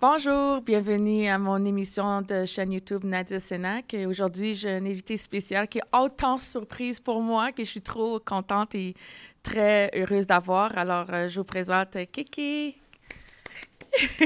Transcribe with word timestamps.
Bonjour, 0.00 0.60
bienvenue 0.60 1.26
à 1.26 1.38
mon 1.38 1.64
émission 1.64 2.22
de 2.22 2.44
chaîne 2.44 2.70
YouTube 2.72 3.02
Nadia 3.04 3.40
Sénac. 3.40 3.92
Et 3.94 4.06
Aujourd'hui, 4.06 4.54
j'ai 4.54 4.70
un 4.70 4.86
invité 4.86 5.16
spécial 5.16 5.66
qui 5.66 5.78
est 5.78 5.96
autant 5.96 6.38
surprise 6.38 7.00
pour 7.00 7.20
moi 7.20 7.50
que 7.50 7.64
je 7.64 7.68
suis 7.68 7.82
trop 7.82 8.20
contente 8.20 8.76
et 8.76 8.94
très 9.42 9.90
heureuse 9.96 10.26
d'avoir. 10.28 10.76
Alors, 10.78 11.06
euh, 11.12 11.26
je 11.28 11.40
vous 11.40 11.44
présente 11.44 11.96
Kiki. 12.12 12.76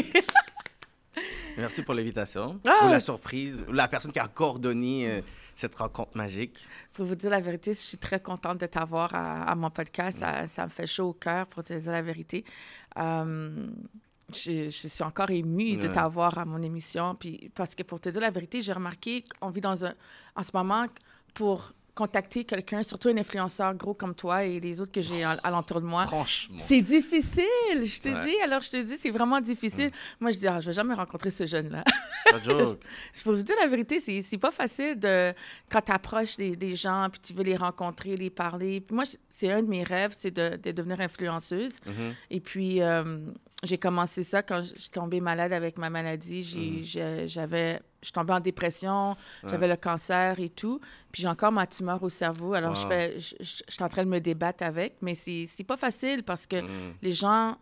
Merci 1.56 1.82
pour 1.82 1.94
l'invitation, 1.94 2.60
Ah! 2.66 2.86
ou 2.86 2.90
la 2.90 3.00
surprise, 3.00 3.64
la 3.70 3.88
personne 3.88 4.12
qui 4.12 4.18
a 4.18 4.28
coordonné 4.28 5.08
euh, 5.10 5.20
cette 5.56 5.74
rencontre 5.74 6.14
magique. 6.16 6.66
Pour 6.92 7.06
vous 7.06 7.14
dire 7.14 7.30
la 7.30 7.40
vérité, 7.40 7.72
je 7.72 7.78
suis 7.78 7.98
très 7.98 8.20
contente 8.20 8.58
de 8.58 8.66
t'avoir 8.66 9.14
à, 9.14 9.44
à 9.44 9.54
mon 9.54 9.70
podcast. 9.70 10.18
Ça, 10.18 10.46
ça 10.46 10.64
me 10.64 10.70
fait 10.70 10.86
chaud 10.86 11.08
au 11.08 11.12
cœur 11.14 11.46
pour 11.46 11.64
te 11.64 11.72
dire 11.72 11.92
la 11.92 12.02
vérité. 12.02 12.44
Euh, 12.98 13.68
je, 14.34 14.64
je 14.68 14.88
suis 14.88 15.02
encore 15.04 15.30
émue 15.30 15.76
de 15.76 15.88
t'avoir 15.88 16.38
à 16.38 16.44
mon 16.44 16.60
émission. 16.62 17.14
Puis, 17.14 17.50
parce 17.54 17.74
que 17.74 17.82
pour 17.82 18.00
te 18.00 18.08
dire 18.08 18.20
la 18.20 18.30
vérité, 18.30 18.60
j'ai 18.60 18.72
remarqué 18.72 19.22
qu'on 19.40 19.50
vit 19.50 19.60
dans 19.60 19.84
un. 19.84 19.94
En 20.36 20.42
ce 20.42 20.50
moment, 20.54 20.86
pour 21.34 21.72
contacter 21.94 22.44
quelqu'un, 22.44 22.82
surtout 22.82 23.10
un 23.10 23.18
influenceur 23.18 23.74
gros 23.74 23.92
comme 23.92 24.14
toi 24.14 24.44
et 24.44 24.58
les 24.60 24.80
autres 24.80 24.92
que 24.92 25.02
j'ai 25.02 25.22
à- 25.24 25.36
alentour 25.44 25.78
de 25.78 25.84
moi, 25.84 26.06
Franchement. 26.06 26.56
c'est 26.58 26.80
difficile, 26.80 27.84
je 27.84 28.00
te 28.00 28.08
Ouais. 28.08 28.24
dis. 28.24 28.34
Alors, 28.42 28.62
je 28.62 28.70
te 28.70 28.76
dis, 28.82 28.96
c'est 28.96 29.10
vraiment 29.10 29.40
difficile. 29.42 29.90
Moi, 30.18 30.30
je 30.30 30.38
dis, 30.38 30.46
ah, 30.48 30.58
je 30.60 30.68
vais 30.68 30.72
jamais 30.72 30.94
rencontrer 30.94 31.30
ce 31.30 31.44
jeune-là. 31.44 31.84
Joke. 32.44 32.80
Je 33.12 33.24
vous 33.24 33.34
dire 33.42 33.56
la 33.60 33.66
vérité, 33.66 34.00
c'est, 34.00 34.38
pas 34.38 34.50
facile 34.50 34.98
de 34.98 35.34
quand 35.68 35.82
tu 35.82 35.92
approches 35.92 36.36
des, 36.38 36.56
des 36.56 36.74
gens 36.76 37.08
puis 37.12 37.20
tu 37.20 37.34
veux 37.34 37.42
les 37.42 37.56
rencontrer, 37.56 38.16
les 38.16 38.30
parler. 38.30 38.80
Puis 38.80 38.94
moi, 38.94 39.04
c'est 39.28 39.50
un 39.52 39.62
de 39.62 39.68
mes 39.68 39.82
rêves, 39.84 40.14
c'est 40.16 40.30
de, 40.30 40.56
de 40.56 40.70
devenir 40.72 40.98
influenceuse. 41.00 41.74
Mhm. 41.84 42.14
Et 42.30 42.40
puis, 42.40 42.80
euh, 42.80 43.18
j'ai 43.62 43.78
commencé 43.78 44.22
ça 44.24 44.42
quand 44.42 44.60
je 44.62 44.76
suis 44.80 44.90
tombée 44.90 45.20
malade 45.20 45.52
avec 45.52 45.78
ma 45.78 45.88
maladie. 45.88 46.42
J'ai, 46.42 47.26
j'avais, 47.28 47.80
je 48.00 48.06
suis 48.06 48.12
tombée 48.12 48.32
en 48.32 48.40
dépression, 48.40 49.16
j'avais 49.46 49.68
le 49.68 49.76
cancer 49.76 50.40
et 50.40 50.48
tout. 50.48 50.80
Puis 51.12 51.22
j'ai 51.22 51.28
encore 51.28 51.52
ma 51.52 51.66
tumeur 51.66 52.02
au 52.02 52.08
cerveau. 52.08 52.54
Alors, 52.54 52.74
je, 52.74 52.86
fais, 52.88 53.20
je, 53.20 53.36
je- 53.40 53.62
je 53.68 53.72
suis 53.74 53.82
en 53.84 53.88
train 53.88 54.04
de 54.04 54.08
me 54.10 54.18
débattre 54.20 54.64
avec, 54.64 54.96
mais 55.00 55.14
c'est, 55.14 55.46
c'est 55.46 55.64
pas 55.64 55.76
facile 55.76 56.22
parce 56.24 56.46
que 56.46 56.56
Mhm. 56.60 56.94
les 57.02 57.12
gens, 57.12 57.56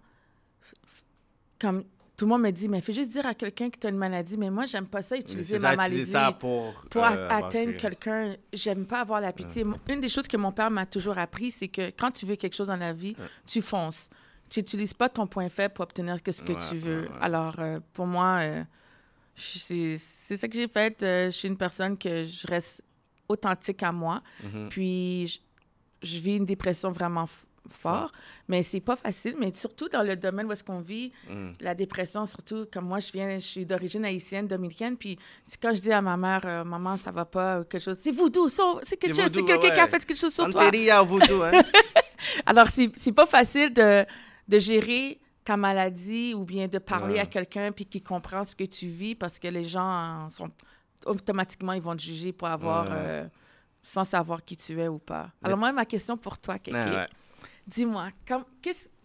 comme 1.61 1.85
tout 2.17 2.27
le 2.27 2.31
monde 2.31 2.43
me 2.43 2.51
dit, 2.51 2.69
mais 2.69 2.81
fais 2.83 2.93
juste 2.93 3.11
dire 3.11 3.25
à 3.27 3.35
quelqu'un 3.35 3.71
que 3.71 3.79
tu 3.79 3.87
as 3.87 3.91
une 3.91 3.97
maladie. 3.97 4.37
Mais 4.37 4.51
moi, 4.51 4.67
j'aime 4.67 4.87
pas 4.87 5.01
ça, 5.01 5.17
utiliser 5.17 5.59
ma 5.59 5.71
ça, 5.71 5.77
maladie 5.77 6.07
ça 6.07 6.33
pour... 6.33 6.75
pour 6.91 7.03
euh, 7.03 7.29
atteindre 7.31 7.77
quelqu'un. 7.79 8.37
J'aime 8.53 8.85
pas 8.87 9.01
avoir 9.01 9.21
la 9.23 9.33
pitié. 9.33 9.65
Une 9.89 10.01
des 10.01 10.09
choses 10.09 10.29
que 10.29 10.37
mon 10.37 10.53
père 10.53 10.71
m'a 10.71 10.85
toujours 10.87 11.17
appris, 11.19 11.51
c'est 11.51 11.69
que 11.69 11.91
quand 11.91 12.11
tu 12.11 12.27
veux 12.27 12.37
quelque 12.37 12.55
chose 12.55 12.67
dans 12.69 12.77
la 12.77 12.93
vie, 12.93 13.17
tu 13.47 13.63
fonces. 13.63 14.11
Tu 14.51 14.61
n'utilises 14.61 14.93
pas 14.95 15.09
ton 15.09 15.27
point 15.27 15.49
faible 15.49 15.73
pour 15.75 15.85
obtenir 15.85 16.23
que 16.23 16.33
ce 16.33 16.43
que 16.43 16.53
Ouais, 16.53 16.59
tu 16.69 16.77
veux. 16.77 17.03
ouais, 17.03 17.09
ouais. 17.09 17.15
Alors, 17.21 17.55
euh, 17.61 17.79
pour 17.95 18.07
moi, 18.07 18.39
euh, 18.41 18.63
c'est 19.35 19.97
ça 19.97 20.49
que 20.49 20.55
j'ai 20.55 20.69
fait. 20.69 21.03
Euh, 21.03 21.27
je 21.27 21.31
suis 21.37 21.49
une 21.49 21.57
personne 21.57 21.97
que 21.97 22.25
je 22.25 22.47
reste 22.47 22.83
authentique 23.29 23.83
à 23.83 23.93
moi. 23.93 24.23
Mhm. 24.43 24.69
Puis, 24.69 25.27
je, 25.29 25.39
je 26.09 26.19
vis 26.19 26.37
une 26.37 26.45
dépression 26.45 26.91
vraiment 26.91 27.25
f- 27.25 27.45
fort, 27.69 28.11
mais 28.49 28.63
c'est 28.65 28.81
pas 28.81 28.97
facile. 28.97 29.37
Mais 29.39 29.55
surtout 29.55 29.89
dans 29.89 30.03
le 30.03 30.17
domaine 30.17 30.47
où 30.47 30.53
est-ce 30.53 30.65
qu'on 30.65 30.81
vit, 30.81 31.13
Mhm. 31.29 31.53
la 31.61 31.75
dépression, 31.75 32.27
surtout 32.27 32.67
comme 32.73 32.87
moi, 32.87 32.99
je 32.99 33.13
viens, 33.13 33.35
je 33.39 33.45
suis 33.47 33.65
d'origine 33.65 34.05
haïtienne, 34.05 34.47
dominicaine, 34.49 34.97
puis 34.97 35.17
quand 35.63 35.73
je 35.73 35.81
dis 35.81 35.93
à 35.93 36.03
ma 36.03 36.17
mère, 36.17 36.41
euh, 36.45 36.65
maman, 36.65 36.97
ça 36.97 37.13
va 37.13 37.25
pas, 37.25 37.61
ou 37.61 37.65
quelque 37.65 37.83
chose, 37.85 37.99
c'est 38.01 38.11
voodoo, 38.11 38.49
c'est 38.49 38.97
quelque 38.97 39.15
C'est 39.15 39.23
chose, 39.23 39.31
c'est 39.33 39.41
voodoo, 39.41 39.59
quelqu'un 39.61 39.75
qui 39.75 39.81
a 39.81 39.87
fait 39.87 40.05
quelque 40.05 40.19
chose 40.19 40.35
sur 40.35 40.51
toi. 40.51 40.63
Santeria 40.65 41.03
au 41.03 41.07
voodoo, 41.07 41.43
hein? 41.43 41.53
Alors, 42.47 42.67
c'est 42.69 43.13
pas 43.13 43.27
facile 43.27 43.73
de, 43.73 44.05
de 44.51 44.59
gérer 44.59 45.19
ta 45.45 45.57
maladie 45.57 46.35
ou 46.35 46.45
bien 46.45 46.69
de 46.69 46.79
parler 46.79 47.15
Ouais. 47.15 47.21
à 47.21 47.27
quelqu'un 47.27 47.73
puis 47.73 47.87
qui 47.87 48.03
comprend 48.03 48.45
ce 48.45 48.55
que 48.55 48.65
tu 48.65 48.87
vis 48.87 49.15
parce 49.15 49.39
que 49.39 49.49
les 49.49 49.65
gens 49.65 50.29
sont 50.29 50.51
automatiquement, 51.07 51.73
ils 51.73 51.81
vont 51.83 51.97
te 51.97 52.03
juger 52.03 52.33
pour 52.33 52.49
avoir, 52.49 52.85
Ouais. 52.85 52.91
euh, 52.97 53.29
sans 53.83 54.05
savoir 54.05 54.45
qui 54.45 54.57
tu 54.57 54.79
es 54.79 54.89
ou 54.89 54.99
pas. 54.99 55.31
Alors, 55.43 55.57
moi, 55.57 55.73
ma 55.73 55.87
question 55.87 56.17
pour 56.17 56.39
toi, 56.39 56.59
Kéké, 56.59 56.77
ouais. 56.77 57.07
dis-moi, 57.67 58.09
com- 58.29 58.45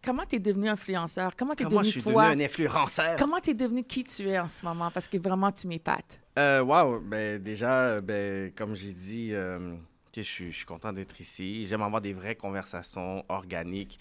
comment 0.03 0.23
tu 0.25 0.35
es 0.35 0.39
devenu 0.39 0.67
influenceur? 0.67 1.35
Comment 1.37 1.55
tu 1.55 1.63
es 1.63 1.65
Comment 1.65 1.83
je 1.83 1.89
devenu 1.89 2.01
suis 2.01 2.11
toi? 2.11 2.25
devenu 2.29 2.41
un 2.41 2.45
influenceur? 2.45 3.17
Comment 3.17 3.39
tu 3.39 3.51
es 3.51 3.53
devenu 3.53 3.83
qui 3.83 4.03
tu 4.03 4.27
es 4.27 4.37
en 4.37 4.49
ce 4.49 4.65
moment? 4.65 4.91
Parce 4.91 5.07
que 5.07 5.17
vraiment, 5.17 5.51
tu 5.51 5.67
m'épates. 5.67 6.19
Euh, 6.37 6.61
wow, 6.61 6.99
ben 6.99 7.41
déjà, 7.41 7.85
euh, 7.85 8.01
ben, 8.01 8.51
comme 8.53 8.75
j'ai 8.75 8.91
dit, 8.93 9.29
euh, 9.31 9.75
je 10.13 10.21
suis- 10.21 10.51
je 10.51 10.57
suis 10.57 10.65
content 10.65 10.91
d'être 10.91 11.19
ici. 11.21 11.65
J'aime 11.65 11.81
avoir 11.81 12.01
des 12.01 12.11
vraies 12.13 12.35
conversations 12.35 13.23
organiques. 13.29 13.97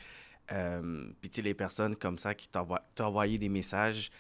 Euh, 0.53 1.09
Puis 1.21 1.31
tu 1.31 1.37
sais, 1.37 1.43
les 1.43 1.55
personnes 1.55 1.97
comme 1.97 2.19
ça 2.19 2.35
qui 2.35 2.49
envoyé 3.01 3.39
des 3.39 3.49
messages, 3.49 4.11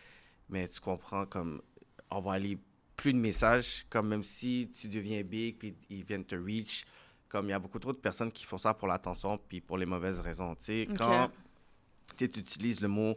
mais 0.48 0.68
tu 0.68 0.80
comprends 0.80 1.26
comme 1.26 1.62
envoyer 2.10 2.58
plus 2.96 3.12
de 3.12 3.18
messages, 3.18 3.84
comme 3.90 4.08
même 4.08 4.22
si 4.22 4.70
tu 4.74 4.88
deviens 4.88 5.22
big 5.22 5.58
puis 5.58 5.74
ils 5.90 6.04
viennent 6.04 6.24
te 6.24 6.36
reach. 6.36 6.84
Comme 7.28 7.46
il 7.46 7.50
y 7.50 7.54
a 7.54 7.58
beaucoup 7.58 7.80
trop 7.80 7.92
de 7.92 7.98
personnes 7.98 8.30
qui 8.30 8.44
font 8.44 8.58
ça 8.58 8.74
pour 8.74 8.86
l'attention 8.86 9.38
puis 9.48 9.60
pour 9.60 9.76
les 9.76 9.86
mauvaises 9.86 10.20
raisons. 10.20 10.54
Tu 10.54 10.64
sais, 10.64 10.88
quand 10.96 11.30
tu 12.16 12.24
utilises 12.24 12.80
le 12.80 12.88
mot 12.88 13.16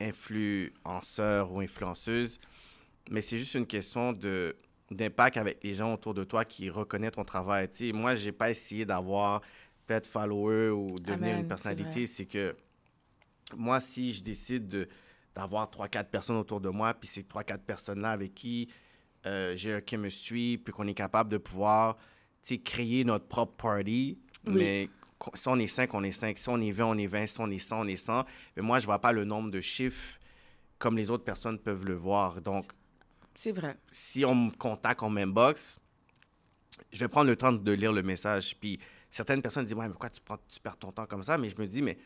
influenceur 0.00 1.50
ou 1.50 1.60
influenceuse, 1.60 2.38
mais 3.10 3.22
c'est 3.22 3.38
juste 3.38 3.54
une 3.54 3.66
question 3.66 4.12
de 4.12 4.56
d'impact 4.90 5.38
avec 5.38 5.64
les 5.64 5.74
gens 5.74 5.94
autour 5.94 6.12
de 6.14 6.24
toi 6.24 6.44
qui 6.44 6.68
reconnaissent 6.68 7.12
ton 7.12 7.24
travail. 7.24 7.70
Tu 7.70 7.86
sais, 7.86 7.92
moi, 7.92 8.14
j'ai 8.14 8.32
pas 8.32 8.50
essayé 8.50 8.84
d'avoir 8.84 9.40
plein 9.86 10.00
de 10.00 10.06
followers 10.06 10.70
ou 10.70 10.94
devenir 10.98 11.30
Amen, 11.32 11.40
une 11.42 11.48
personnalité. 11.48 12.06
C'est 12.06 12.26
que 12.26 12.56
moi, 13.56 13.80
si 13.80 14.14
je 14.14 14.22
décide 14.22 14.68
de 14.68 14.88
d'avoir 15.34 15.68
trois, 15.68 15.88
quatre 15.88 16.10
personnes 16.10 16.36
autour 16.36 16.60
de 16.60 16.68
moi, 16.68 16.94
puis 16.94 17.08
ces 17.08 17.24
trois, 17.24 17.42
quatre 17.42 17.64
personnes-là 17.64 18.12
avec 18.12 18.34
qui 18.36 18.68
euh, 19.26 19.56
j'ai 19.56 19.74
un 19.74 19.80
chemistry, 19.84 20.58
puis 20.58 20.72
qu'on 20.72 20.86
est 20.86 20.94
capable 20.94 21.28
de 21.30 21.38
pouvoir 21.38 21.96
créer 22.64 23.04
notre 23.04 23.26
propre 23.26 23.54
party, 23.56 24.16
Oui. 24.46 24.52
mais 24.54 24.88
si 25.34 25.48
on 25.48 25.58
est 25.58 25.66
5, 25.66 25.92
on 25.94 26.04
est 26.04 26.12
5. 26.12 26.36
Si 26.38 26.48
on 26.50 26.60
est 26.60 26.70
20, 26.70 26.84
on 26.86 26.98
est 26.98 27.06
20. 27.06 27.26
Si 27.26 27.40
on 27.40 27.50
est 27.50 27.58
100, 27.58 27.80
on 27.80 27.86
est 27.88 27.96
100. 27.96 28.24
Mais 28.56 28.62
moi, 28.62 28.78
je 28.78 28.84
vois 28.84 29.00
pas 29.00 29.10
le 29.12 29.24
nombre 29.24 29.50
de 29.50 29.60
chiffres 29.60 30.20
comme 30.78 30.96
les 30.96 31.10
autres 31.10 31.24
personnes 31.24 31.58
peuvent 31.58 31.84
le 31.86 31.94
voir. 31.94 32.40
Donc, 32.42 32.70
C'est 33.34 33.50
vrai. 33.52 33.76
si 33.90 34.24
on 34.24 34.34
me 34.34 34.50
contacte 34.50 35.02
en 35.02 35.08
mainbox, 35.10 35.80
je 36.92 36.98
vais 37.00 37.08
prendre 37.08 37.28
le 37.28 37.36
temps 37.36 37.52
de 37.52 37.72
lire 37.72 37.92
le 37.92 38.02
message. 38.02 38.54
Puis 38.60 38.78
certaines 39.14 39.42
personnes 39.42 39.64
disent 39.64 39.74
Ouais, 39.76 39.84
mais 39.86 39.90
pourquoi 39.92 40.10
tu, 40.10 40.20
prends, 40.20 40.38
tu 40.48 40.58
perds 40.60 40.76
ton 40.76 40.90
temps 40.92 41.06
comme 41.06 41.22
ça? 41.22 41.38
Mais 41.38 41.48
je 41.48 41.56
me 41.60 41.66
dis 41.66 41.82
Mais 41.82 41.94
tu 41.94 42.00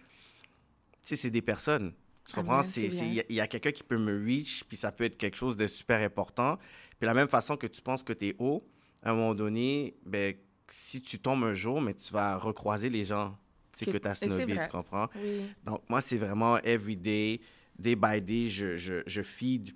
sais, 1.02 1.16
c'est 1.16 1.30
des 1.30 1.42
personnes. 1.42 1.92
Tu 2.26 2.34
Amen, 2.38 2.44
comprends? 2.46 2.62
Il 2.76 3.34
y 3.34 3.40
a- 3.40 3.46
quelqu'un 3.46 3.72
qui 3.72 3.82
peut 3.82 3.96
me 3.96 4.22
reach, 4.24 4.64
puis 4.64 4.76
ça 4.76 4.92
peut 4.92 5.04
être 5.04 5.16
quelque 5.16 5.36
chose 5.36 5.56
de 5.56 5.66
super 5.66 6.00
important. 6.02 6.58
Puis 6.98 7.06
la 7.06 7.14
même 7.14 7.28
façon 7.28 7.56
que 7.56 7.66
tu 7.66 7.80
penses 7.80 8.02
que 8.02 8.12
tu 8.12 8.26
es 8.28 8.36
haut, 8.38 8.62
à 9.02 9.10
un 9.10 9.14
moment 9.14 9.34
donné, 9.34 9.94
ben, 10.04 10.34
si 10.68 11.00
tu 11.00 11.18
tombes 11.18 11.44
un 11.44 11.54
jour, 11.54 11.80
mais 11.80 11.94
tu 11.94 12.12
vas 12.12 12.36
recroiser 12.36 12.90
les 12.90 13.04
gens 13.04 13.38
Que- 13.78 13.90
que 13.92 13.96
tu 13.96 14.08
as 14.08 14.14
snobé, 14.16 14.52
tu 14.64 14.68
comprends? 14.68 15.08
Oui. 15.16 15.46
Donc, 15.64 15.82
moi, 15.88 16.00
c'est 16.02 16.18
vraiment 16.18 16.58
every 16.58 16.96
day, 16.96 17.40
day 17.78 17.94
by 17.96 18.20
day, 18.20 18.48
je, 18.48 18.76
je, 18.76 19.02
je 19.06 19.22
feed 19.22 19.74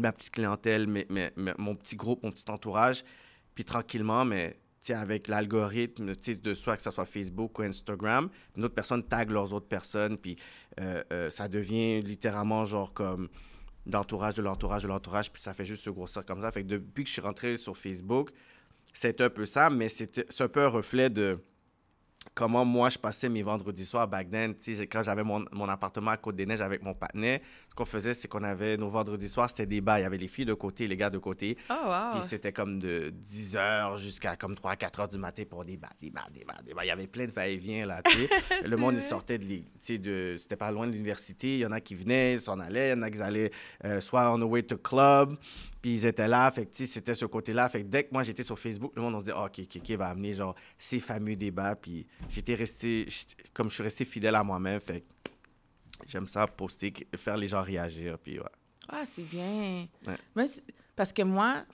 ma 0.00 0.10
petite 0.10 0.32
clientèle, 0.32 0.88
mes- 0.88 1.06
mon 1.58 1.76
petit 1.76 1.94
groupe, 1.94 2.22
mon 2.24 2.32
petit 2.32 2.50
entourage. 2.50 3.04
Puis 3.54 3.64
tranquillement, 3.64 4.24
mais 4.24 4.56
avec 4.90 5.28
l'algorithme 5.28 6.12
de 6.14 6.54
soit 6.54 6.76
que 6.76 6.82
ce 6.82 6.90
soit 6.90 7.04
Facebook 7.04 7.58
ou 7.58 7.62
Instagram, 7.62 8.28
une 8.56 8.64
autre 8.64 8.74
personne 8.74 9.04
tag 9.04 9.30
leurs 9.30 9.52
autres 9.52 9.68
personnes, 9.68 10.18
puis 10.18 10.36
euh, 10.80 11.02
euh, 11.12 11.30
ça 11.30 11.46
devient 11.46 12.02
littéralement 12.02 12.64
genre 12.64 12.92
comme 12.92 13.28
l'entourage 13.86 14.34
de 14.34 14.42
l'entourage 14.42 14.82
de 14.82 14.88
l'entourage, 14.88 15.32
puis 15.32 15.40
ça 15.40 15.54
fait 15.54 15.64
juste 15.64 15.84
se 15.84 15.90
grossir 15.90 16.24
comme 16.24 16.40
ça. 16.40 16.50
Fait 16.50 16.64
depuis 16.64 17.04
que 17.04 17.08
je 17.08 17.12
suis 17.12 17.22
rentré 17.22 17.56
sur 17.56 17.76
Facebook, 17.76 18.30
c'est 18.92 19.20
un 19.20 19.30
peu 19.30 19.46
ça, 19.46 19.70
mais 19.70 19.88
c'est 19.88 20.40
un 20.40 20.48
peu 20.48 20.64
un 20.64 20.68
reflet 20.68 21.10
de 21.10 21.38
comment 22.34 22.64
moi 22.64 22.88
je 22.88 22.98
passais 22.98 23.28
mes 23.28 23.42
vendredis 23.42 23.84
soirs 23.84 24.08
back 24.08 24.30
then. 24.30 24.54
Quand 24.90 25.02
j'avais 25.02 25.24
mon, 25.24 25.44
mon 25.52 25.68
appartement 25.68 26.12
à 26.12 26.16
Côte-des-Neiges 26.16 26.60
avec 26.60 26.82
mon 26.82 26.94
partenaire, 26.94 27.40
ce 27.68 27.74
qu'on 27.74 27.84
faisait, 27.84 28.14
c'est 28.14 28.28
qu'on 28.28 28.42
avait 28.42 28.76
nos 28.76 28.88
vendredis 28.88 29.28
soirs, 29.28 29.48
c'était 29.48 29.66
des 29.66 29.80
bars. 29.80 29.98
Il 29.98 30.02
y 30.02 30.04
avait 30.04 30.18
les 30.18 30.28
filles 30.28 30.44
de 30.44 30.54
côté, 30.54 30.86
les 30.86 30.96
gars 30.96 31.10
de 31.10 31.18
côté. 31.18 31.56
Oh, 31.70 31.74
wow. 31.86 32.12
Puis 32.12 32.20
c'était 32.28 32.52
comme 32.52 32.78
de 32.78 33.10
10 33.14 33.56
h 33.56 33.98
jusqu'à 33.98 34.36
comme 34.36 34.54
3 34.54 34.76
4 34.76 35.00
heures 35.00 35.08
du 35.08 35.18
matin 35.18 35.44
pour 35.48 35.64
des 35.64 35.76
bars, 35.76 35.92
des 36.00 36.10
bars, 36.10 36.28
des 36.30 36.44
bars, 36.44 36.62
des 36.62 36.74
bars. 36.74 36.84
Il 36.84 36.88
y 36.88 36.90
avait 36.90 37.06
plein 37.06 37.26
de 37.26 37.30
va-et-vient 37.30 37.86
là. 37.86 38.02
Le 38.64 38.76
monde, 38.76 38.94
il 38.96 39.02
sortait 39.02 39.38
de, 39.38 39.62
de... 39.96 40.36
C'était 40.38 40.56
pas 40.56 40.70
loin 40.70 40.86
de 40.86 40.92
l'université. 40.92 41.54
Il 41.54 41.60
y 41.60 41.66
en 41.66 41.72
a 41.72 41.80
qui 41.80 41.94
venaient, 41.94 42.34
ils 42.34 42.40
s'en 42.40 42.60
allaient. 42.60 42.88
Il 42.88 42.98
y 42.98 43.00
en 43.00 43.02
a 43.02 43.10
qui 43.10 43.22
allaient 43.22 43.50
euh, 43.84 44.00
soit 44.00 44.30
on 44.32 44.38
the 44.38 44.50
way 44.50 44.62
to 44.62 44.76
club, 44.76 45.36
puis 45.82 45.94
ils 45.94 46.06
étaient 46.06 46.28
là. 46.28 46.50
Fait 46.52 46.64
que, 46.64 46.86
c'était 46.86 47.14
ce 47.14 47.26
côté-là. 47.26 47.68
Fait 47.68 47.82
que 47.82 47.88
dès 47.88 48.04
que 48.04 48.08
moi, 48.12 48.22
j'étais 48.22 48.44
sur 48.44 48.58
Facebook, 48.58 48.92
le 48.94 49.02
monde, 49.02 49.16
on 49.16 49.18
se 49.18 49.24
dit, 49.24 49.32
oh, 49.36 49.46
OK, 49.46 49.66
Kiki 49.66 49.96
va 49.96 50.10
amener, 50.10 50.32
genre, 50.32 50.54
ces 50.78 51.00
fameux 51.00 51.34
débats. 51.34 51.74
Puis 51.74 52.06
j'étais 52.30 52.54
resté... 52.54 53.06
Comme 53.52 53.68
je 53.68 53.74
suis 53.74 53.82
resté 53.82 54.04
fidèle 54.04 54.36
à 54.36 54.44
moi-même, 54.44 54.80
fait 54.80 55.00
que 55.00 55.06
j'aime 56.06 56.28
ça, 56.28 56.46
poster, 56.46 56.92
faire 57.16 57.36
les 57.36 57.48
gens 57.48 57.62
réagir, 57.62 58.16
puis 58.18 58.38
ouais. 58.38 58.46
Ah, 58.88 59.02
c'est 59.04 59.22
bien. 59.22 59.86
Ouais. 60.06 60.16
Mais 60.34 60.46
parce 60.94 61.12
que 61.12 61.22
moi, 61.22 61.64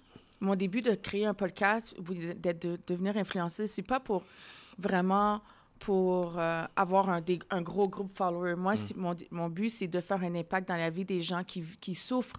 mon 0.40 0.54
début 0.54 0.81
de 0.81 0.94
créer 0.94 1.26
un 1.26 1.34
podcast 1.34 1.94
ou 1.99 2.14
d'être 2.14 2.62
de, 2.62 2.78
devenir 2.87 3.16
influenceuse, 3.16 3.70
c'est 3.70 3.82
pas 3.82 4.00
pour 4.00 4.25
vraiment 4.78 5.43
pour 5.78 6.38
euh, 6.38 6.64
avoir 6.76 7.08
un, 7.10 7.20
des- 7.20 7.38
un 7.50 7.62
gros 7.62 7.88
groupe 7.88 8.10
follower. 8.14 8.54
Moi, 8.56 8.75
Mm. 8.75 8.78
mon, 8.96 9.16
mon 9.30 9.48
but, 9.48 9.69
c'est 9.70 9.86
de 9.86 10.00
faire 10.00 10.22
un 10.22 10.34
impact 10.34 10.69
dans 10.69 10.76
la 10.76 10.90
vie 10.90 11.04
des 11.04 11.20
gens 11.20 11.44
qui, 11.44 11.62
qui 11.80 11.94
souffrent 11.94 12.36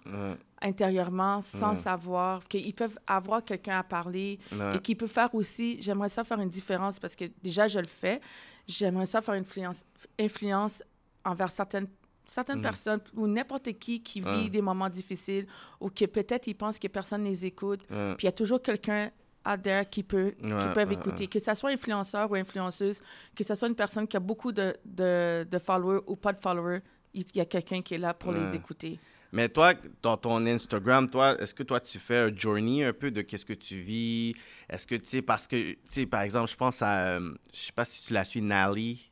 intérieurement 0.60 1.40
sans 1.40 1.70
Ouais. 1.70 1.74
savoir, 1.76 2.46
qu'ils 2.46 2.74
peuvent 2.74 2.98
avoir 3.06 3.44
quelqu'un 3.44 3.78
à 3.78 3.82
parler 3.82 4.38
et 4.74 4.78
qui 4.80 4.94
peut 4.94 5.06
faire 5.06 5.34
aussi, 5.34 5.78
j'aimerais 5.80 6.08
ça 6.08 6.24
faire 6.24 6.40
une 6.40 6.48
différence 6.48 6.98
parce 6.98 7.16
que 7.16 7.24
déjà, 7.42 7.66
je 7.68 7.78
le 7.78 7.86
fais. 7.86 8.20
J'aimerais 8.66 9.06
ça 9.06 9.20
faire 9.20 9.34
une 9.34 9.40
influence, 9.42 9.84
influence 10.18 10.82
envers 11.24 11.50
certaines 11.50 11.88
certaines 12.26 12.58
Mm. 12.60 12.62
personnes 12.62 13.00
ou 13.16 13.26
n'importe 13.26 13.72
qui 13.72 14.00
qui 14.00 14.20
vit 14.20 14.48
des 14.48 14.62
moments 14.62 14.88
difficiles 14.88 15.48
ou 15.80 15.90
que 15.90 16.04
peut-être 16.04 16.46
ils 16.46 16.54
pensent 16.54 16.78
que 16.78 16.86
personne 16.86 17.24
les 17.24 17.44
écoute. 17.44 17.80
Puis 17.88 17.96
il 18.20 18.24
y 18.26 18.28
a 18.28 18.32
toujours 18.32 18.62
quelqu'un 18.62 19.10
out 19.48 19.62
there 19.62 19.84
qui 19.90 20.02
peut 20.02 20.34
qui 20.42 20.52
Ouais, 20.52 20.72
peuvent 20.74 20.88
ouais, 20.88 20.94
écouter. 20.94 21.24
ouais. 21.24 21.26
Que 21.28 21.38
ça 21.38 21.54
soit 21.54 21.70
influenceur 21.70 22.30
ou 22.30 22.34
influenceuse, 22.34 23.02
que 23.34 23.42
ça 23.44 23.54
soit 23.54 23.68
une 23.68 23.74
personne 23.74 24.06
qui 24.06 24.16
a 24.16 24.20
beaucoup 24.20 24.52
de, 24.52 24.76
de, 24.84 25.46
de 25.50 25.58
followers 25.58 26.02
ou 26.06 26.16
pas 26.16 26.32
de 26.32 26.40
followers, 26.40 26.80
il 27.14 27.24
y 27.34 27.40
a 27.40 27.44
quelqu'un 27.46 27.82
qui 27.82 27.94
est 27.94 27.98
là 27.98 28.14
pour 28.14 28.32
les 28.32 28.54
écouter. 28.54 28.98
Mais 29.32 29.48
toi, 29.48 29.74
dans 30.02 30.16
ton 30.16 30.44
Instagram, 30.44 31.08
toi, 31.08 31.40
est-ce 31.40 31.54
que 31.54 31.62
toi, 31.62 31.78
tu 31.80 31.98
fais 32.00 32.16
un 32.18 32.34
journey 32.36 32.84
un 32.84 32.92
peu 32.92 33.12
de 33.12 33.22
qu'est-ce 33.22 33.44
que 33.44 33.52
tu 33.52 33.80
vis? 33.80 34.34
Est-ce 34.68 34.86
que, 34.88 34.96
tu 34.96 35.08
sais, 35.08 35.22
parce 35.22 35.46
que, 35.46 35.72
tu 35.72 35.78
sais, 35.88 36.06
par 36.06 36.22
exemple, 36.22 36.50
je 36.50 36.56
pense 36.56 36.82
à, 36.82 37.10
euh, 37.16 37.34
je 37.54 37.58
sais 37.60 37.72
pas 37.72 37.84
si 37.84 38.04
tu 38.04 38.12
la 38.12 38.24
suis, 38.24 38.42
Nally, 38.42 39.10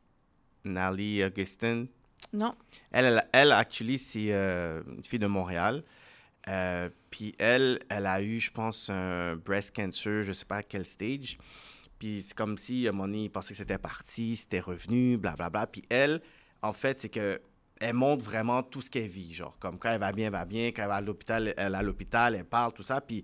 Nally 0.64 1.22
Augustine. 1.24 1.86
Non? 2.32 2.54
Elle, 2.90 3.04
elle, 3.04 3.28
elle, 3.32 3.52
actually, 3.52 3.96
c'est 3.98 4.32
euh, 4.32 4.82
une 4.96 5.04
fille 5.04 5.20
de 5.20 5.26
Montréal. 5.28 5.84
Euh, 6.48 6.88
puis 7.10 7.34
elle, 7.38 7.78
elle 7.88 8.06
a 8.06 8.22
eu, 8.22 8.40
je 8.40 8.50
pense, 8.50 8.90
un 8.90 9.36
breast 9.36 9.74
cancer, 9.74 10.22
je 10.22 10.32
sais 10.32 10.44
pas 10.44 10.56
à 10.56 10.62
quel 10.62 10.84
stage. 10.84 11.38
Puis 11.98 12.22
c'est 12.22 12.34
comme 12.34 12.56
si, 12.56 12.86
à 12.86 12.90
un 12.90 12.92
moment 12.92 13.12
il 13.12 13.30
pensait 13.30 13.50
que 13.50 13.58
c'était 13.58 13.78
parti, 13.78 14.36
c'était 14.36 14.60
revenu, 14.60 15.18
blablabla. 15.18 15.66
Puis 15.66 15.82
elle, 15.90 16.22
en 16.62 16.72
fait, 16.72 17.00
c'est 17.00 17.08
que 17.08 17.40
elle 17.80 17.94
montre 17.94 18.24
vraiment 18.24 18.62
tout 18.62 18.80
ce 18.80 18.90
qu'elle 18.90 19.08
vit. 19.08 19.32
Genre, 19.32 19.56
comme 19.58 19.78
quand 19.78 19.90
elle 19.90 20.00
va 20.00 20.12
bien, 20.12 20.30
va 20.30 20.44
bien. 20.44 20.68
Quand 20.68 20.82
elle 20.82 20.88
va 20.88 20.96
à 20.96 21.00
l'hôpital, 21.00 21.54
elle 21.56 21.74
à 21.74 21.82
l'hôpital, 21.82 22.34
elle 22.34 22.44
parle, 22.44 22.72
tout 22.72 22.82
ça. 22.82 23.00
Puis, 23.00 23.22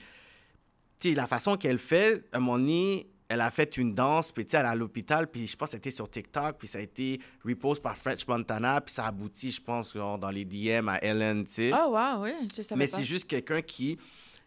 tu 1.01 1.09
sais, 1.09 1.15
la 1.15 1.27
façon 1.27 1.57
qu'elle 1.57 1.79
fait, 1.79 2.25
à 2.33 2.37
un 2.37 2.41
moment 2.41 3.03
elle 3.29 3.41
a 3.41 3.51
fait 3.51 3.77
une 3.77 3.95
danse, 3.95 4.33
puis 4.33 4.47
elle 4.53 4.61
est 4.61 4.65
à 4.65 4.75
l'hôpital, 4.75 5.27
puis 5.29 5.47
je 5.47 5.57
pense 5.57 5.71
que 5.71 5.77
c'était 5.77 5.91
sur 5.91 6.11
TikTok, 6.11 6.59
puis 6.59 6.69
ça 6.69 6.79
a 6.79 6.83
été 6.83 7.21
repost 7.45 7.83
par 7.83 7.97
French 7.97 8.27
Montana, 8.27 8.81
puis 8.81 8.95
ça 8.95 9.07
aboutit, 9.07 9.51
je 9.51 9.63
pense, 9.63 9.95
genre, 9.95 10.19
dans 10.19 10.31
les 10.31 10.45
DM 10.45 10.89
à 10.89 10.99
Ellen, 10.99 11.45
tu 11.47 11.53
sais. 11.53 11.71
Ah, 11.73 11.89
wow, 11.89 12.23
oui, 12.25 12.33
je 12.55 12.63
savais 12.63 12.79
Mais 12.79 12.87
c'est 12.87 13.05
juste 13.05 13.27
quelqu'un 13.27 13.63
qui, 13.63 13.99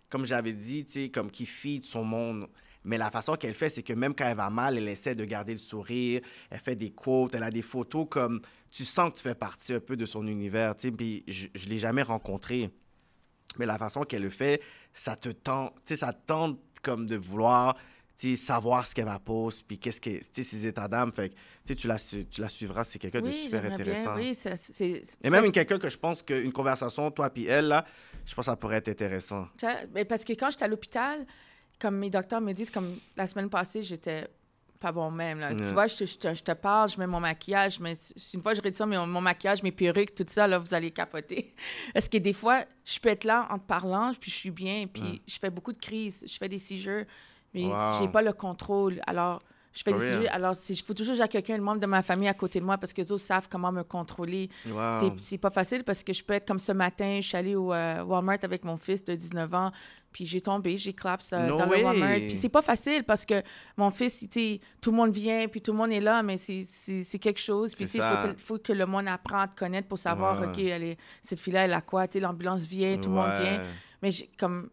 comme 0.09 0.25
j'avais 0.25 0.53
dit, 0.53 0.85
tu 0.85 0.93
sais, 0.93 1.09
comme 1.09 1.31
qui 1.31 1.45
feed 1.45 1.85
son 1.85 2.03
monde. 2.03 2.47
Mais 2.83 2.97
la 2.97 3.11
façon 3.11 3.35
qu'elle 3.35 3.53
fait, 3.53 3.69
c'est 3.69 3.83
que 3.83 3.93
même 3.93 4.15
quand 4.15 4.25
elle 4.25 4.37
va 4.37 4.49
mal, 4.49 4.77
elle 4.77 4.87
essaie 4.87 5.15
de 5.15 5.25
garder 5.25 5.51
le 5.51 5.59
sourire, 5.59 6.21
elle 6.49 6.59
fait 6.59 6.75
des 6.75 6.91
quotes, 6.91 7.35
elle 7.35 7.43
a 7.43 7.51
des 7.51 7.61
photos 7.61 8.07
comme... 8.09 8.41
Tu 8.69 8.85
sens 8.85 9.11
que 9.11 9.17
tu 9.17 9.23
fais 9.23 9.35
partie 9.35 9.73
un 9.73 9.79
peu 9.79 9.97
de 9.97 10.05
son 10.05 10.27
univers, 10.27 10.75
tu 10.77 10.87
sais, 10.87 10.91
puis 10.91 11.23
je 11.27 11.47
ne 11.47 11.69
l'ai 11.69 11.77
jamais 11.79 12.03
rencontré. 12.03 12.69
Mais 13.57 13.65
la 13.65 13.77
façon 13.77 14.03
qu'elle 14.03 14.21
le 14.21 14.29
fait, 14.29 14.61
ça 14.93 15.15
te 15.15 15.29
tente, 15.29 15.73
tu 15.85 15.95
sais, 15.95 15.95
ça 15.97 16.13
te 16.13 16.25
tente 16.27 16.59
comme 16.81 17.05
de 17.07 17.15
vouloir, 17.15 17.75
savoir 18.35 18.85
ce 18.85 18.95
qu'elle 18.95 19.05
va 19.05 19.19
poser, 19.19 19.63
puis 19.67 19.77
qu'est-ce 19.77 20.01
que, 20.01 20.09
tu 20.09 20.23
sais, 20.31 20.43
ses 20.43 20.65
états 20.65 20.87
d'âme. 20.87 21.11
Fait 21.13 21.29
que, 21.65 21.73
tu 21.73 21.87
la, 21.87 21.97
tu 21.99 22.41
la 22.41 22.49
suivras, 22.49 22.83
c'est 22.83 22.99
quelqu'un 22.99 23.21
de 23.21 23.31
super 23.31 23.63
intéressant. 23.65 24.15
Bien, 24.15 24.31
oui. 24.79 25.01
Et 25.23 25.29
même 25.29 25.51
quelqu'un 25.51 25.77
que 25.77 25.89
je 25.89 25.97
pense 25.97 26.23
qu'une 26.23 26.51
conversation, 26.51 27.11
toi 27.11 27.29
puis 27.29 27.45
elle, 27.45 27.67
là, 27.67 27.85
je 28.25 28.33
pense 28.33 28.45
que 28.45 28.51
ça 28.51 28.55
pourrait 28.55 28.77
être 28.77 28.89
intéressant. 28.89 29.47
Tu 29.57 29.67
sais, 29.67 29.87
ben, 29.87 30.05
Parce 30.05 30.23
que 30.23 30.33
quand 30.33 30.49
j'étais 30.49 30.65
à 30.65 30.67
l'hôpital, 30.67 31.25
comme 31.79 31.97
mes 31.97 32.09
docteurs 32.09 32.41
me 32.41 32.53
disent, 32.53 32.71
comme 32.71 32.97
la 33.15 33.27
semaine 33.27 33.49
passée, 33.49 33.83
j'étais 33.83 34.27
pas 34.79 34.91
bon 34.91 35.09
même. 35.11 35.39
Là. 35.39 35.55
Tu 35.55 35.63
vois, 35.65 35.87
je, 35.87 35.97
te- 35.97 36.05
je 36.05 36.17
te, 36.17 36.33
je 36.33 36.43
te 36.43 36.51
parle, 36.51 36.89
je 36.89 36.99
mets 36.99 37.07
mon 37.07 37.19
maquillage, 37.19 37.79
mais 37.79 37.93
une 38.33 38.41
fois 38.41 38.53
je 38.53 38.61
ça, 38.73 38.85
mais 38.85 38.97
mon 39.05 39.21
maquillage, 39.21 39.63
mes 39.63 39.71
perruques, 39.71 40.13
tout 40.13 40.25
ça, 40.27 40.47
là, 40.47 40.59
vous 40.59 40.73
allez 40.73 40.91
capoter. 40.91 41.53
Parce 41.93 42.07
que 42.07 42.17
des 42.17 42.33
fois, 42.33 42.63
je 42.85 42.99
peux 42.99 43.09
être 43.09 43.23
là 43.23 43.47
en 43.49 43.57
te 43.59 43.65
parlant, 43.65 44.11
puis 44.19 44.29
je 44.31 44.35
suis 44.35 44.51
bien, 44.51 44.85
puis 44.87 45.21
je 45.27 45.37
fais 45.39 45.49
beaucoup 45.49 45.73
de 45.73 45.79
crises, 45.79 46.23
je 46.27 46.37
fais 46.37 46.49
des 46.49 46.59
seizures, 46.59 47.05
mais 47.57 47.65
Wow. 47.67 47.99
j'ai 47.99 48.07
pas 48.07 48.21
le 48.21 48.33
contrôle. 48.33 49.01
Alors, 49.07 49.41
je 49.73 49.83
fais 49.83 49.93
des 49.93 49.99
seizures. 49.99 50.29
Alors, 50.31 50.55
il 50.69 50.81
faut 50.81 50.93
toujours 50.95 51.15
que 51.15 51.21
j'ai 51.21 51.27
quelqu'un, 51.27 51.53
un 51.55 51.59
membre 51.61 51.79
de 51.79 51.85
ma 51.85 52.01
famille 52.01 52.27
à 52.27 52.33
côté 52.33 52.59
de 52.59 52.65
moi, 52.65 52.79
parce 52.79 52.93
que 52.93 53.01
les 53.01 53.11
autres 53.11 53.21
savent 53.23 53.47
comment 53.47 53.71
me 53.71 53.83
contrôler. 53.83 54.49
Wow. 54.67 55.11
C'est- 55.21 55.37
pas 55.37 55.51
facile 55.51 55.83
parce 55.83 56.01
que 56.01 56.13
je 56.13 56.23
peux 56.23 56.33
être 56.33 56.47
comme 56.47 56.57
ce 56.57 56.71
matin, 56.71 57.19
je 57.21 57.27
suis 57.27 57.37
allée 57.37 57.55
au 57.55 57.71
euh, 57.71 58.03
Walmart 58.03 58.39
avec 58.41 58.63
mon 58.63 58.77
fils 58.77 59.03
de 59.05 59.13
19 59.13 59.53
ans, 59.53 59.71
puis 60.11 60.25
j'ai 60.25 60.41
tombé, 60.41 60.77
j'ai 60.77 60.93
clapsé 60.93 61.35
euh, 61.35 61.45
No 61.47 61.57
dans 61.57 61.67
way. 61.67 61.79
le 61.81 61.85
Walmart. 61.85 62.15
Puis 62.21 62.31
c'est 62.37 62.49
pas 62.49 62.63
facile 62.63 63.03
parce 63.03 63.23
que 63.23 63.43
mon 63.77 63.91
fils, 63.91 64.25
sais, 64.31 64.59
tout 64.81 64.89
le 64.89 64.97
monde 64.97 65.11
vient, 65.11 65.47
puis 65.47 65.61
tout 65.61 65.73
le 65.73 65.77
monde 65.77 65.91
est 65.91 65.99
là, 66.01 66.23
mais 66.23 66.37
c'est- 66.37 67.19
quelque 67.19 67.39
chose. 67.39 67.75
Puis 67.75 67.83
il 67.85 67.89
faut, 67.89 67.99
que- 68.33 68.41
faut 68.41 68.57
que 68.57 68.73
le 68.73 68.85
monde 68.87 69.07
apprenne 69.07 69.41
à 69.41 69.47
te 69.47 69.59
connaître 69.59 69.87
pour 69.87 69.99
savoir, 69.99 70.41
Ouais. 70.41 70.47
OK, 70.47 70.57
elle 70.57 70.83
est, 70.83 70.97
cette 71.21 71.39
fille-là, 71.39 71.65
elle 71.65 71.73
a 71.73 71.81
quoi? 71.81 72.07
Tu 72.07 72.13
sais, 72.13 72.19
l'ambulance 72.19 72.65
vient, 72.65 72.97
tout 72.97 73.09
le 73.09 73.15
monde 73.15 73.31
vient. 73.41 73.61
Mais 74.01 74.09
comme 74.39 74.69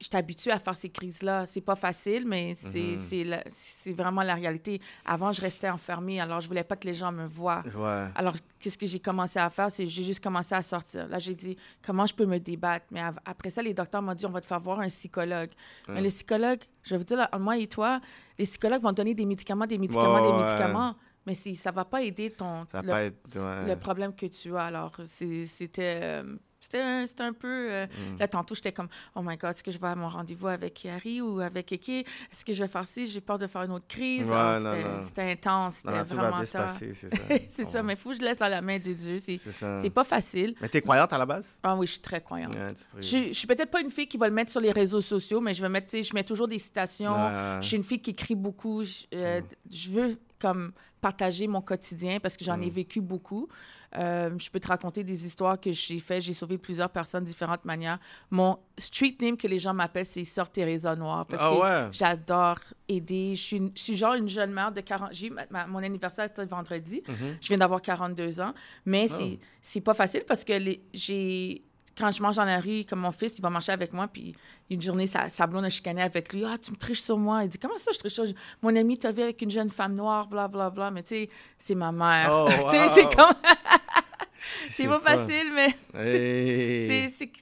je 0.00 0.06
suis 0.06 0.16
habituée 0.16 0.52
à 0.52 0.58
faire 0.60 0.76
ces 0.76 0.90
crises-là. 0.90 1.44
C'est 1.46 1.60
pas 1.60 1.74
facile, 1.74 2.24
mais 2.26 2.54
c'est 2.54 2.96
Mhm. 2.96 3.42
c'est 3.48 3.92
vraiment 3.92 4.22
la 4.22 4.34
réalité. 4.34 4.80
Avant, 5.04 5.32
je 5.32 5.40
restais 5.40 5.68
enfermée, 5.68 6.20
alors 6.20 6.40
je 6.40 6.46
voulais 6.46 6.62
pas 6.62 6.76
que 6.76 6.86
les 6.86 6.94
gens 6.94 7.10
me 7.10 7.26
voient. 7.26 7.62
Ouais. 7.74 8.06
Alors, 8.14 8.34
qu'est-ce 8.60 8.78
que 8.78 8.86
j'ai 8.86 9.00
commencé 9.00 9.38
à 9.40 9.50
faire? 9.50 9.70
C'est 9.72 9.86
j'ai 9.88 10.04
juste 10.04 10.22
commencé 10.22 10.54
à 10.54 10.62
sortir. 10.62 11.08
Là, 11.08 11.18
j'ai 11.18 11.34
dit, 11.34 11.56
comment 11.84 12.06
je 12.06 12.14
peux 12.14 12.26
me 12.26 12.38
débattre? 12.38 12.86
Mais 12.92 13.00
après 13.24 13.50
ça, 13.50 13.60
les 13.60 13.74
docteurs 13.74 14.00
m'ont 14.02 14.14
dit, 14.14 14.24
on 14.26 14.30
va 14.30 14.40
te 14.40 14.46
faire 14.46 14.60
voir 14.60 14.78
un 14.80 14.86
psychologue. 14.86 15.50
Mais 15.88 15.94
Ouais. 15.94 16.00
le 16.02 16.08
psychologue, 16.10 16.60
je 16.84 16.90
vais 16.94 16.98
vous 16.98 17.04
dire, 17.04 17.16
là, 17.16 17.28
moi 17.38 17.56
et 17.58 17.66
toi, 17.66 18.00
les 18.38 18.44
psychologues 18.44 18.82
vont 18.82 18.90
te 18.90 18.96
donner 18.96 19.14
des 19.14 19.26
médicaments, 19.26 19.66
des 19.66 19.78
médicaments, 19.78 20.22
des 20.22 20.28
ouais. 20.36 20.44
médicaments. 20.44 20.94
Mais 21.26 21.34
si, 21.34 21.56
ça 21.56 21.70
va 21.72 21.84
pas 21.84 22.02
aider 22.02 22.30
ton, 22.30 22.64
Ça 22.72 22.80
le, 22.82 22.88
pas 22.88 23.02
être. 23.02 23.16
ouais. 23.36 23.66
le 23.68 23.76
problème 23.76 24.14
que 24.14 24.26
tu 24.26 24.56
as. 24.56 24.66
Alors, 24.66 24.92
c'était... 25.04 25.98
euh, 26.02 26.36
c'était 26.60 26.80
un, 26.80 27.06
c'était 27.06 27.22
un 27.22 27.32
peu... 27.32 27.46
euh, 27.70 27.86
Mm. 27.88 28.18
Là, 28.18 28.28
tantôt, 28.28 28.54
j'étais 28.54 28.72
comme, 28.72 28.88
oh 29.14 29.22
my 29.22 29.36
God, 29.36 29.50
est-ce 29.50 29.62
que 29.62 29.70
je 29.70 29.78
vais 29.78 29.86
à 29.88 29.94
mon 29.94 30.08
rendez-vous 30.08 30.48
avec 30.48 30.84
Harry 30.86 31.20
ou 31.20 31.40
avec 31.40 31.72
Eki? 31.72 32.00
Est-ce 32.00 32.44
que 32.44 32.52
je 32.52 32.62
vais 32.62 32.68
faire 32.68 32.86
ci? 32.86 33.06
J'ai 33.06 33.20
peur 33.20 33.38
de 33.38 33.46
faire 33.46 33.62
une 33.62 33.72
autre 33.72 33.86
crise. 33.88 34.28
Ouais, 34.30 35.02
c'était- 35.02 35.32
intense. 35.32 35.76
C'était 35.76 36.02
vraiment 36.14 36.40
c'est 36.40 36.46
ça. 36.46 36.66
c'est 37.50 37.64
ça, 37.66 37.82
mais 37.82 37.94
il 37.94 37.96
faut 37.98 38.10
que 38.10 38.16
je 38.16 38.20
laisse 38.22 38.36
dans 38.38 38.48
la 38.48 38.60
main 38.60 38.78
de 38.78 38.92
Dieu. 38.92 39.18
C'est, 39.18 39.90
pas 39.90 40.04
facile. 40.04 40.54
Mais 40.60 40.68
t'es 40.68 40.80
croyante 40.80 41.12
à 41.12 41.18
la 41.18 41.26
base? 41.26 41.56
Ah 41.62 41.76
oui, 41.76 41.86
je 41.86 41.92
suis 41.92 42.00
très 42.00 42.20
croyante. 42.20 42.54
Ouais. 42.54 42.74
Je, 42.98 43.02
suis- 43.02 43.28
je 43.28 43.38
suis 43.38 43.46
peut-être 43.46 43.70
pas 43.70 43.80
une 43.80 43.90
fille 43.90 44.08
qui 44.08 44.16
va 44.18 44.28
le 44.28 44.34
mettre 44.34 44.50
sur 44.50 44.60
les 44.60 44.72
réseaux 44.72 45.00
sociaux, 45.00 45.40
mais 45.40 45.54
je 45.54 45.62
vais 45.62 45.68
mettre, 45.68 45.86
tu 45.88 45.98
sais, 45.98 46.02
je 46.02 46.14
mets 46.14 46.24
toujours 46.24 46.48
des 46.48 46.58
citations. 46.58 47.12
Ouais. 47.12 47.58
Je 47.60 47.66
suis 47.68 47.76
une 47.76 47.84
fille 47.84 48.00
qui 48.00 48.10
écrit 48.10 48.34
beaucoup. 48.34 48.84
Je, 48.84 49.04
euh, 49.14 49.40
je 49.70 49.90
veux 49.90 50.18
comme 50.40 50.72
partager 51.00 51.46
mon 51.46 51.60
quotidien 51.60 52.18
parce 52.20 52.36
que 52.36 52.44
j'en 52.44 52.60
ai 52.60 52.66
Mm. 52.66 52.70
vécu 52.70 53.00
beaucoup. 53.00 53.48
Euh, 53.96 54.30
je 54.38 54.50
peux 54.50 54.60
te 54.60 54.66
raconter 54.68 55.02
des 55.04 55.24
histoires 55.24 55.58
que 55.58 55.72
j'ai 55.72 55.98
fait. 56.00 56.20
J'ai 56.20 56.34
sauvé 56.34 56.58
plusieurs 56.58 56.90
personnes 56.90 57.22
de 57.24 57.28
différentes 57.28 57.64
manières. 57.64 57.98
Mon 58.30 58.58
street 58.76 59.16
name 59.20 59.36
que 59.36 59.46
les 59.46 59.58
gens 59.58 59.72
m'appellent, 59.72 60.04
c'est 60.04 60.24
Sœur 60.24 60.50
Teresa 60.50 60.94
Noire 60.94 61.24
parce 61.24 61.40
Ah 61.42 61.50
que 61.50 61.60
ouais? 61.60 61.88
j'adore 61.92 62.58
aider. 62.88 63.34
Je 63.34 63.40
suis, 63.40 63.56
une- 63.56 63.70
je 63.74 63.80
suis 63.82 63.96
genre 63.96 64.14
une 64.14 64.28
jeune 64.28 64.52
mère 64.52 64.72
de 64.72 64.80
40... 64.82 65.10
J'ai 65.12 65.28
eu 65.28 65.30
ma- 65.30 65.46
ma- 65.50 65.66
mon 65.66 65.78
anniversaire 65.78 66.26
était 66.26 66.44
vendredi. 66.44 67.02
Mhm. 67.08 67.36
Je 67.40 67.48
viens 67.48 67.56
d'avoir 67.58 67.80
42 67.80 68.40
ans. 68.40 68.52
Mais 68.84 69.06
Oh. 69.10 69.14
c'est 69.16 69.38
c'est 69.62 69.80
pas 69.80 69.94
facile 69.94 70.24
parce 70.26 70.44
que 70.44 70.52
les- 70.52 70.82
j'ai. 70.92 71.62
Quand 71.98 72.10
je 72.12 72.22
mange 72.22 72.36
dans 72.36 72.44
la 72.44 72.60
rue, 72.60 72.84
comme 72.88 73.00
mon 73.00 73.10
fils, 73.10 73.36
il 73.38 73.42
va 73.42 73.50
marcher 73.50 73.72
avec 73.72 73.92
moi, 73.92 74.06
puis 74.06 74.32
une 74.70 74.80
journée, 74.80 75.06
sa, 75.08 75.28
sa 75.30 75.46
blonde 75.48 75.64
a 75.64 75.70
chicané 75.70 76.00
avec 76.02 76.32
lui. 76.32 76.44
Ah, 76.44 76.56
tu 76.56 76.70
me 76.70 76.76
triches 76.76 77.00
sur 77.02 77.18
moi. 77.18 77.42
Il 77.42 77.48
dit 77.48 77.58
Comment 77.58 77.76
ça, 77.78 77.90
je 77.92 77.98
triche 77.98 78.12
sur 78.14 78.24
Mon 78.62 78.74
ami 78.76 78.96
t'a 78.98 79.10
vu 79.10 79.22
avec 79.22 79.42
une 79.42 79.50
jeune 79.50 79.68
femme 79.70 79.94
noire, 79.94 80.28
bla, 80.28 80.46
bla, 80.46 80.70
bla. 80.70 80.90
Mais 80.90 81.02
tu 81.02 81.08
sais, 81.08 81.30
c'est 81.58 81.74
ma 81.74 81.90
mère. 81.90 82.28
Oh, 82.30 82.48
wow. 82.62 82.88
c'est 82.94 83.14
comme. 83.14 83.32
c'est 84.70 84.86
pas 84.86 85.00
fun. 85.00 85.16
facile, 85.16 85.52
mais 85.54 85.74
Hey. 85.94 87.08
c'est- 87.10 87.32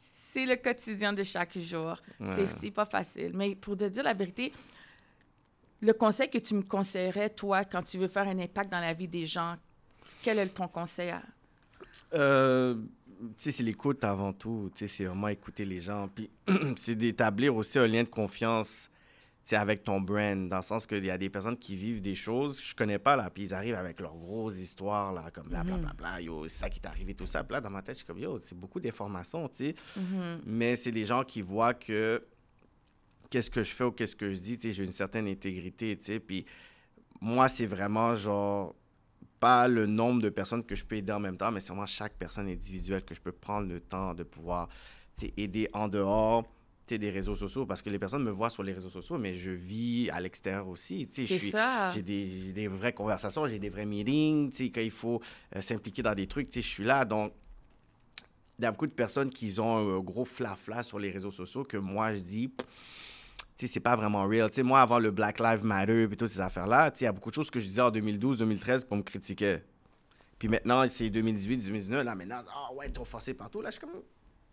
le 0.47 0.57
quotidien 0.57 1.15
de 1.15 1.23
chaque 1.23 1.57
jour. 1.59 1.97
C'est- 2.19 2.43
Ouais. 2.43 2.47
C'est 2.61 2.71
pas 2.71 2.85
facile. 2.85 3.31
Mais 3.33 3.55
pour 3.55 3.75
te 3.75 3.85
dire 3.85 4.03
la 4.03 4.13
vérité, 4.13 4.53
le 5.81 5.93
conseil 5.95 6.29
que 6.29 6.37
tu 6.37 6.55
me 6.55 6.63
conseillerais, 6.63 7.31
toi, 7.31 7.65
quand 7.65 7.83
tu 7.83 7.97
veux 7.97 8.09
faire 8.09 8.29
un 8.29 8.39
impact 8.39 8.71
dans 8.71 8.81
la 8.81 8.93
vie 8.93 9.09
des 9.09 9.25
gens, 9.27 9.55
quel 10.23 10.39
est 10.39 10.49
ton 10.49 10.69
conseil? 10.69 11.09
À... 11.11 11.23
Euh, 12.15 12.75
c'est 13.39 13.61
l'écoute 13.61 14.05
avant 14.05 14.33
tout. 14.33 14.71
Tu 14.75 14.87
sais, 14.87 14.95
c'est 14.95 15.05
vraiment 15.05 15.29
écouter 15.29 15.65
les 15.65 15.81
gens. 15.81 16.09
Puis, 16.09 16.31
c'est 16.77 16.95
d'établir 16.95 17.55
aussi 17.55 17.79
un 17.79 17.87
lien 17.87 18.03
de 18.03 18.09
confiance, 18.09 18.91
tu 19.45 19.51
sais, 19.51 19.57
avec 19.57 19.85
ton 19.85 20.01
brand. 20.01 20.49
Dans 20.49 20.59
le 20.59 20.63
sens 20.63 20.87
qu'il 20.87 21.05
y 21.05 21.11
a 21.11 21.19
des 21.19 21.31
personnes 21.31 21.57
qui 21.57 21.77
vivent 21.77 22.01
des 22.01 22.15
choses 22.15 22.61
que 22.61 22.67
je 22.67 22.75
connais 22.75 22.99
pas, 22.99 23.17
là. 23.17 23.31
Puis, 23.31 23.45
ils 23.45 23.55
arrivent 23.55 23.75
avec 23.75 24.01
leurs 24.01 24.17
grosses 24.17 24.59
histoires, 24.59 25.13
là, 25.13 25.31
comme 25.33 25.49
bla, 25.49 25.63
bla, 25.63 25.77
bla, 25.77 25.93
bla. 25.93 26.21
Yo, 26.21 26.49
c'est 26.49 26.59
ça 26.59 26.71
qui 26.71 26.81
t'est 26.81 26.89
arrivé, 26.89 27.15
tout 27.15 27.27
ça. 27.27 27.45
Là, 27.49 27.61
dans 27.61 27.71
ma 27.71 27.83
tête, 27.83 27.95
je 27.95 27.99
suis 27.99 28.07
comme, 28.07 28.19
yo, 28.19 28.39
c'est 28.43 28.59
beaucoup 28.59 28.81
d'informations, 28.81 29.49
tu 29.49 29.67
sais. 29.67 29.75
Mhm. 29.97 30.41
Mais 30.47 30.77
c'est 30.77 30.93
des 30.93 31.05
gens 31.05 31.25
qui 31.25 31.43
voient 31.43 31.75
que 31.75 32.23
qu'est-ce 33.31 33.51
que 33.51 33.63
je 33.63 33.73
fais 33.73 33.85
ou 33.85 33.93
qu'est-ce 33.93 34.17
que 34.17 34.33
je 34.33 34.39
dis, 34.39 34.59
tu 34.59 34.69
sais, 34.69 34.75
j'ai 34.75 34.85
une 34.85 34.93
certaine 34.93 35.27
intégrité, 35.29 35.97
tu 35.97 36.05
sais. 36.05 36.21
Puis 36.21 36.45
moi, 37.21 37.49
c'est 37.49 37.67
vraiment 37.67 38.15
genre 38.15 38.75
pas 39.47 39.69
le 39.69 39.87
nombre 39.87 40.23
de 40.23 40.29
personnes 40.29 40.65
que 40.65 40.75
je 40.75 40.85
peux 40.85 40.97
aider 40.97 41.13
en 41.13 41.21
même 41.21 41.37
temps, 41.37 41.53
mais 41.53 41.61
c'est 41.61 41.69
vraiment 41.69 41.87
chaque 41.87 42.15
personne 42.15 42.49
individuelle 42.49 43.05
que 43.05 43.15
je 43.15 43.21
peux 43.21 43.31
prendre 43.31 43.69
le 43.69 43.79
temps 43.79 44.13
de 44.13 44.25
pouvoir 44.25 44.69
tu 45.17 45.33
aider 45.37 45.69
en 45.73 45.87
dehors 45.87 46.45
des 46.89 47.11
réseaux 47.11 47.37
sociaux 47.37 47.65
parce 47.65 47.81
que 47.81 47.89
les 47.89 47.99
personnes 48.01 48.25
me 48.25 48.33
voient 48.33 48.51
sur 48.51 48.65
les 48.65 48.73
réseaux 48.73 48.91
sociaux, 48.91 49.19
mais 49.19 49.37
je 49.37 49.53
vis 49.53 50.11
à 50.11 50.21
l'extérieur 50.21 50.67
aussi. 50.67 51.09
Ça. 51.53 51.93
J'ai 51.95 52.03
des, 52.03 52.53
des, 52.53 52.67
vraies 52.67 52.93
conversations, 52.93 53.47
j'ai 53.47 53.61
des 53.61 53.69
vrais 53.69 53.87
meetings. 53.87 54.51
Quand 54.73 54.81
il 54.81 54.91
faut 54.91 55.21
euh, 55.55 55.61
s'impliquer 55.61 56.03
dans 56.03 56.15
des 56.17 56.27
trucs, 56.27 56.53
je 56.53 56.61
suis 56.61 56.85
là. 56.85 57.05
Donc, 57.05 57.33
il 58.59 58.63
y 58.63 58.67
a 58.67 58.73
beaucoup 58.73 58.87
de 58.87 58.93
personnes 58.93 59.31
qui 59.31 59.55
ont 59.61 59.97
un 59.97 60.01
gros 60.01 60.25
flafla 60.25 60.83
sur 60.83 60.99
les 60.99 61.13
réseaux 61.13 61.31
sociaux 61.31 61.63
que 61.63 61.77
moi, 61.77 62.13
je 62.13 62.19
dis, 62.19 62.51
tu 62.57 62.65
sais, 63.57 63.67
c'est 63.67 63.81
pas 63.81 63.97
vraiment 63.97 64.27
real. 64.27 64.51
Tu 64.51 64.57
sais, 64.57 64.63
moi, 64.63 64.81
avant 64.81 64.99
le 64.99 65.11
Black 65.11 65.41
Lives 65.41 65.65
Matter 65.65 66.05
et 66.05 66.17
toutes 66.17 66.29
ces 66.29 66.41
affaires-là, 66.41 66.91
tu 66.91 66.99
sais, 66.99 67.05
il 67.05 67.07
y 67.07 67.09
a 67.09 67.13
beaucoup 67.13 67.31
de 67.31 67.35
choses 67.35 67.51
que 67.51 67.59
je 67.59 67.65
disais 67.65 67.83
en 67.83 67.91
2012, 67.91 68.39
2013 68.39 68.85
pour 68.85 68.97
me 68.97 69.03
critiquer. 69.03 69.59
Puis 70.39 70.49
maintenant, 70.49 70.85
c'est 70.89 71.09
2018, 71.09 71.59
2019. 71.59 72.05
Là, 72.05 72.15
maintenant, 72.15 72.43
ah 72.49 72.73
ouais, 72.75 72.91
trop 72.91 73.05
forcé 73.05 73.35
partout. 73.35 73.63
Là, 73.63 73.71
je 73.71 73.79
suis 73.79 73.81
comme. 73.81 74.03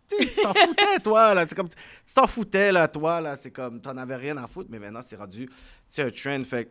Tu 0.08 0.42
t'en 0.42 0.52
foutais, 0.54 0.98
toi, 1.02 1.34
là. 1.34 1.46
C'est 1.46 1.54
comme. 1.54 1.68
Tu 1.68 2.14
t'en 2.14 2.26
foutais, 2.26 2.72
là, 2.72 2.88
toi, 2.88 3.20
là. 3.20 3.36
C'est 3.36 3.50
comme. 3.50 3.80
T'en 3.80 3.96
avais 3.96 4.16
rien 4.16 4.36
à 4.38 4.46
foutre, 4.46 4.70
mais 4.70 4.78
maintenant, 4.78 5.02
c'est 5.02 5.16
rendu. 5.16 5.48
Tu 5.92 6.00
un 6.00 6.10
trend. 6.10 6.44
Fait 6.44 6.70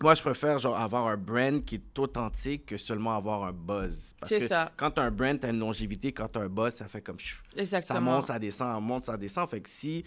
moi, 0.00 0.14
je 0.14 0.22
préfère 0.22 0.58
genre 0.58 0.76
avoir 0.76 1.06
un 1.06 1.16
brand 1.16 1.64
qui 1.64 1.76
est 1.76 1.98
authentique 1.98 2.66
que 2.66 2.76
seulement 2.76 3.14
avoir 3.14 3.44
un 3.44 3.52
buzz. 3.52 4.14
C'est 4.22 4.48
ça. 4.48 4.72
Quand 4.76 4.98
as 4.98 5.02
un 5.02 5.10
brand, 5.10 5.38
t'as 5.38 5.50
une 5.50 5.58
longévité. 5.58 6.12
Quand 6.12 6.28
t'as 6.28 6.40
un 6.40 6.48
buzz, 6.48 6.74
ça 6.74 6.86
fait 6.86 7.02
comme. 7.02 7.18
Exactement. 7.56 7.98
Ça 7.98 8.00
monte, 8.00 8.26
ça 8.26 8.38
descend, 8.38 8.74
ça 8.74 8.80
monte, 8.80 9.06
ça 9.06 9.16
descend. 9.16 9.48
Fait 9.48 9.60
que 9.60 9.68
si 9.68 10.04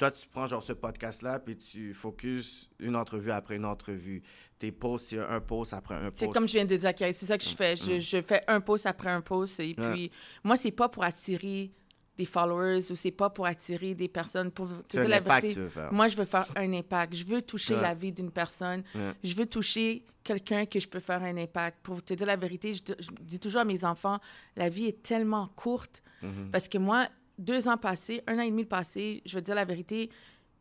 toi, 0.00 0.10
tu 0.10 0.26
prends 0.26 0.46
genre 0.46 0.62
ce 0.62 0.72
podcast-là, 0.72 1.40
puis 1.40 1.58
tu 1.58 1.92
focuses 1.92 2.70
une 2.78 2.96
entrevue 2.96 3.30
après 3.30 3.56
une 3.56 3.66
entrevue. 3.66 4.22
Tes 4.58 4.72
posts, 4.72 5.10
c'est 5.10 5.18
un 5.18 5.40
post 5.40 5.74
après 5.74 5.94
un 5.94 6.04
post. 6.04 6.16
C'est 6.16 6.28
comme 6.30 6.48
je 6.48 6.54
viens 6.54 6.64
de 6.64 6.74
dire, 6.74 6.90
c'est 6.96 7.26
ça 7.26 7.36
que 7.36 7.44
je 7.44 7.54
fais. 7.54 7.76
Je, 7.76 7.92
mm. 7.92 8.00
je, 8.00 8.22
fais 8.22 8.42
un 8.48 8.62
post 8.62 8.86
après 8.86 9.10
un 9.10 9.20
post. 9.20 9.60
Et 9.60 9.74
puis, 9.74 10.10
moi, 10.42 10.56
c'est 10.56 10.70
pas 10.70 10.88
pour 10.88 11.04
attirer 11.04 11.70
des 12.16 12.24
followers 12.24 12.90
ou 12.90 12.94
c'est 12.94 13.10
pas 13.10 13.28
pour 13.28 13.44
attirer 13.44 13.94
des 13.94 14.08
personnes. 14.08 14.50
Pour 14.50 14.68
te 14.88 14.96
la 14.96 15.20
vérité, 15.20 15.52
tu 15.52 15.60
veux 15.60 15.68
faire. 15.68 15.92
moi, 15.92 16.08
je 16.08 16.16
veux 16.16 16.24
faire 16.24 16.48
un 16.56 16.72
impact. 16.72 17.14
Je 17.14 17.24
veux 17.26 17.42
toucher 17.42 17.76
la 17.76 17.92
vie 17.92 18.12
d'une 18.12 18.30
personne. 18.30 18.82
Je 19.22 19.34
veux 19.34 19.46
toucher 19.46 20.06
quelqu'un 20.24 20.64
que 20.64 20.80
je 20.80 20.88
peux 20.88 21.00
faire 21.00 21.22
un 21.22 21.36
impact. 21.36 21.78
Pour 21.82 22.02
te 22.02 22.14
dire 22.14 22.26
la 22.26 22.36
vérité, 22.36 22.72
je, 22.72 22.80
dis 23.20 23.38
toujours 23.38 23.60
à 23.60 23.64
mes 23.66 23.84
enfants, 23.84 24.18
la 24.56 24.70
vie 24.70 24.86
est 24.86 25.02
tellement 25.02 25.48
courte. 25.56 26.02
Mm-hmm. 26.22 26.50
Parce 26.52 26.68
que 26.68 26.78
moi, 26.78 27.06
deux 27.40 27.68
ans 27.68 27.76
passés, 27.76 28.22
un 28.26 28.38
an 28.38 28.42
et 28.42 28.50
demi 28.50 28.64
passé, 28.64 29.22
je 29.24 29.36
veux 29.36 29.42
dire 29.42 29.54
la 29.54 29.64
vérité, 29.64 30.10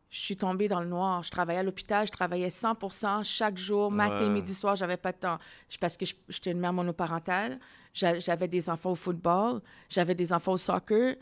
je 0.09 0.19
suis 0.19 0.37
tombée 0.37 0.67
dans 0.67 0.79
le 0.79 0.87
noir. 0.87 1.21
Je 1.23 1.29
travaillais 1.29 1.59
à 1.59 1.63
l'hôpital, 1.63 2.07
je 2.07 2.11
travaillais 2.11 2.47
100% 2.47 3.23
chaque 3.23 3.57
jour, 3.57 3.91
matin, 3.91 4.27
midi, 4.29 4.55
soir, 4.55 4.75
j'avais 4.75 4.97
pas 4.97 5.11
de 5.11 5.17
temps. 5.17 5.37
Parce 5.79 5.97
que 5.97 6.05
j'étais 6.29 6.51
une 6.51 6.59
mère 6.59 6.73
monoparentale, 6.73 7.59
j'avais 7.93 8.47
des 8.47 8.69
enfants 8.69 8.91
au 8.91 8.95
football, 8.95 9.61
j'avais 9.87 10.15
des 10.15 10.33
enfants 10.33 10.53
au 10.53 10.57
soccer. 10.57 11.15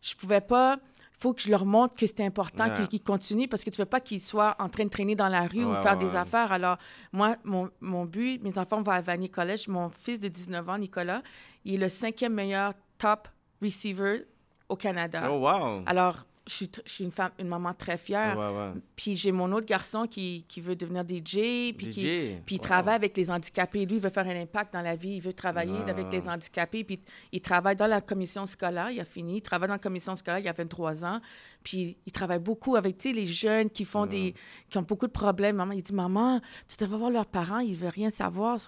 Je 0.00 0.14
pouvais 0.14 0.40
pas. 0.40 0.78
Il 1.18 1.22
faut 1.22 1.34
que 1.34 1.42
je 1.42 1.50
leur 1.50 1.66
montre 1.66 1.94
que 1.94 2.06
c'est 2.06 2.24
important 2.24 2.72
qu'ils 2.86 3.02
continuent 3.02 3.46
parce 3.46 3.62
que 3.62 3.68
tu 3.68 3.78
veux 3.82 3.86
pas 3.86 4.00
qu'ils 4.00 4.22
soient 4.22 4.56
en 4.58 4.70
train 4.70 4.84
de 4.84 4.88
traîner 4.88 5.14
dans 5.14 5.28
la 5.28 5.46
rue 5.46 5.64
ou 5.64 5.74
faire 5.74 5.98
des 5.98 6.16
affaires. 6.16 6.50
Alors, 6.50 6.78
moi, 7.12 7.36
mon, 7.44 7.68
mon, 7.82 8.06
but, 8.06 8.42
mes 8.42 8.58
enfants 8.58 8.80
vont 8.80 8.92
à 8.92 9.02
Vanier 9.02 9.28
College. 9.28 9.68
Mon 9.68 9.90
fils 9.90 10.18
de 10.18 10.28
19 10.28 10.66
ans, 10.66 10.78
Nicolas, 10.78 11.22
il 11.66 11.74
est 11.74 11.78
le 11.78 11.88
cinquième 11.90 12.32
meilleur 12.32 12.72
top 12.96 13.28
receiver 13.60 14.24
au 14.70 14.76
Canada. 14.76 15.28
Oh, 15.30 15.38
wow. 15.38 15.82
Alors, 15.86 16.26
je 16.50 16.56
suis, 16.56 16.70
je 16.84 16.92
suis, 16.92 17.04
une 17.04 17.12
femme, 17.12 17.30
une 17.38 17.46
maman 17.46 17.72
très 17.74 17.96
fière. 17.96 18.74
Puis 18.96 19.14
j'ai 19.14 19.30
mon 19.30 19.52
autre 19.52 19.66
garçon 19.66 20.06
qui, 20.08 20.44
qui 20.48 20.60
veut 20.60 20.74
devenir 20.74 21.02
DJ, 21.02 21.72
puis, 21.76 21.90
Qui, 21.90 22.34
puis 22.44 22.56
il 22.56 22.58
travaille 22.58 22.96
avec 22.96 23.16
les 23.16 23.30
handicapés. 23.30 23.86
Lui, 23.86 23.96
il 23.96 24.02
veut 24.02 24.10
faire 24.10 24.26
un 24.26 24.40
impact 24.40 24.72
dans 24.72 24.82
la 24.82 24.96
vie, 24.96 25.16
il 25.16 25.20
veut 25.20 25.32
travailler 25.32 25.78
avec 25.86 26.10
les 26.10 26.28
handicapés. 26.28 26.82
Puis 26.82 27.00
il 27.30 27.40
travaille 27.40 27.76
dans 27.76 27.86
la 27.86 28.00
commission 28.00 28.46
scolaire, 28.46 28.90
il 28.90 28.98
a 28.98 29.04
fini. 29.04 29.36
Il 29.36 29.42
travaille 29.42 29.68
dans 29.68 29.74
la 29.74 29.78
commission 29.78 30.16
scolaire, 30.16 30.40
il 30.40 30.48
a 30.48 30.52
23 30.52 31.04
ans. 31.04 31.20
Puis 31.62 31.96
il 32.04 32.10
travaille 32.10 32.40
beaucoup 32.40 32.74
avec 32.74 33.02
les 33.04 33.26
jeunes 33.26 33.70
qui 33.70 33.84
font 33.84 34.06
des 34.06 34.34
qui 34.68 34.78
ont 34.78 34.82
beaucoup 34.82 35.06
de 35.06 35.12
problèmes. 35.12 35.56
Maman, 35.56 35.72
il 35.72 35.84
dit 35.84 35.94
Maman, 35.94 36.40
tu 36.66 36.76
devrais 36.78 36.98
voir 36.98 37.10
leurs 37.10 37.26
parents, 37.26 37.60
ils 37.60 37.72
ne 37.72 37.76
veulent 37.76 37.90
rien 37.90 38.10
savoir. 38.10 38.58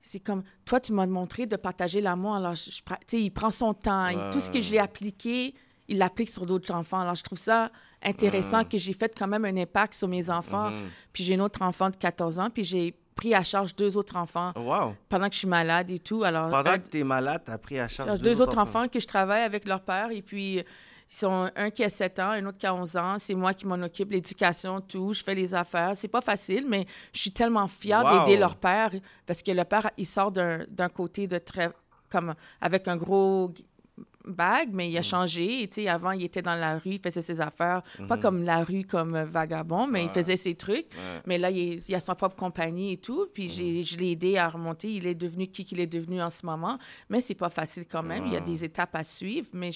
C'est 0.00 0.20
comme 0.20 0.44
toi, 0.64 0.78
tu 0.78 0.92
m'as 0.92 1.06
montré 1.06 1.46
de 1.46 1.56
partager 1.56 2.00
l'amour. 2.00 2.36
Alors, 2.36 2.54
je, 2.54 2.70
je, 2.70 3.16
il 3.16 3.30
prend 3.32 3.50
son 3.50 3.74
temps. 3.74 4.06
Et 4.06 4.30
tout 4.30 4.40
ce 4.40 4.50
que 4.50 4.60
j'ai 4.60 4.78
appliqué, 4.78 5.54
il 5.92 5.98
l'applique 5.98 6.30
sur 6.30 6.46
d'autres 6.46 6.74
enfants. 6.74 7.00
Alors, 7.00 7.14
je 7.14 7.22
trouve 7.22 7.38
ça 7.38 7.70
intéressant 8.02 8.64
que 8.64 8.78
j'ai 8.78 8.92
fait 8.92 9.16
quand 9.16 9.28
même 9.28 9.44
un 9.44 9.56
impact 9.56 9.94
sur 9.94 10.08
mes 10.08 10.28
enfants. 10.30 10.70
Mhm. 10.70 10.88
Puis 11.12 11.24
j'ai 11.24 11.36
un 11.36 11.40
autre 11.40 11.62
enfant 11.62 11.90
de 11.90 11.96
14 11.96 12.38
ans, 12.38 12.50
puis 12.50 12.64
j'ai 12.64 12.94
pris 13.14 13.34
à 13.34 13.42
charge 13.42 13.76
deux 13.76 13.96
autres 13.96 14.16
enfants 14.16 14.52
wow. 14.56 14.94
pendant 15.08 15.28
que 15.28 15.34
je 15.34 15.40
suis 15.40 15.48
malade 15.48 15.90
et 15.90 15.98
tout. 15.98 16.24
Alors, 16.24 16.48
pendant 16.48 16.78
que 16.78 16.88
tu 16.88 16.98
es 16.98 17.04
malade, 17.04 17.42
tu 17.44 17.52
as 17.52 17.58
pris 17.58 17.78
à 17.78 17.88
charge 17.88 18.20
deux, 18.20 18.40
autres 18.40 18.58
enfants. 18.58 18.88
que 18.88 18.98
je 18.98 19.06
travaille 19.06 19.42
avec 19.42 19.68
leur 19.68 19.82
père. 19.82 20.10
Et 20.10 20.22
puis, 20.22 20.56
ils 20.56 20.64
sont 21.14 21.50
un 21.54 21.70
qui 21.70 21.84
a 21.84 21.90
7 21.90 22.18
ans, 22.20 22.30
un 22.30 22.46
autre 22.46 22.56
qui 22.56 22.66
a 22.66 22.74
11 22.74 22.96
ans. 22.96 23.16
C'est 23.18 23.34
moi 23.34 23.52
qui 23.52 23.66
m'en 23.66 23.80
occupe, 23.82 24.10
l'éducation, 24.10 24.80
tout. 24.80 25.12
Je 25.12 25.22
fais 25.22 25.34
les 25.34 25.54
affaires. 25.54 25.92
C'est 25.94 26.08
pas 26.08 26.22
facile, 26.22 26.64
mais 26.66 26.86
je 27.12 27.20
suis 27.20 27.32
tellement 27.32 27.68
fière 27.68 28.02
d'aider 28.02 28.38
leur 28.38 28.56
père 28.56 28.90
parce 29.26 29.42
que 29.42 29.52
le 29.52 29.64
père, 29.64 29.90
il 29.98 30.06
sort 30.06 30.32
d'un 30.32 30.88
côté 30.88 31.26
de 31.26 31.36
très... 31.38 31.70
comme 32.10 32.34
avec 32.62 32.88
un 32.88 32.96
gros 32.96 33.52
bague, 34.24 34.70
mais 34.72 34.90
il 34.90 34.96
a 34.96 35.00
mm. 35.00 35.04
changé. 35.04 35.68
Tu 35.68 35.82
sais, 35.82 35.88
avant, 35.88 36.12
il 36.12 36.24
était 36.24 36.42
dans 36.42 36.54
la 36.54 36.78
rue, 36.78 36.92
il 36.92 37.00
faisait 37.00 37.20
ses 37.20 37.40
affaires. 37.40 37.82
Pas 37.82 38.16
mm-hmm. 38.16 38.20
comme 38.20 38.42
la 38.42 38.64
rue, 38.64 38.84
comme 38.84 39.22
vagabond, 39.22 39.86
mais 39.86 40.04
il 40.04 40.10
faisait 40.10 40.36
ses 40.36 40.54
trucs. 40.54 40.86
Mais 41.26 41.38
là, 41.38 41.50
il, 41.50 41.82
a 41.94 42.00
sa 42.00 42.14
propre 42.14 42.36
compagnie 42.36 42.92
et 42.92 42.96
tout. 42.96 43.26
Puis 43.32 43.48
mm-hmm. 43.48 43.86
je 43.86 43.98
l'ai 43.98 44.12
aidé 44.12 44.36
à 44.36 44.48
remonter. 44.48 44.92
Il 44.92 45.06
est 45.06 45.14
devenu 45.14 45.48
qui 45.48 45.64
qu'il 45.64 45.80
est 45.80 45.86
devenu 45.86 46.20
en 46.22 46.30
ce 46.30 46.44
moment. 46.46 46.78
Mais 47.08 47.20
c'est 47.20 47.34
pas 47.34 47.50
facile 47.50 47.86
quand 47.86 48.02
même. 48.02 48.26
Il 48.26 48.32
y 48.32 48.36
a 48.36 48.40
des 48.40 48.64
étapes 48.64 48.94
à 48.94 49.04
suivre. 49.04 49.48
Mais 49.52 49.70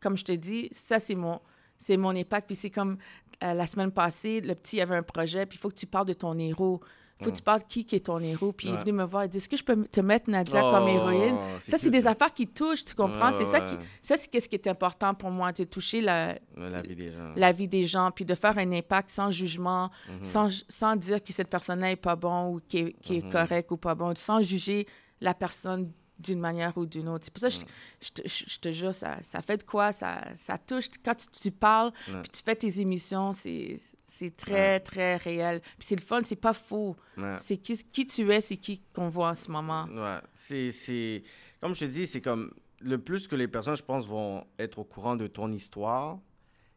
comme 0.00 0.16
je 0.16 0.24
te 0.24 0.32
dis, 0.32 0.68
ça, 0.72 0.98
c'est 0.98 1.14
mon, 1.14 1.40
c'est 1.76 1.96
mon 1.96 2.14
impact. 2.14 2.46
Puis 2.46 2.56
c'est 2.56 2.70
comme 2.70 2.98
euh, 3.42 3.54
la 3.54 3.66
semaine 3.66 3.92
passée, 3.92 4.40
le 4.40 4.54
petit 4.54 4.80
avait 4.80 4.96
un 4.96 5.02
projet. 5.02 5.46
Puis 5.46 5.58
il 5.58 5.60
faut 5.60 5.68
que 5.68 5.74
tu 5.74 5.86
parles 5.86 6.06
de 6.06 6.12
ton 6.12 6.38
héros 6.38 6.80
faut 7.20 7.30
que 7.30 7.36
tu 7.36 7.42
parles 7.42 7.62
qui, 7.68 7.84
qui 7.84 7.96
est 7.96 8.06
ton 8.06 8.20
héros. 8.20 8.52
Puis 8.52 8.68
il 8.68 8.74
est 8.74 8.76
venu 8.78 8.92
me 8.92 9.04
voir, 9.04 9.24
il 9.24 9.28
dit 9.28 9.38
Est-ce 9.38 9.48
que 9.48 9.56
je 9.56 9.64
peux 9.64 9.84
te 9.84 10.00
mettre 10.00 10.30
Nadia 10.30 10.60
comme 10.60 10.84
oh, 10.84 10.88
héroïne? 10.88 11.36
Ça, 11.60 11.76
c'est 11.76 11.90
des 11.90 12.06
affaires 12.06 12.32
qui 12.32 12.46
touchent, 12.46 12.84
tu 12.84 12.94
comprends? 12.94 13.32
C'est 13.32 13.44
ça 13.44 13.60
qui. 13.60 13.74
Ça, 14.02 14.16
c'est 14.16 14.40
ce 14.40 14.48
qui 14.48 14.56
est 14.56 14.66
important 14.66 15.14
pour 15.14 15.30
moi, 15.30 15.52
de 15.52 15.64
toucher 15.64 16.00
la, 16.00 16.38
la 16.56 16.82
vie 16.82 16.94
des 16.94 17.10
gens. 17.10 17.32
La 17.36 17.52
vie 17.52 17.68
des 17.68 17.84
gens, 17.84 18.10
puis 18.10 18.24
de 18.24 18.34
faire 18.34 18.56
un 18.58 18.72
impact 18.72 19.10
sans 19.10 19.30
jugement, 19.30 19.90
mhm. 20.08 20.24
sans, 20.24 20.64
sans 20.68 20.96
dire 20.96 21.22
que 21.22 21.32
cette 21.32 21.48
personne-là 21.48 21.88
n'est 21.88 21.96
pas 21.96 22.16
bon 22.16 22.54
ou 22.54 22.60
qui 22.68 22.78
est, 22.78 22.92
qui 23.00 23.16
est 23.16 23.24
mhm. 23.24 23.32
correct 23.32 23.70
ou 23.72 23.76
pas 23.76 23.94
bon, 23.94 24.14
sans 24.14 24.40
juger 24.42 24.86
la 25.20 25.34
personne 25.34 25.90
d'une 26.18 26.40
manière 26.40 26.76
ou 26.76 26.86
d'une 26.86 27.08
autre. 27.08 27.24
C'est 27.24 27.32
pour 27.32 27.40
ça 27.40 27.48
que 27.48 27.66
je, 28.00 28.44
je, 28.46 28.58
te, 28.58 28.72
jure, 28.72 28.92
ça, 28.92 29.18
ça 29.22 29.40
fait 29.40 29.58
de 29.58 29.62
quoi? 29.62 29.92
Ça, 29.92 30.20
ça 30.34 30.58
touche. 30.58 30.86
Quand 31.04 31.14
tu, 31.14 31.26
tu 31.28 31.50
parles, 31.50 31.92
puis 32.06 32.30
tu 32.32 32.42
fais 32.44 32.56
tes 32.56 32.80
émissions, 32.80 33.32
c'est 33.32 33.78
c'est 34.08 34.34
très, 34.34 34.80
très 34.80 35.16
réel. 35.16 35.60
Puis 35.60 35.86
c'est 35.88 35.96
le 35.96 36.02
fun, 36.02 36.20
c'est 36.24 36.34
pas 36.34 36.54
faux. 36.54 36.96
C'est 37.38 37.58
qui, 37.58 37.76
qui, 37.92 38.06
tu 38.06 38.32
es, 38.32 38.40
c'est 38.40 38.56
qui 38.56 38.80
qu'on 38.92 39.08
voit 39.08 39.28
en 39.30 39.34
ce 39.34 39.50
moment. 39.50 39.84
Ouais. 39.84 40.18
C'est, 40.32 41.22
Comme 41.60 41.74
je 41.74 41.80
te 41.80 41.84
dis, 41.84 42.06
c'est 42.06 42.20
comme... 42.20 42.50
Le 42.80 42.96
plus 42.96 43.26
que 43.26 43.34
les 43.34 43.48
personnes, 43.48 43.76
je 43.76 43.82
pense, 43.82 44.06
vont 44.06 44.46
être 44.56 44.78
au 44.78 44.84
courant 44.84 45.16
de 45.16 45.26
ton 45.26 45.50
histoire, 45.50 46.20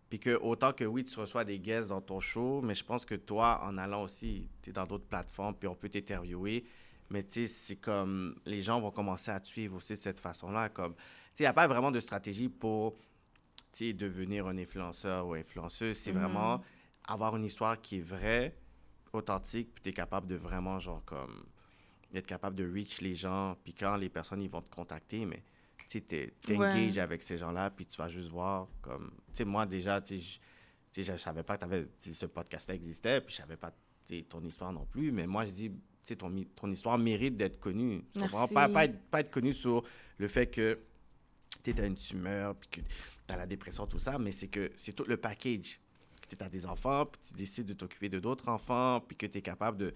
puis 0.09 0.19
que 0.19 0.35
autant 0.41 0.73
que 0.73 0.83
oui, 0.83 1.05
tu 1.05 1.19
reçois 1.19 1.45
des 1.45 1.59
guests 1.59 1.89
dans 1.89 2.01
ton 2.01 2.19
show, 2.19 2.59
mais 2.63 2.73
je 2.73 2.83
pense 2.83 3.05
que 3.05 3.13
toi, 3.13 3.61
en 3.63 3.77
allant 3.77 4.03
aussi, 4.03 4.49
tu 4.63 4.71
es 4.71 4.73
dans 4.73 4.87
d'autres 4.87 5.05
plateformes, 5.05 5.53
puis 5.53 5.67
on 5.67 5.75
peut 5.75 5.89
t'interviewer. 5.89 6.65
Mais 7.11 7.23
tu 7.23 7.45
sais, 7.45 7.53
c'est 7.53 7.75
comme... 7.75 8.35
Les 8.45 8.61
gens 8.61 8.81
vont 8.81 8.89
commencer 8.89 9.29
à 9.29 9.39
te 9.39 9.47
suivre 9.47 9.77
aussi 9.77 9.93
de 9.93 9.99
cette 9.99 10.19
façon-là. 10.19 10.69
Comme... 10.69 10.95
Tu 10.95 11.01
sais, 11.35 11.43
il 11.43 11.43
n'y 11.43 11.47
a 11.47 11.53
pas 11.53 11.67
vraiment 11.67 11.91
de 11.91 11.99
stratégie 11.99 12.49
pour 12.49 12.97
devenir 13.79 14.47
un 14.47 14.57
influenceur 14.57 15.27
ou 15.27 15.33
influenceuse. 15.33 15.97
C'est 15.97 16.11
mm-hmm. 16.11 16.15
vraiment 16.15 16.61
avoir 17.11 17.35
une 17.35 17.45
histoire 17.45 17.79
qui 17.81 17.97
est 17.97 18.01
vraie, 18.01 18.55
authentique, 19.13 19.73
puis 19.73 19.83
tu 19.83 19.89
es 19.89 19.93
capable 19.93 20.27
de 20.27 20.35
vraiment, 20.35 20.79
genre, 20.79 21.03
comme, 21.05 21.45
être 22.13 22.27
capable 22.27 22.55
de 22.55 22.69
reach 22.69 23.01
les 23.01 23.15
gens, 23.15 23.57
puis 23.63 23.73
quand 23.73 23.95
les 23.95 24.09
personnes, 24.09 24.41
ils 24.41 24.49
vont 24.49 24.61
te 24.61 24.73
contacter, 24.73 25.25
mais 25.25 25.43
tu 25.87 26.01
sais, 26.09 26.33
t'engages 26.45 26.97
avec 26.97 27.23
ces 27.23 27.37
gens-là, 27.37 27.69
puis 27.69 27.85
tu 27.85 27.97
vas 27.97 28.07
juste 28.07 28.29
voir, 28.29 28.67
comme, 28.81 29.11
tu 29.27 29.37
sais, 29.39 29.45
moi, 29.45 29.65
déjà, 29.65 30.01
tu 30.01 30.19
sais, 30.19 31.03
je 31.03 31.17
savais 31.17 31.43
pas 31.43 31.57
que 31.57 31.65
avais, 31.65 31.87
ce 31.99 32.25
podcast-là 32.25 32.75
existait, 32.75 33.21
puis 33.21 33.35
je 33.35 33.41
savais 33.41 33.57
pas 33.57 33.73
ton 34.29 34.43
histoire 34.43 34.73
non 34.73 34.85
plus, 34.85 35.11
mais 35.11 35.25
moi, 35.25 35.45
je 35.45 35.51
dis, 35.51 35.69
tu 35.69 35.77
sais, 36.03 36.15
ton, 36.15 36.33
ton 36.55 36.69
histoire 36.69 36.97
mérite 36.97 37.37
d'être 37.37 37.59
connue. 37.59 38.03
Tu 38.13 38.19
comprends? 38.19 38.47
Pas, 38.47 38.67
pas, 38.67 38.85
être, 38.85 38.99
pas 39.09 39.21
être 39.21 39.31
connu 39.31 39.53
sur 39.53 39.83
le 40.17 40.27
fait 40.27 40.47
que 40.47 40.79
tu 41.63 41.73
as 41.79 41.85
une 41.85 41.95
tumeur, 41.95 42.55
puis 42.55 42.69
que 42.69 42.81
tu 42.81 43.33
as 43.33 43.37
la 43.37 43.45
dépression, 43.45 43.87
tout 43.87 43.99
ça, 43.99 44.17
mais 44.17 44.31
c'est 44.31 44.47
que 44.47 44.71
c'est 44.75 44.93
tout 44.93 45.05
le 45.07 45.17
package 45.17 45.79
tu 46.35 46.43
as 46.43 46.49
des 46.49 46.65
enfants, 46.65 47.05
puis 47.05 47.21
tu 47.27 47.33
décides 47.33 47.67
de 47.67 47.73
t'occuper 47.73 48.09
de 48.09 48.19
d'autres 48.19 48.49
enfants, 48.49 49.01
puis 49.01 49.17
que 49.17 49.25
tu 49.25 49.37
es 49.37 49.41
capable 49.41 49.77
de, 49.77 49.93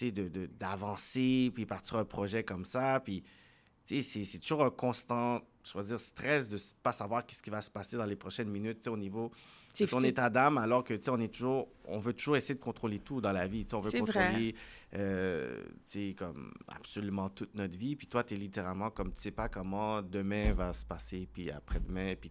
de, 0.00 0.46
d'avancer, 0.46 1.50
puis 1.54 1.66
partir 1.66 1.96
un 1.96 2.04
projet 2.04 2.44
comme 2.44 2.64
ça, 2.64 3.00
puis 3.00 3.22
c'est, 3.84 4.02
c'est 4.02 4.38
toujours 4.38 4.64
un 4.64 4.70
constant, 4.70 5.42
dire, 5.84 6.00
stress 6.00 6.48
de 6.48 6.56
ne 6.56 6.60
pas 6.82 6.92
savoir 6.92 7.26
qu'est-ce 7.26 7.42
qui 7.42 7.50
va 7.50 7.62
se 7.62 7.70
passer 7.70 7.96
dans 7.96 8.04
les 8.06 8.16
prochaines 8.16 8.48
minutes, 8.48 8.86
au 8.86 8.96
niveau 8.96 9.30
de 9.78 9.86
ton 9.86 10.02
état 10.02 10.28
d'âme, 10.28 10.58
alors 10.58 10.84
que, 10.84 10.94
on 11.10 11.20
est 11.20 11.32
toujours, 11.32 11.68
on 11.86 11.98
veut 11.98 12.12
toujours 12.12 12.36
essayer 12.36 12.54
de 12.54 12.60
contrôler 12.60 12.98
tout 12.98 13.20
dans 13.20 13.32
la 13.32 13.46
vie, 13.46 13.66
on 13.72 13.80
veut 13.80 13.90
contrôler, 13.90 14.54
euh, 14.94 15.62
comme 16.16 16.52
absolument 16.68 17.30
toute 17.30 17.54
notre 17.54 17.76
vie, 17.76 17.96
puis 17.96 18.06
toi, 18.06 18.22
tu 18.22 18.34
es 18.34 18.36
littéralement 18.36 18.90
comme, 18.90 19.12
tu 19.14 19.22
sais 19.22 19.30
pas 19.30 19.48
comment 19.48 20.02
demain 20.02 20.52
va 20.52 20.72
se 20.72 20.84
passer, 20.84 21.28
puis 21.32 21.50
après-demain, 21.50 22.14
puis 22.20 22.30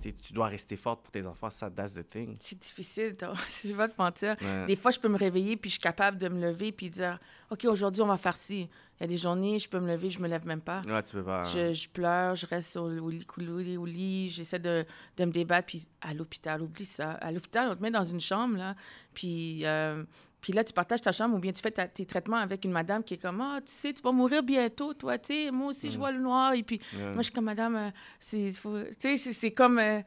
tu 0.00 0.32
dois 0.32 0.46
rester 0.46 0.76
forte 0.76 1.02
pour 1.02 1.10
tes 1.10 1.26
enfants. 1.26 1.50
Ça, 1.50 1.70
that's 1.70 1.94
the 1.94 2.08
thing. 2.08 2.36
C'est 2.40 2.58
difficile, 2.58 3.16
toi. 3.16 3.34
je 3.62 3.68
vais 3.68 3.74
pas 3.74 3.88
te 3.88 3.94
mentir. 4.00 4.36
Ouais. 4.40 4.66
Des 4.66 4.76
fois, 4.76 4.90
je 4.90 4.98
peux 4.98 5.08
me 5.08 5.18
réveiller, 5.18 5.56
puis 5.56 5.70
je 5.70 5.74
suis 5.74 5.80
capable 5.80 6.18
de 6.18 6.28
me 6.28 6.40
lever, 6.40 6.72
puis 6.72 6.90
dire 6.90 7.18
OK, 7.50 7.64
aujourd'hui, 7.64 8.02
on 8.02 8.06
va 8.06 8.16
faire 8.16 8.36
ci. 8.36 8.68
Il 8.98 9.02
y 9.02 9.04
a 9.04 9.06
des 9.06 9.16
journées, 9.16 9.58
je 9.58 9.68
peux 9.68 9.80
me 9.80 9.88
lever, 9.88 10.10
je 10.10 10.20
me 10.20 10.28
lève 10.28 10.46
même 10.46 10.60
pas. 10.60 10.82
Ouais, 10.86 11.02
tu 11.02 11.12
peux 11.12 11.24
pas. 11.24 11.44
Je, 11.44 11.72
je 11.72 11.88
pleure, 11.88 12.34
je 12.34 12.46
reste 12.46 12.76
au, 12.76 12.86
au 12.86 13.10
lit, 13.10 13.76
au 13.76 13.86
lit, 13.86 14.28
j'essaie 14.28 14.58
de, 14.58 14.84
de 15.16 15.24
me 15.24 15.32
débattre, 15.32 15.66
puis 15.66 15.86
à 16.00 16.12
l'hôpital, 16.12 16.60
oublie 16.62 16.84
ça. 16.84 17.12
À 17.12 17.32
l'hôpital, 17.32 17.68
on 17.70 17.76
te 17.76 17.82
met 17.82 17.90
dans 17.90 18.04
une 18.04 18.20
chambre, 18.20 18.56
là, 18.56 18.74
puis, 19.14 19.64
euh, 19.64 20.04
puis 20.40 20.52
là, 20.52 20.64
tu 20.64 20.72
partages 20.72 21.00
ta 21.02 21.12
chambre 21.12 21.36
ou 21.36 21.38
bien 21.38 21.52
tu 21.52 21.60
fais 21.60 21.70
ta- 21.70 21.86
tes 21.88 22.06
traitements 22.06 22.36
avec 22.38 22.64
une 22.64 22.72
madame 22.72 23.02
qui 23.04 23.14
est 23.14 23.18
comme 23.22 23.40
Ah, 23.40 23.60
tu 23.64 23.72
sais, 23.72 23.92
tu 23.92 24.02
vas 24.02 24.12
mourir 24.12 24.42
bientôt, 24.42 24.94
toi, 24.94 25.18
tu 25.18 25.32
sais, 25.34 25.50
moi 25.50 25.68
aussi, 25.68 25.90
je 25.90 25.98
vois 25.98 26.12
le 26.12 26.20
noir. 26.20 26.54
Et 26.54 26.62
puis, 26.62 26.80
moi, 26.98 27.12
je 27.18 27.22
suis 27.22 27.32
comme 27.32 27.44
Madame, 27.44 27.76
euh, 27.76 27.90
c'est 28.18 28.52
tu 28.52 28.92
sais, 28.98 29.16
c'est- 29.32 29.50
comme. 29.52 29.78
euh, 29.78 30.00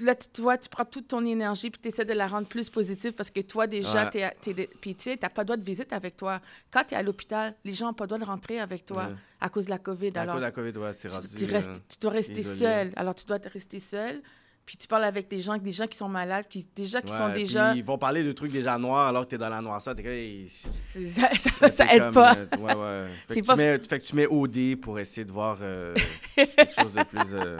là, 0.00 0.14
tu, 0.14 0.28
tu 0.32 0.40
vois, 0.40 0.56
tu 0.56 0.68
prends 0.68 0.84
toute 0.84 1.08
ton 1.08 1.24
énergie 1.24 1.70
puis 1.70 1.80
tu 1.80 1.88
essaies 1.88 2.04
de 2.04 2.12
la 2.14 2.26
rendre 2.26 2.46
plus 2.48 2.70
positive 2.70 3.12
parce 3.12 3.30
que 3.30 3.40
toi, 3.40 3.66
déjà, 3.66 4.04
Ouais. 4.10 4.30
t'es 4.40 4.54
de- 4.54 4.68
puis 4.80 4.94
tu 4.94 5.04
sais, 5.04 5.16
t'as 5.16 5.28
pas 5.28 5.42
le 5.42 5.46
droit 5.46 5.56
de 5.58 5.64
visite 5.64 5.92
avec 5.92 6.16
toi. 6.16 6.40
Quand 6.70 6.84
tu 6.84 6.94
es 6.94 6.96
à 6.96 7.02
l'hôpital, 7.02 7.54
les 7.64 7.72
gens 7.74 7.86
n'ont 7.86 7.92
pas 7.94 8.04
le 8.04 8.08
droit 8.08 8.18
de 8.18 8.24
rentrer 8.24 8.60
avec 8.60 8.86
toi 8.86 9.04
Ouais. 9.08 9.14
à 9.40 9.48
cause 9.50 9.66
de 9.66 9.70
la 9.70 9.78
COVID. 9.78 10.12
À 10.14 10.22
Alors, 10.22 10.34
cause 10.36 10.40
de 10.40 10.46
la 10.46 10.52
COVID, 10.52 10.78
ouais, 10.78 10.92
c'est 10.94 11.08
tu, 11.08 11.34
tu 11.34 11.44
restes- 11.52 11.70
euh, 11.70 11.80
tu 11.88 11.96
dois 12.00 12.12
rester 12.12 12.42
seul. 12.42 12.92
Alors, 12.96 13.14
tu 13.14 13.26
dois 13.26 13.38
te 13.38 13.48
rester 13.48 13.78
seul. 13.78 14.22
Puis 14.70 14.76
tu 14.76 14.86
parles 14.86 15.02
avec 15.02 15.26
des 15.26 15.40
gens, 15.40 15.58
des 15.58 15.72
gens 15.72 15.88
qui 15.88 15.98
sont 15.98 16.08
malades, 16.08 16.46
qui, 16.48 16.64
déjà 16.76 17.02
qui 17.02 17.10
ouais, 17.10 17.18
sont 17.18 17.32
déjà. 17.32 17.74
Ils 17.74 17.82
vont 17.82 17.98
parler 17.98 18.22
de 18.22 18.30
trucs 18.30 18.52
déjà 18.52 18.78
noirs 18.78 19.08
alors 19.08 19.24
que 19.24 19.30
t'es 19.30 19.36
dans 19.38 19.48
la 19.48 19.60
noirceur. 19.60 19.96
T'es 19.96 20.46
Ça, 20.48 20.70
ça, 21.34 21.50
c'est 21.62 21.70
ça 21.72 21.92
aide 21.92 22.02
comme, 22.02 22.14
pas. 22.14 22.36
euh, 22.36 22.46
ouais, 22.56 22.74
ouais. 22.76 23.08
Fait 23.34 23.40
que, 23.40 23.46
pas- 23.48 23.54
tu 23.54 23.58
mets, 23.58 23.78
fait 23.80 23.98
que 23.98 24.04
tu 24.04 24.14
mets 24.14 24.26
OD 24.28 24.76
pour 24.80 25.00
essayer 25.00 25.24
de 25.24 25.32
voir 25.32 25.58
euh, 25.60 25.92
quelque 26.36 26.72
chose 26.80 26.94
de 26.94 27.02
plus. 27.02 27.34
euh, 27.34 27.58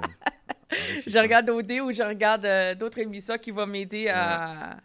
Je 1.04 1.18
regarde 1.18 1.50
OD 1.50 1.72
ou 1.82 1.92
je 1.92 2.02
regarde 2.04 2.44
euh, 2.44 2.76
d'autres 2.76 3.00
émissions 3.00 3.36
qui 3.38 3.50
vont 3.50 3.66
m'aider 3.66 4.06
à, 4.06 4.76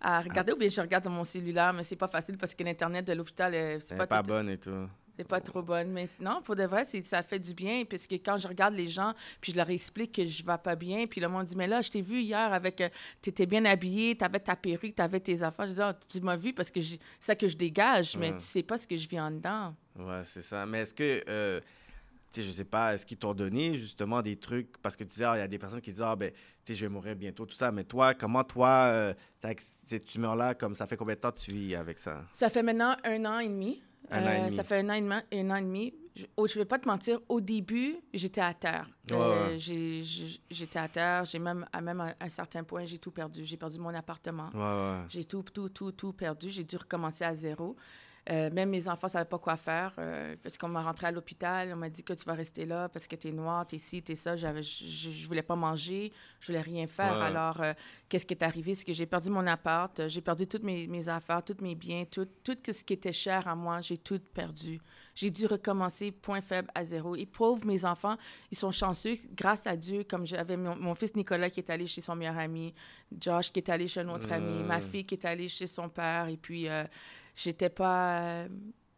à 0.00 0.20
regarder. 0.22 0.52
Ou 0.52 0.56
bien 0.56 0.70
je 0.70 0.80
regarde 0.80 1.06
mon 1.08 1.24
cellulaire, 1.24 1.74
mais 1.74 1.82
c'est 1.82 1.94
pas 1.96 2.08
facile 2.08 2.38
parce 2.38 2.54
que 2.54 2.64
l'Internet 2.64 3.06
de 3.06 3.12
l'hôpital, 3.12 3.52
c'est 3.82 3.98
pas, 3.98 4.06
pas 4.06 4.22
tout- 4.22 4.28
bonne 4.28 4.48
et 4.48 4.56
tout. 4.56 4.88
C'est 5.16 5.26
pas 5.26 5.40
trop 5.40 5.62
bonne. 5.62 5.90
Mais 5.92 6.08
non, 6.20 6.40
pour 6.42 6.56
de 6.56 6.64
vrai, 6.64 6.84
ça 6.84 7.22
fait 7.22 7.38
du 7.38 7.54
bien. 7.54 7.84
Parce 7.88 8.06
que 8.06 8.14
quand 8.16 8.36
je 8.36 8.46
regarde 8.48 8.74
les 8.74 8.86
gens, 8.86 9.14
puis 9.40 9.52
je 9.52 9.56
leur 9.56 9.68
explique 9.70 10.12
que 10.12 10.24
je 10.24 10.44
vais 10.44 10.58
pas 10.58 10.76
bien, 10.76 11.04
puis 11.06 11.20
le 11.20 11.28
monde 11.28 11.46
dit 11.46 11.56
Mais 11.56 11.66
là, 11.66 11.80
je 11.82 11.90
t'ai 11.90 12.02
vu 12.02 12.20
hier 12.20 12.52
avec. 12.52 12.80
euh, 12.80 12.88
T'étais 13.22 13.46
bien 13.46 13.64
habillé, 13.64 14.14
t'avais 14.16 14.40
ta 14.40 14.56
perruque, 14.56 14.94
t'avais 14.94 15.20
tes 15.20 15.42
affaires. 15.42 15.66
Je 15.66 15.72
dis 15.72 15.80
Ah, 15.82 15.96
Tu 16.08 16.20
m'as 16.20 16.36
vu 16.36 16.52
parce 16.52 16.70
que 16.70 16.80
c'est 16.80 16.98
ça 17.18 17.34
que 17.34 17.48
je 17.48 17.56
dégage, 17.56 18.16
mais 18.16 18.30
Ouais. 18.32 18.38
tu 18.38 18.44
sais 18.44 18.62
pas 18.62 18.76
ce 18.76 18.86
que 18.86 18.96
je 18.96 19.08
vis 19.08 19.20
en 19.20 19.30
dedans. 19.30 19.74
Ouais, 19.98 20.22
c'est 20.24 20.42
ça. 20.42 20.66
Mais 20.66 20.80
est-ce 20.80 20.92
que, 20.94 21.24
euh, 21.28 21.60
tu 22.32 22.40
sais, 22.42 22.46
je 22.46 22.50
sais 22.52 22.64
pas, 22.64 22.92
est-ce 22.94 23.06
qu'ils 23.06 23.16
t'ont 23.16 23.32
donné 23.32 23.76
justement 23.76 24.20
des 24.20 24.36
trucs? 24.36 24.76
Parce 24.82 24.94
que 24.96 25.04
tu 25.04 25.10
disais, 25.10 25.24
ah, 25.24 25.36
il 25.36 25.40
y 25.40 25.42
a 25.42 25.48
des 25.48 25.58
personnes 25.58 25.80
qui 25.80 25.90
disent, 25.92 26.02
ah, 26.02 26.14
ben, 26.16 26.30
tu 26.30 26.38
sais, 26.66 26.74
je 26.74 26.84
vais 26.84 26.90
mourir 26.92 27.16
bientôt, 27.16 27.46
tout 27.46 27.54
ça. 27.56 27.72
Mais 27.72 27.84
toi, 27.84 28.12
comment 28.14 28.44
toi, 28.44 28.88
euh, 28.90 29.14
cette 29.86 30.04
tumeur-là, 30.04 30.54
comme 30.54 30.76
ça 30.76 30.86
fait 30.86 30.96
combien 30.96 31.14
de 31.14 31.20
temps 31.20 31.30
que 31.32 31.38
tu 31.38 31.52
vis 31.52 31.74
avec 31.76 31.98
ça? 31.98 32.24
Ça 32.32 32.50
fait 32.50 32.62
maintenant 32.62 32.94
un 33.04 33.24
an 33.24 33.38
et 33.38 33.48
demi. 33.48 33.82
Un 34.10 34.26
an 34.26 34.30
et 34.30 34.40
demi. 34.42 34.52
Ça 34.56 34.62
fait 34.64 34.78
un 34.80 34.88
an 34.90 34.94
et 34.94 35.00
demi. 35.00 35.14
Un 35.32 35.50
an 35.50 35.56
et 35.56 35.62
demi. 35.62 35.94
Je, 36.14 36.24
oh, 36.38 36.46
je 36.46 36.58
vais 36.58 36.64
pas 36.64 36.78
te 36.78 36.88
mentir, 36.88 37.20
au 37.28 37.42
début, 37.42 37.96
j'étais 38.14 38.40
à 38.40 38.54
terre. 38.54 38.88
Ouais, 39.10 39.16
Euh, 39.16 39.48
ouais. 39.52 39.58
J'étais 40.50 40.78
à 40.78 40.88
terre. 40.88 41.24
J'ai 41.26 41.38
même, 41.38 41.66
à 41.72 41.80
même 41.82 42.00
un, 42.00 42.14
un 42.18 42.28
certain 42.30 42.64
point, 42.64 42.84
j'ai 42.86 42.98
tout 42.98 43.10
perdu. 43.10 43.44
J'ai 43.44 43.56
perdu 43.58 43.78
mon 43.78 43.92
appartement. 43.94 44.48
Ouais. 44.54 45.02
J'ai 45.10 45.24
tout, 45.24 45.42
tout, 45.42 45.68
tout, 45.68 45.92
tout 45.92 46.12
perdu. 46.14 46.48
J'ai 46.50 46.64
dû 46.64 46.76
recommencer 46.76 47.24
à 47.24 47.34
zéro. 47.34 47.76
Euh, 48.28 48.50
même 48.50 48.70
mes 48.70 48.88
enfants 48.88 49.06
ne 49.06 49.12
savaient 49.12 49.24
pas 49.24 49.38
quoi 49.38 49.56
faire 49.56 49.92
euh, 49.98 50.34
parce 50.42 50.58
qu'on 50.58 50.66
m'a 50.66 50.82
rentré 50.82 51.06
à 51.06 51.12
l'hôpital. 51.12 51.70
On 51.72 51.76
m'a 51.76 51.88
dit 51.88 52.02
que 52.02 52.12
tu 52.12 52.24
vas 52.24 52.34
rester 52.34 52.66
là 52.66 52.88
parce 52.88 53.06
que 53.06 53.14
tu 53.14 53.28
es 53.28 53.30
noir, 53.32 53.64
tu 53.64 53.76
es 53.76 53.78
ci, 53.78 54.02
tu 54.02 54.12
es 54.12 54.14
ça. 54.16 54.34
J'avais- 54.34 54.64
Je 54.64 55.10
ne 55.10 55.26
voulais 55.28 55.44
pas 55.44 55.54
manger, 55.54 56.12
je 56.40 56.48
voulais 56.48 56.60
rien 56.60 56.88
faire. 56.88 57.12
Ouais. 57.18 57.24
Alors, 57.26 57.60
euh, 57.60 57.72
qu'est-ce 58.08 58.26
qui 58.26 58.34
est 58.34 58.42
arrivé? 58.42 58.74
C'est 58.74 58.84
que 58.84 58.92
j'ai 58.92 59.06
perdu 59.06 59.30
mon 59.30 59.46
appart, 59.46 60.08
j'ai 60.08 60.20
perdu 60.20 60.44
toutes 60.48 60.64
mes, 60.64 60.88
mes 60.88 61.08
affaires, 61.08 61.40
tous 61.44 61.62
mes 61.62 61.76
biens, 61.76 62.04
tout, 62.10 62.26
tout 62.42 62.56
ce 62.72 62.82
qui 62.82 62.94
était 62.94 63.12
cher 63.12 63.46
à 63.46 63.54
moi, 63.54 63.80
j'ai 63.80 63.96
tout 63.98 64.18
perdu. 64.34 64.80
J'ai 65.14 65.30
dû 65.30 65.46
recommencer 65.46 66.10
point 66.10 66.40
faible 66.40 66.68
à 66.74 66.82
zéro. 66.82 67.14
Et 67.14 67.26
pauvres, 67.26 67.64
mes 67.64 67.84
enfants, 67.84 68.16
ils 68.50 68.58
sont 68.58 68.72
chanceux. 68.72 69.14
Grâce 69.36 69.68
à 69.68 69.76
Dieu, 69.76 70.02
comme 70.02 70.26
j'avais 70.26 70.56
mon, 70.56 70.74
mon 70.74 70.94
fils 70.96 71.14
Nicolas 71.14 71.48
qui 71.48 71.60
est 71.60 71.70
allé 71.70 71.86
chez 71.86 72.00
son 72.00 72.16
meilleur 72.16 72.38
ami, 72.38 72.74
Josh 73.20 73.52
qui 73.52 73.60
est 73.60 73.68
allé 73.70 73.86
chez 73.86 74.00
un 74.00 74.08
autre 74.08 74.32
ami, 74.32 74.64
ma 74.64 74.74
Ouais. 74.76 74.80
fille 74.80 75.04
qui 75.06 75.14
est 75.14 75.24
allée 75.24 75.48
chez 75.48 75.68
son 75.68 75.88
père. 75.88 76.26
Et 76.26 76.36
puis, 76.36 76.66
j'étais 77.36 77.68
pas... 77.68 78.20
euh, 78.22 78.48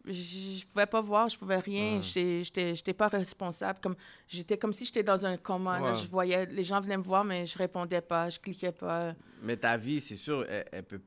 je 0.06 0.12
je 0.12 0.66
pouvais 0.66 0.86
pas 0.86 1.02
voir, 1.02 1.28
je 1.28 1.36
pouvais 1.36 1.58
rien. 1.58 1.96
Ouais. 1.96 2.02
J'étais- 2.42 2.74
J'étais 2.74 2.94
pas 2.94 3.08
responsable. 3.08 3.78
Comme, 3.82 3.96
j'étais 4.26 4.56
comme 4.56 4.72
si 4.72 4.86
j'étais 4.86 5.02
dans 5.02 5.26
un 5.26 5.36
coma. 5.36 5.78
là. 5.80 5.94
Je 5.94 6.06
voyais, 6.06 6.46
les 6.46 6.64
gens 6.64 6.80
venaient 6.80 6.96
me 6.96 7.02
voir, 7.02 7.24
mais 7.24 7.44
je 7.44 7.58
répondais 7.58 8.00
pas, 8.00 8.30
je 8.30 8.38
cliquais 8.40 8.72
pas. 8.72 9.14
Mais 9.42 9.56
ta 9.58 9.76
vie, 9.76 10.00
c'est 10.00 10.16
sûr, 10.16 10.46
elle, 10.48 10.64
elle 10.72 10.84
peut. 10.84 11.00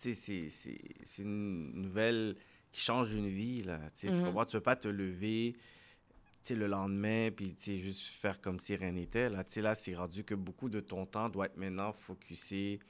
Tu 0.00 0.14
sais, 0.14 0.48
c'est- 0.50 1.22
une 1.22 1.70
nouvelle 1.82 2.34
qui 2.72 2.80
change 2.80 3.12
une 3.14 3.28
vie, 3.28 3.62
là. 3.62 3.78
Tu 3.94 4.10
Mhm. 4.10 4.24
comprends? 4.24 4.44
Tu 4.44 4.56
peux 4.56 4.62
pas 4.62 4.76
te 4.76 4.88
lever, 4.88 5.54
le 6.50 6.66
lendemain, 6.66 7.30
puis, 7.30 7.54
juste 7.78 8.06
faire 8.06 8.40
comme 8.40 8.58
si 8.58 8.74
rien 8.74 8.92
n'était, 8.92 9.28
là. 9.28 9.44
Tu 9.44 9.54
sais, 9.54 9.60
là, 9.60 9.74
c'est 9.74 9.94
rendu 9.94 10.24
que 10.24 10.34
beaucoup 10.34 10.68
de 10.70 10.80
ton 10.80 11.04
temps 11.04 11.28
doit 11.28 11.44
être 11.46 11.56
maintenant 11.58 11.92
focusé, 11.92 12.80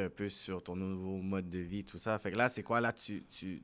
un 0.00 0.10
peu 0.10 0.28
sur 0.28 0.62
ton 0.62 0.76
nouveau 0.76 1.18
mode 1.18 1.48
de 1.48 1.58
vie, 1.58 1.84
tout 1.84 1.98
ça. 1.98 2.18
Fait 2.18 2.30
que 2.32 2.36
là, 2.36 2.48
c'est 2.48 2.62
quoi, 2.62 2.80
là, 2.80 2.92
tu... 2.92 3.24
tu 3.30 3.62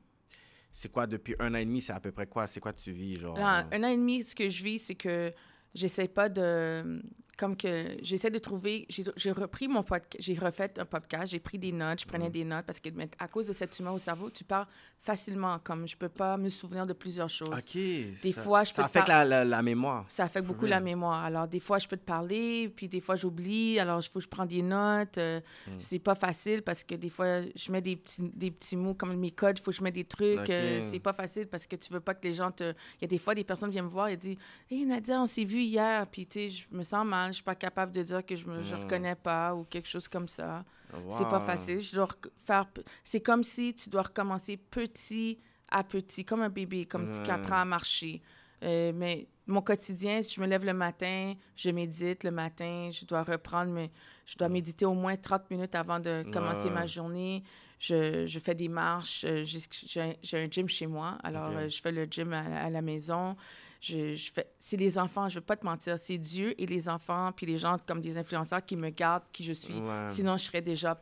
c'est 0.71 0.91
quoi, 0.91 1.07
depuis 1.07 1.35
un 1.39 1.55
an 1.55 1.57
et 1.57 1.65
demi, 1.65 1.81
c'est 1.81 1.93
à 1.93 1.99
peu 1.99 2.11
près 2.11 2.27
quoi? 2.27 2.45
C'est 2.45 2.59
quoi 2.59 2.73
tu 2.73 2.91
vis, 2.91 3.17
genre? 3.17 3.37
Un 3.39 3.83
an 3.83 3.87
et 3.87 3.97
demi, 3.97 4.21
ce 4.23 4.35
que 4.35 4.49
je 4.49 4.63
vis, 4.63 4.79
c'est 4.79 4.95
que 4.95 5.33
j'essaie 5.73 6.07
pas 6.07 6.29
de. 6.29 7.01
Comme 7.37 7.55
que 7.55 7.95
j'essaie 8.01 8.29
de 8.29 8.37
trouver. 8.37 8.85
J'ai 9.15 9.31
repris 9.31 9.69
mon 9.69 9.81
podcast. 9.81 10.21
J'ai 10.21 10.33
refait 10.37 10.73
un 10.77 10.83
podcast. 10.83 11.31
J'ai 11.31 11.39
pris 11.39 11.57
des 11.57 11.71
notes. 11.71 12.01
Je 12.01 12.05
prenais 12.05 12.25
Mhm. 12.25 12.31
des 12.33 12.43
notes 12.43 12.65
parce 12.65 12.81
que 12.81 12.89
à 13.17 13.27
cause 13.29 13.47
de 13.47 13.53
cette 13.53 13.69
tumeur 13.69 13.93
au 13.93 13.97
cerveau, 13.97 14.29
tu 14.29 14.43
pars 14.43 14.67
facilement. 15.01 15.57
Comme 15.63 15.87
je 15.87 15.95
peux 15.95 16.09
pas 16.09 16.35
me 16.35 16.49
souvenir 16.49 16.85
de 16.85 16.91
plusieurs 16.91 17.29
choses. 17.29 17.47
OK. 17.47 17.73
Des 18.21 18.31
ça- 18.33 18.41
fois, 18.41 18.65
je 18.65 18.71
peux 18.73 18.81
Ça 18.81 18.89
te 18.89 18.97
affecte 18.97 19.07
la, 19.07 19.23
la, 19.23 19.45
la 19.45 19.61
mémoire. 19.61 20.03
Ça 20.09 20.25
affecte 20.25 20.47
beaucoup 20.47 20.65
la 20.65 20.81
mémoire. 20.81 21.23
Alors, 21.23 21.47
des 21.47 21.61
fois, 21.61 21.79
je 21.79 21.87
peux 21.87 21.95
te 21.95 22.03
parler, 22.03 22.67
puis 22.75 22.89
des 22.89 22.99
fois, 22.99 23.15
j'oublie. 23.15 23.79
Alors, 23.79 24.01
il 24.01 24.07
faut 24.09 24.19
que 24.19 24.25
je 24.25 24.27
prends 24.29 24.45
des 24.45 24.61
notes. 24.61 25.17
Euh, 25.17 25.39
Hmm. 25.67 25.71
C'est 25.79 25.99
pas 25.99 26.15
facile 26.15 26.61
parce 26.61 26.83
que 26.83 26.95
des 26.95 27.09
fois, 27.09 27.41
je 27.55 27.71
mets 27.71 27.81
des 27.81 27.95
petits, 27.95 28.21
des 28.33 28.51
petits 28.51 28.75
mots 28.75 28.93
comme 28.95 29.15
mes 29.15 29.31
codes. 29.31 29.57
Il 29.59 29.61
faut 29.61 29.71
que 29.71 29.77
je 29.77 29.83
mette 29.83 29.95
des 29.95 30.03
trucs. 30.03 30.39
Ok. 30.39 30.49
Euh, 30.49 30.81
c'est 30.91 30.99
pas 30.99 31.13
facile 31.13 31.47
parce 31.47 31.65
que 31.67 31.77
tu 31.77 31.93
veux 31.93 32.01
pas 32.01 32.13
que 32.15 32.27
les 32.27 32.33
gens 32.33 32.51
te. 32.51 32.63
Il 32.97 33.01
y 33.03 33.05
a 33.05 33.07
des 33.07 33.17
fois, 33.17 33.33
des 33.33 33.45
personnes 33.45 33.69
viennent 33.71 33.85
me 33.85 33.89
voir 33.89 34.09
et 34.09 34.17
disent 34.17 34.37
Hé, 34.69 34.83
Nadia, 34.85 35.21
on 35.21 35.25
s'est 35.27 35.45
vu 35.45 35.58
hier. 35.65 36.05
Puis, 36.07 36.25
tu 36.27 36.39
sais, 36.39 36.49
je 36.49 36.65
me 36.71 36.83
sens 36.83 37.05
mal. 37.05 37.29
Je 37.29 37.35
suis 37.35 37.43
pas 37.43 37.55
capable 37.55 37.91
de 37.91 38.03
dire 38.03 38.25
que 38.25 38.35
je 38.35 38.45
me 38.47 38.61
je 38.61 38.75
Hmm. 38.75 38.79
reconnais 38.83 39.15
pas 39.15 39.53
ou 39.55 39.63
quelque 39.65 39.87
chose 39.87 40.07
comme 40.07 40.27
ça. 40.27 40.63
C'est 41.09 41.23
Wow. 41.23 41.29
pas 41.29 41.39
facile. 41.39 41.79
Je 41.79 41.95
dois 41.95 42.07
faire. 42.45 42.65
C'est 43.03 43.21
comme 43.21 43.43
si 43.43 43.73
tu 43.75 43.89
dois 43.89 44.01
recommencer 44.03 44.57
petit 44.57 45.39
à 45.71 45.83
petit, 45.83 46.25
comme 46.25 46.41
un 46.41 46.49
bébé, 46.49 46.85
comme 46.85 47.11
tu 47.11 47.29
apprends 47.29 47.61
à 47.61 47.65
marcher. 47.65 48.21
Euh, 48.63 48.91
mais 48.93 49.27
mon 49.47 49.61
quotidien, 49.61 50.21
si 50.21 50.35
je 50.35 50.41
me 50.41 50.47
lève 50.47 50.65
le 50.65 50.73
matin, 50.73 51.33
je 51.55 51.69
médite 51.69 52.23
le 52.23 52.31
matin, 52.31 52.89
je 52.91 53.05
dois 53.05 53.23
reprendre, 53.23 53.71
mais 53.71 53.89
je 54.25 54.35
dois 54.35 54.49
méditer 54.49 54.85
au 54.85 54.93
moins 54.95 55.15
30 55.15 55.49
minutes 55.51 55.75
avant 55.75 55.99
de 55.99 56.25
commencer 56.33 56.67
Ouais. 56.69 56.73
ma 56.73 56.85
journée. 56.87 57.43
Je, 57.79 58.25
je 58.25 58.39
fais 58.39 58.55
des 58.55 58.67
marches. 58.67 59.23
euh, 59.25 59.45
j'ai- 59.45 60.37
un 60.37 60.47
gym 60.51 60.67
chez 60.67 60.87
moi, 60.87 61.17
alors 61.23 61.51
euh, 61.55 61.69
je 61.69 61.79
fais 61.81 61.91
le 61.93 62.03
gym 62.05 62.33
à, 62.33 62.39
à 62.65 62.69
la 62.69 62.81
maison. 62.81 63.37
Je, 63.81 64.13
je 64.15 64.33
fais, 64.33 64.51
c'est 64.59 64.75
les 64.77 64.97
enfants, 64.97 65.29
je 65.29 65.35
veux 65.35 65.45
pas 65.45 65.55
te 65.55 65.65
mentir, 65.65 65.97
c'est 65.97 66.17
Dieu 66.17 66.53
et 66.61 66.65
les 66.65 66.89
enfants, 66.89 67.31
puis 67.31 67.45
les 67.45 67.57
gens 67.57 67.77
comme 67.87 68.01
des 68.01 68.17
influenceurs 68.17 68.65
qui 68.65 68.75
me 68.75 68.89
gardent 68.89 69.23
qui 69.31 69.43
je 69.43 69.53
suis. 69.53 69.75
Ouais. 69.79 70.09
Sinon, 70.09 70.35
je 70.37 70.43
serais 70.45 70.61
déjà 70.61 70.99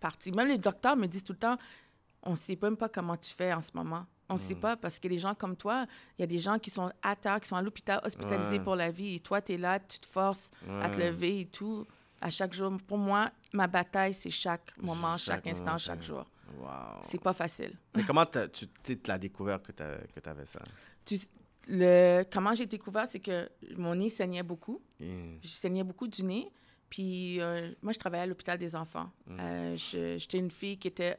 partie. 0.00 0.30
Même 0.32 0.48
les 0.48 0.58
docteurs 0.58 0.96
me 0.96 1.06
disent 1.06 1.24
tout 1.24 1.32
le 1.32 1.38
temps, 1.38 1.56
on 2.22 2.32
ne 2.32 2.36
sait 2.36 2.58
même 2.60 2.76
pas 2.76 2.88
comment 2.90 3.16
tu 3.16 3.32
fais 3.32 3.52
en 3.54 3.62
ce 3.62 3.70
moment. 3.74 4.04
On 4.28 4.34
ne 4.34 4.38
sait 4.38 4.54
Mm. 4.54 4.60
pas 4.60 4.76
parce 4.76 4.98
que 5.00 5.08
les 5.08 5.18
gens 5.18 5.34
comme 5.34 5.56
toi, 5.56 5.86
il 6.18 6.20
y 6.20 6.24
a 6.24 6.26
des 6.26 6.38
gens 6.38 6.58
qui 6.58 6.70
sont 6.70 6.92
à 7.02 7.16
terre, 7.16 7.40
qui 7.40 7.48
sont 7.48 7.56
à 7.56 7.62
l'hôpital, 7.62 8.00
hospitalisés 8.04 8.58
Ouais. 8.58 8.64
pour 8.64 8.76
la 8.76 8.90
vie. 8.90 9.16
Et 9.16 9.20
toi, 9.20 9.40
tu 9.42 9.54
es 9.54 9.56
là, 9.56 9.80
tu 9.80 9.98
te 9.98 10.06
forces 10.06 10.50
à 10.82 10.88
te 10.90 11.00
lever 11.00 11.40
et 11.40 11.46
tout. 11.46 11.86
À 12.20 12.30
chaque 12.30 12.52
jour. 12.52 12.76
Pour 12.86 12.98
moi, 12.98 13.30
ma 13.54 13.66
bataille, 13.66 14.12
c'est 14.12 14.28
chaque 14.30 14.76
moment, 14.76 15.16
chaque, 15.16 15.46
instant, 15.46 15.78
chaque- 15.78 15.96
chaque 15.96 16.02
jour. 16.02 16.24
Wow. 16.58 17.00
C'est 17.02 17.20
pas 17.20 17.32
facile. 17.32 17.72
Mais 17.96 18.04
comment 18.04 18.26
tu 18.26 18.66
tu 18.84 18.98
l'as 19.06 19.18
découvert 19.18 19.60
que 19.62 19.72
tu 19.72 20.28
avais 20.28 20.44
ça? 20.46 20.60
Tu, 21.04 21.16
le, 21.70 22.24
comment 22.30 22.54
j'ai 22.54 22.66
découvert, 22.66 23.06
c'est 23.06 23.20
que 23.20 23.48
mon 23.76 23.94
nez 23.94 24.10
saignait 24.10 24.42
beaucoup. 24.42 24.80
Je 25.42 25.48
saignais 25.48 25.84
beaucoup 25.84 26.08
du 26.08 26.22
nez. 26.24 26.50
Puis 26.88 27.40
euh, 27.40 27.70
moi, 27.82 27.92
je 27.92 27.98
travaillais 27.98 28.24
à 28.24 28.26
l'hôpital 28.26 28.58
des 28.58 28.74
enfants. 28.74 29.10
Euh, 29.30 29.76
je- 29.76 30.18
J'étais 30.18 30.38
une 30.38 30.50
fille 30.50 30.76
qui 30.78 30.88
était 30.88 31.16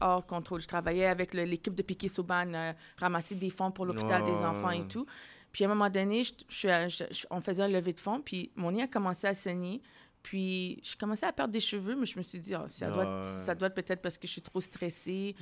hors 0.00 0.26
contrôle. 0.26 0.60
Je 0.62 0.66
travaillais 0.66 1.04
avec 1.06 1.34
l'équipe 1.34 1.74
de 1.74 1.82
Piquet 1.82 2.08
Souban, 2.08 2.52
euh, 2.54 2.72
ramasser 2.96 3.34
des 3.34 3.50
fonds 3.50 3.70
pour 3.70 3.84
l'hôpital 3.84 4.24
des 4.24 4.30
Ouais, 4.30 4.44
enfants 4.44 4.70
et 4.70 4.88
tout. 4.88 5.04
Puis 5.52 5.64
à 5.64 5.66
un 5.66 5.74
moment 5.74 5.90
donné, 5.90 6.24
je, 6.24 6.32
je 6.48 7.06
je- 7.10 7.26
on 7.30 7.40
faisait 7.42 7.62
un 7.64 7.68
lever 7.68 7.92
de 7.92 8.00
fonds, 8.00 8.20
puis 8.22 8.50
mon 8.56 8.70
nez 8.72 8.82
a 8.84 8.86
commencé 8.88 9.26
à 9.26 9.34
saigner. 9.34 9.82
Puis 10.22 10.80
je 10.82 10.96
commençais 10.96 11.26
à 11.26 11.32
perdre 11.32 11.52
des 11.52 11.60
cheveux, 11.60 11.96
mais 11.96 12.06
je 12.06 12.16
me 12.18 12.22
suis 12.22 12.38
dit, 12.38 12.54
Ah, 12.54 12.64
ça, 12.68 12.88
doit 12.90 13.04
être- 13.04 13.26
ça 13.44 13.54
doit 13.54 13.70
peut-être 13.70 14.00
parce 14.00 14.16
que 14.16 14.26
je 14.26 14.32
suis 14.32 14.42
trop 14.42 14.60
stressée. 14.60 15.34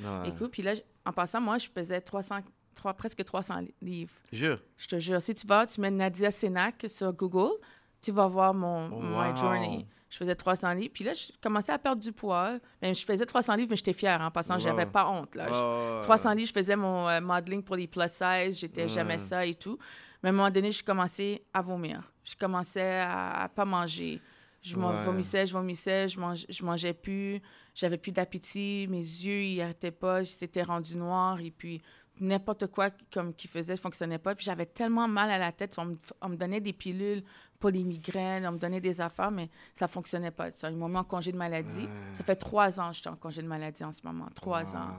Puis 0.49 0.63
là, 0.63 0.73
en 1.05 1.13
passant, 1.13 1.41
moi, 1.41 1.59
je 1.59 1.69
pesais 1.69 2.01
300, 2.01 2.39
trois- 2.79 2.95
presque 2.95 3.23
300 3.25 3.61
livres. 3.83 4.13
Jure. 4.33 4.59
Je 4.77 4.87
te 4.87 4.99
jure, 4.99 5.21
si 5.21 5.35
tu 5.35 5.47
vas, 5.47 5.67
tu 5.67 5.81
mets 5.81 5.91
Nadia 5.91 6.31
Sénac 6.31 6.87
sur 6.89 7.13
Google, 7.13 7.53
tu 8.01 8.13
vas 8.13 8.27
voir 8.27 8.55
mon 8.55 8.87
Oh, 8.93 9.01
my 9.03 9.29
wow. 9.31 9.37
journey. 9.37 9.87
Je 10.11 10.17
faisais 10.17 10.35
300 10.35 10.73
livres. 10.73 10.91
Puis 10.95 11.05
là, 11.05 11.13
je 11.13 11.33
commençais 11.43 11.71
à 11.73 11.79
perdre 11.79 12.01
du 12.01 12.13
poids. 12.13 12.59
Ben, 12.81 12.95
je 12.95 13.05
faisais 13.05 13.27
300 13.27 13.57
livres, 13.57 13.69
mais 13.71 13.77
j'étais 13.77 13.93
fière. 13.93 14.21
En 14.23 14.31
passant, 14.31 14.55
Wow. 14.55 14.61
j'avais 14.61 14.87
pas 14.87 15.07
honte. 15.07 15.35
Là. 15.35 15.49
Je- 15.53 15.97
Ouais, 15.97 16.01
300 16.01 16.33
livres, 16.33 16.49
je 16.49 16.53
faisais 16.55 16.77
mon 16.77 17.07
euh, 17.09 17.21
modeling 17.21 17.63
pour 17.63 17.77
les 17.77 17.87
plus 17.87 18.01
size. 18.09 18.59
J'étais, 18.59 18.83
Ouais. 18.83 18.89
J'aimais 18.89 19.19
ça 19.19 19.45
et 19.45 19.55
tout. 19.55 19.77
Mais 20.23 20.31
à 20.31 20.33
un 20.33 20.37
moment 20.37 20.51
donné, 20.51 20.73
je 20.73 20.83
commençais 20.83 21.43
à 21.53 21.61
vomir. 21.61 22.11
Je 22.25 22.35
commençais 22.37 23.01
à, 23.01 23.43
à 23.43 23.49
pas 23.51 23.67
manger. 23.67 24.21
Je 24.63 24.77
Ouais. 24.77 25.03
vomissais, 25.05 25.47
je 25.47 25.53
vomissais, 25.53 26.09
je, 26.09 26.19
mange, 26.19 26.45
je 26.49 26.65
mangeais 26.65 26.95
plus. 26.95 27.41
J'avais 27.75 27.99
plus 27.99 28.11
d'appétit. 28.11 28.87
Mes 28.89 28.97
yeux, 28.99 29.43
ils 29.43 29.61
arrêtaient 29.61 29.91
pas. 29.93 30.23
J'étais 30.23 30.63
rendu 30.63 30.97
noir. 30.97 31.39
Et 31.41 31.51
puis, 31.51 31.81
n'importe 32.21 32.67
quoi 32.69 32.91
comme 33.13 33.35
qui 33.35 33.49
faisait 33.49 33.77
fonctionnait 33.77 34.19
pas. 34.19 34.35
Puis 34.35 34.45
j'avais 34.45 34.67
tellement 34.67 35.09
mal 35.09 35.31
à 35.31 35.39
la 35.39 35.53
tête. 35.53 35.75
On 35.79 35.85
me, 35.87 35.97
on 36.21 36.29
me 36.31 36.37
donnait 36.37 36.61
des 36.61 36.73
pilules 36.73 37.23
pour 37.59 37.71
les 37.71 37.85
migraines. 37.85 38.47
On 38.47 38.53
me 38.53 38.59
donnait 38.59 38.81
des 38.81 39.01
affaires, 39.01 39.31
mais 39.31 39.51
ça 39.75 39.87
fonctionnait 39.89 40.31
pas. 40.31 40.51
Ça, 40.53 40.71
Ils 40.71 40.77
m'ont 40.77 40.89
mis 40.89 40.97
en 40.97 41.05
congé 41.05 41.33
de 41.33 41.37
maladie. 41.37 41.89
Ça 42.13 42.25
fait 42.25 42.37
trois 42.37 42.81
ans 42.81 42.91
que 42.91 42.97
j'étais 42.97 43.09
en 43.09 43.17
congé 43.17 43.43
de 43.43 43.49
maladie 43.49 43.85
en 43.85 43.93
ce 43.93 44.01
moment. 44.05 44.27
Trois 44.35 44.63
Wow. 44.75 44.77
ans. 44.81 44.91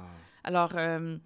Alors, 0.43 0.71
euh, 0.75 1.17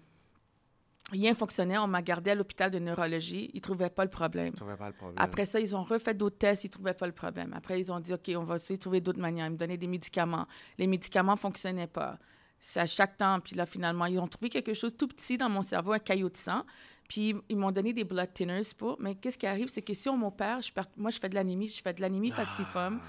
rien 1.12 1.34
fonctionnait. 1.34 1.78
On 1.78 1.86
m'a 1.86 2.02
gardé 2.02 2.30
à 2.30 2.34
l'hôpital 2.34 2.70
de 2.70 2.78
neurologie. 2.78 3.50
Ils 3.52 3.56
ne 3.58 3.60
trouvaient 3.62 3.90
pas 3.90 4.04
le 4.04 4.10
problème. 4.10 4.50
Tu 4.50 4.56
trouvais 4.56 4.76
pas 4.76 4.88
le 4.88 4.94
problème. 4.94 5.16
Après 5.18 5.44
ça, 5.44 5.60
ils 5.60 5.74
ont 5.76 5.84
refait 5.84 6.14
d'autres 6.14 6.38
tests. 6.38 6.64
Ils 6.64 6.68
ne 6.68 6.72
trouvaient 6.72 6.94
pas 6.94 7.06
le 7.06 7.12
problème. 7.12 7.52
Après, 7.54 7.80
ils 7.80 7.92
ont 7.92 8.00
dit, 8.00 8.12
OK, 8.14 8.30
on 8.36 8.44
va 8.44 8.56
essayer 8.56 8.76
de 8.76 8.80
trouver 8.80 9.00
d'autres 9.00 9.20
manières. 9.20 9.46
Ils 9.46 9.52
me 9.52 9.56
donnaient 9.56 9.76
des 9.76 9.86
médicaments. 9.86 10.46
Les 10.78 10.86
médicaments 10.86 11.32
ne 11.34 11.38
fonctionnaient 11.38 11.86
pas. 11.86 12.18
C'est 12.66 12.80
à 12.80 12.86
chaque 12.86 13.18
temps. 13.18 13.40
Puis 13.40 13.54
là, 13.56 13.66
finalement, 13.66 14.06
ils 14.06 14.18
ont 14.18 14.26
trouvé 14.26 14.48
quelque 14.48 14.72
chose 14.72 14.96
tout 14.96 15.06
petit 15.06 15.36
dans 15.36 15.50
mon 15.50 15.60
cerveau, 15.60 15.92
un 15.92 15.98
caillot 15.98 16.30
de 16.30 16.36
sang. 16.38 16.64
Puis 17.08 17.36
ils 17.50 17.56
m'ont 17.58 17.70
donné 17.70 17.92
des 17.92 18.04
blood 18.04 18.32
thinners 18.32 18.62
pour. 18.78 18.96
Mais 19.00 19.14
qu'est-ce 19.16 19.36
qui 19.36 19.46
arrive, 19.46 19.68
c'est 19.68 19.82
que 19.82 19.92
si 19.92 20.08
on 20.08 20.16
m'opère, 20.16 20.62
je 20.62 20.72
moi, 20.96 21.10
je 21.10 21.18
fais 21.18 21.28
de 21.28 21.34
l'anémie. 21.34 21.68
Je 21.68 21.82
fais 21.82 21.92
de 21.92 22.00
l'anémie 22.00 22.30
Ah, 22.32 22.36
falciforme. 22.44 23.00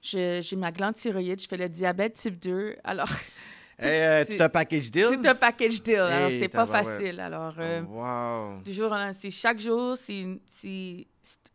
J'ai 0.00 0.40
ma 0.56 0.72
glande 0.72 0.94
thyroïde. 0.94 1.40
Je 1.42 1.46
fais 1.46 1.58
le 1.58 1.68
diabète 1.68 2.14
type 2.14 2.38
2. 2.40 2.76
Alors, 2.84 3.08
tout- 3.08 3.86
Hey, 3.86 4.00
euh, 4.00 4.24
c'est- 4.24 4.40
un 4.40 4.48
package 4.48 4.90
deal? 4.90 5.06
tout 5.20 5.28
un 5.28 5.34
package 5.34 5.82
deal. 5.82 5.96
Alors, 5.96 6.30
Hey, 6.30 6.40
c'est 6.40 6.48
pas 6.48 6.64
facile. 6.66 7.20
Alors, 7.20 7.54
euh, 7.58 7.82
wow. 7.82 8.62
du 8.62 8.72
jour 8.72 8.86
au 8.86 8.94
lendemain, 8.94 9.12
c'est 9.12 9.28
chaque 9.30 9.60
jour, 9.60 9.94
c'est, 9.98 10.24
c'est, 10.48 11.06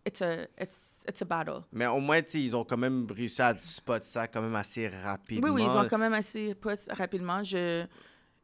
it's 0.06 0.22
a, 0.22 0.44
it's, 0.62 0.91
it's 1.08 1.22
a 1.22 1.26
battle. 1.26 1.62
Mais 1.72 1.86
au 1.88 2.00
moins, 2.00 2.22
ils 2.34 2.56
ont 2.56 2.64
quand 2.64 2.78
même 2.78 3.08
réussi 3.10 3.42
à 3.42 3.56
spot 3.58 4.04
ça 4.06 4.28
quand 4.28 4.42
même 4.42 4.56
assez 4.56 4.88
rapidement. 4.88 5.48
Oui, 5.50 5.62
oui, 5.62 5.64
ils 5.64 5.78
ont 5.78 5.88
quand 5.88 5.98
même 5.98 6.14
assez 6.14 6.56
rapidement. 6.90 7.44
Je, 7.44 7.86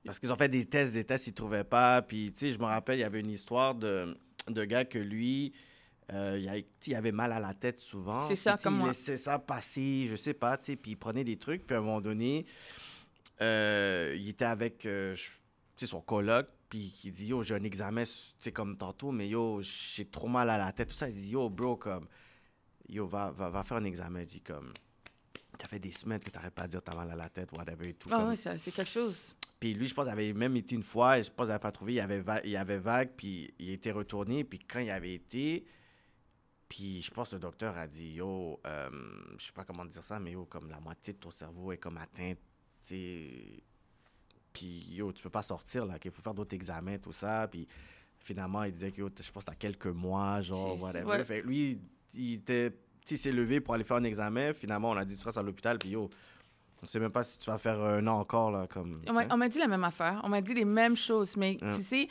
Parce 0.05 0.19
qu'ils 0.19 0.31
ont 0.31 0.37
fait 0.37 0.49
des 0.49 0.65
tests, 0.65 0.93
des 0.93 1.03
tests, 1.03 1.27
ils 1.27 1.33
trouvaient 1.33 1.63
pas. 1.63 2.01
Puis, 2.01 2.31
tu 2.31 2.39
sais, 2.39 2.53
je 2.53 2.59
me 2.59 2.65
rappelle, 2.65 2.97
il 2.97 3.01
y 3.01 3.05
avait 3.05 3.19
une 3.19 3.29
histoire 3.31 3.75
de, 3.75 4.17
de 4.47 4.63
gars 4.65 4.85
que 4.85 4.99
lui, 4.99 5.53
euh, 6.13 6.39
il, 6.39 6.65
il 6.87 6.95
avait 6.95 7.11
mal 7.11 7.31
à 7.33 7.39
la 7.39 7.53
tête 7.53 7.79
souvent. 7.79 8.19
C'est 8.19 8.35
ça, 8.37 8.57
comme 8.57 8.75
il 8.75 8.79
moi. 8.79 8.87
laissait 8.89 9.17
ça 9.17 9.37
passer, 9.39 10.07
je 10.09 10.15
sais 10.15 10.33
pas, 10.33 10.57
tu 10.57 10.65
sais, 10.67 10.75
puis 10.77 10.91
il 10.91 10.95
prenait 10.95 11.23
des 11.25 11.37
trucs. 11.37 11.65
Puis 11.67 11.75
à 11.75 11.79
un 11.79 11.81
moment 11.81 11.99
donné, 12.01 12.45
euh, 13.41 14.15
il 14.17 14.29
était 14.29 14.45
avec 14.45 14.85
euh, 14.85 15.15
je- 15.15 15.27
tu 15.75 15.85
sais, 15.85 15.87
son 15.87 16.01
coloc, 16.01 16.47
puis 16.69 16.93
il 17.03 17.11
dit 17.11 17.27
Yo, 17.27 17.43
j'ai 17.43 17.55
un 17.55 17.63
examen, 17.63 18.03
tu 18.03 18.11
sais, 18.39 18.51
comme 18.51 18.75
tantôt, 18.77 19.11
mais 19.11 19.27
yo, 19.27 19.61
j'ai 19.61 20.05
trop 20.05 20.27
mal 20.27 20.49
à 20.49 20.57
la 20.57 20.71
tête. 20.71 20.89
Tout 20.89 20.95
ça, 20.95 21.07
il 21.09 21.15
dit 21.15 21.29
Yo, 21.31 21.49
bro, 21.49 21.75
comme, 21.75 22.07
yo, 22.89 23.05
va, 23.07 23.31
va, 23.31 23.49
va 23.49 23.63
faire 23.63 23.77
un 23.77 23.83
examen. 23.85 24.21
Il 24.21 24.27
dit 24.27 24.41
comme, 24.41 24.73
ça 25.59 25.67
fait 25.67 25.79
des 25.79 25.91
semaines 25.91 26.19
que 26.19 26.29
t'arrêtes 26.29 26.53
pas 26.53 26.67
de 26.67 26.71
dire 26.71 26.81
t'as 26.83 26.95
mal 26.95 27.09
à 27.11 27.15
la 27.15 27.29
tête, 27.29 27.51
whatever 27.51 27.89
et 27.89 27.93
tout. 27.93 28.09
ah 28.11 28.17
comme- 28.19 28.29
oui, 28.29 28.37
c'est 28.37 28.71
quelque 28.71 28.85
chose. 28.89 29.21
puis 29.59 29.73
lui, 29.73 29.87
je 29.87 29.93
pense, 29.93 30.07
avait 30.07 30.33
même 30.33 30.55
été 30.55 30.75
une 30.75 30.83
fois, 30.83 31.17
et 31.19 31.23
je 31.23 31.29
pense 31.31 31.45
qu'il 31.45 31.49
n'avait 31.49 31.59
pas 31.61 31.71
trouvé, 31.71 31.93
il 31.95 31.99
avait, 31.99 32.19
va- 32.21 32.45
il 32.45 32.55
avait 32.55 32.77
vague, 32.79 33.09
puis 33.17 33.51
il 33.57 33.71
était 33.71 33.91
retourné, 33.91 34.43
puis 34.43 34.59
quand 34.59 34.79
il 34.79 34.91
avait 34.91 35.15
été, 35.15 35.65
puis 36.69 37.01
je 37.01 37.09
pense 37.11 37.29
que 37.29 37.35
le 37.35 37.41
docteur 37.41 37.75
a 37.77 37.87
dit, 37.87 38.11
yo, 38.13 38.59
euh, 38.67 38.89
je 39.39 39.45
sais 39.45 39.51
pas 39.53 39.63
comment 39.63 39.85
dire 39.85 40.03
ça, 40.03 40.19
mais 40.19 40.31
yo, 40.33 40.45
comme 40.45 40.69
la 40.69 40.79
moitié 40.79 41.13
de 41.13 41.17
ton 41.17 41.31
cerveau 41.31 41.71
est 41.71 41.77
comme 41.77 41.97
atteinte, 41.97 42.37
tu 42.85 42.93
sais, 42.93 43.63
puis 44.53 44.85
yo, 44.93 45.11
tu 45.11 45.23
peux 45.23 45.29
pas 45.29 45.43
sortir, 45.43 45.85
là, 45.85 45.97
qu'il 45.99 46.11
faut 46.11 46.21
faire 46.21 46.33
d'autres 46.33 46.55
examens, 46.55 46.97
tout 46.99 47.13
ça, 47.13 47.47
puis 47.47 47.67
finalement, 48.19 48.63
il 48.63 48.71
disait 48.73 48.91
que, 48.91 48.97
yo, 49.01 49.09
je 49.19 49.31
pense 49.31 49.45
t'as 49.45 49.55
quelques 49.55 49.87
mois, 49.87 50.41
genre, 50.41 50.81
whatever. 50.81 51.05
ouais. 51.05 51.25
Fait 51.25 51.41
lui, 51.41 51.79
il 52.13 52.35
était, 52.35 52.73
s'est 53.05 53.31
levé 53.31 53.59
pour 53.61 53.73
aller 53.73 53.83
faire 53.83 53.97
un 53.97 54.03
examen, 54.03 54.53
finalement, 54.53 54.91
on 54.91 54.97
a 54.97 55.05
dit, 55.05 55.15
tu 55.15 55.23
restes 55.25 55.37
à 55.37 55.41
l'hôpital, 55.43 55.77
puis 55.77 55.89
yo, 55.89 56.09
on 56.83 56.87
sait 56.87 56.99
même 56.99 57.11
pas 57.11 57.23
si 57.23 57.37
tu 57.37 57.49
vas 57.49 57.57
faire 57.57 57.81
un 57.81 58.05
an 58.07 58.19
encore, 58.19 58.51
là, 58.51 58.67
comme... 58.67 58.99
On 59.07 59.13
m'a, 59.13 59.25
on 59.31 59.47
dit 59.47 59.57
la 59.59 59.67
même 59.67 59.83
affaire. 59.83 60.21
On 60.23 60.29
m'a 60.29 60.41
dit 60.41 60.53
les 60.53 60.65
mêmes 60.65 60.95
choses. 60.95 61.35
Mais 61.35 61.57
Ouais. 61.61 61.69
tu 61.75 61.81
sais, 61.81 62.07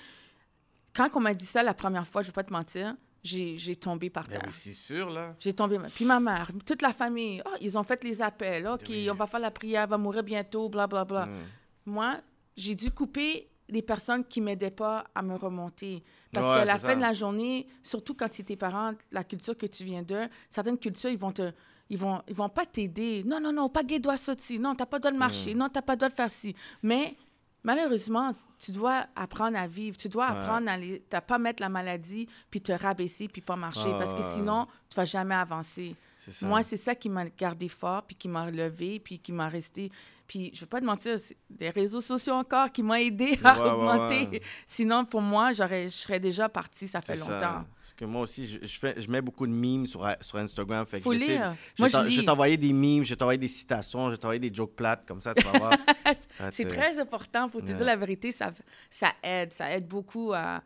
quand 0.94 1.08
on 1.14 1.20
m'a 1.20 1.34
dit 1.34 1.46
ça 1.46 1.62
la 1.62 1.74
première 1.74 2.06
fois, 2.06 2.22
je 2.22 2.28
vais 2.28 2.32
pas 2.32 2.42
te 2.42 2.52
mentir, 2.52 2.96
j'ai, 3.22 3.76
tombé 3.76 4.10
par 4.10 4.24
Ben 4.24 4.38
terre. 4.38 4.42
oui, 4.46 4.52
c'est 4.52 4.72
sûr, 4.72 5.10
là. 5.10 5.34
J'ai 5.38 5.52
tombé. 5.52 5.78
Puis 5.94 6.04
ma 6.04 6.20
mère, 6.20 6.50
toute 6.64 6.82
la 6.82 6.92
famille, 6.92 7.42
oh, 7.44 7.56
ils 7.60 7.76
ont 7.76 7.82
fait 7.82 8.02
les 8.04 8.22
appels. 8.22 8.66
OK, 8.66 8.82
Oui. 8.88 9.08
on 9.10 9.14
va 9.14 9.26
faire 9.26 9.40
la 9.40 9.50
prière, 9.50 9.84
elle 9.84 9.90
va 9.90 9.98
mourir 9.98 10.22
bientôt, 10.22 10.68
bla, 10.68 10.86
bla, 10.86 11.04
bla. 11.04 11.26
Mm. 11.26 11.38
moi, 11.86 12.20
j'ai 12.56 12.74
dû 12.74 12.90
couper 12.90 13.48
les 13.68 13.82
personnes 13.82 14.24
qui 14.24 14.40
m'aidaient 14.40 14.70
pas 14.70 15.04
à 15.14 15.22
me 15.22 15.34
remonter. 15.34 16.02
Parce 16.32 16.46
Ouais, 16.46 16.54
qu'à 16.58 16.64
la 16.64 16.78
fin 16.78 16.88
ça. 16.88 16.94
de 16.96 17.00
la 17.00 17.12
journée, 17.12 17.66
surtout 17.82 18.14
quand 18.14 18.28
c'est 18.30 18.44
tes 18.44 18.56
parents, 18.56 18.92
la 19.10 19.24
culture 19.24 19.56
que 19.56 19.66
tu 19.66 19.84
viens 19.84 20.02
d'eux, 20.02 20.28
certaines 20.50 20.78
cultures, 20.78 21.10
ils 21.10 21.18
vont 21.18 21.32
te... 21.32 21.52
Ils 21.88 21.98
vont, 21.98 22.20
ils 22.26 22.34
vont 22.34 22.48
pas 22.48 22.66
t'aider. 22.66 23.22
Non, 23.24 23.38
non, 23.40 23.52
non, 23.52 23.68
pas 23.68 23.84
gay 23.84 24.00
doit 24.00 24.16
sauter. 24.16 24.58
Non, 24.58 24.74
t'as 24.74 24.86
pas 24.86 24.96
le 24.96 25.02
droit 25.02 25.12
de 25.12 25.18
marcher. 25.18 25.54
Mm. 25.54 25.58
Non, 25.58 25.68
t'as 25.68 25.82
pas 25.82 25.92
le 25.92 25.98
droit 25.98 26.08
de 26.08 26.14
faire 26.14 26.30
ci. 26.32 26.52
Mais 26.82 27.14
malheureusement, 27.62 28.32
tu 28.58 28.72
dois 28.72 29.06
apprendre 29.14 29.56
à 29.56 29.66
vivre. 29.66 29.96
Tu 29.96 30.08
dois 30.08 30.26
Ouais. 30.32 30.36
apprendre 30.38 30.68
à 30.68 30.78
ne 30.78 30.98
pas 31.20 31.38
mettre 31.38 31.62
la 31.62 31.68
maladie, 31.68 32.28
puis 32.50 32.60
te 32.60 32.72
rabaisser, 32.72 33.28
puis 33.28 33.40
pas 33.40 33.54
marcher. 33.56 33.90
Parce 33.98 34.14
que 34.14 34.22
sinon, 34.22 34.66
tu 34.88 34.96
vas 34.96 35.04
jamais 35.04 35.34
avancer. 35.36 35.94
Moi, 36.42 36.64
c'est 36.64 36.76
ça 36.76 36.94
qui 36.96 37.08
m'a 37.08 37.26
gardé 37.28 37.68
fort, 37.68 38.02
puis 38.02 38.16
qui 38.16 38.26
m'a 38.28 38.44
relevé, 38.46 38.98
puis 38.98 39.20
qui 39.20 39.30
m'a 39.30 39.48
resté. 39.48 39.92
Puis 40.26 40.50
je 40.54 40.60
vais 40.60 40.66
pas 40.66 40.80
te 40.80 40.84
mentir, 40.84 41.18
c'est 41.20 41.36
les 41.60 41.70
réseaux 41.70 42.00
sociaux 42.00 42.34
encore 42.34 42.72
qui 42.72 42.82
m'ont 42.82 42.94
aidé 42.94 43.38
à 43.44 43.60
Ouais, 43.62 43.70
augmenter. 43.70 44.26
ouais. 44.28 44.42
Sinon, 44.66 45.04
pour 45.04 45.20
moi, 45.20 45.52
j'aurais, 45.52 45.84
je 45.88 45.94
serais 45.94 46.18
déjà 46.18 46.48
partie, 46.48 46.88
ça 46.88 47.00
fait 47.00 47.14
ça. 47.16 47.32
longtemps. 47.32 47.64
Parce 47.80 47.94
que 47.94 48.04
moi 48.04 48.22
aussi, 48.22 48.46
je, 48.46 48.58
je 48.66 48.78
fais, 48.80 49.00
je 49.00 49.08
mets 49.08 49.20
beaucoup 49.22 49.46
de 49.46 49.52
memes 49.52 49.86
sur, 49.86 50.04
sur 50.20 50.38
Instagram. 50.38 50.84
Fait 50.86 50.98
que 50.98 51.04
Faut 51.04 51.12
lire. 51.12 51.54
Je 51.76 51.82
Moi, 51.82 51.88
je 51.88 52.08
je 52.08 52.20
t'envoyer 52.22 52.56
des 52.56 52.72
memes, 52.72 53.04
je 53.04 53.14
t'envoyer 53.14 53.38
des 53.38 53.46
citations, 53.48 54.10
je 54.10 54.16
t'envoyer 54.16 54.40
des 54.40 54.52
jokes 54.52 54.74
plates, 54.74 55.04
comme 55.06 55.20
ça, 55.20 55.32
tu 55.34 55.44
vas 55.44 55.58
voir. 55.58 55.72
C'est 56.52 56.64
te- 56.64 56.68
très 56.74 56.98
important. 56.98 57.48
Pour 57.48 57.60
te 57.62 57.72
dire 57.72 57.84
la 57.84 57.96
vérité, 57.96 58.32
ça, 58.32 58.52
ça 58.90 59.12
aide. 59.22 59.52
Ça 59.52 59.70
aide 59.70 59.86
beaucoup 59.86 60.32
à. 60.34 60.62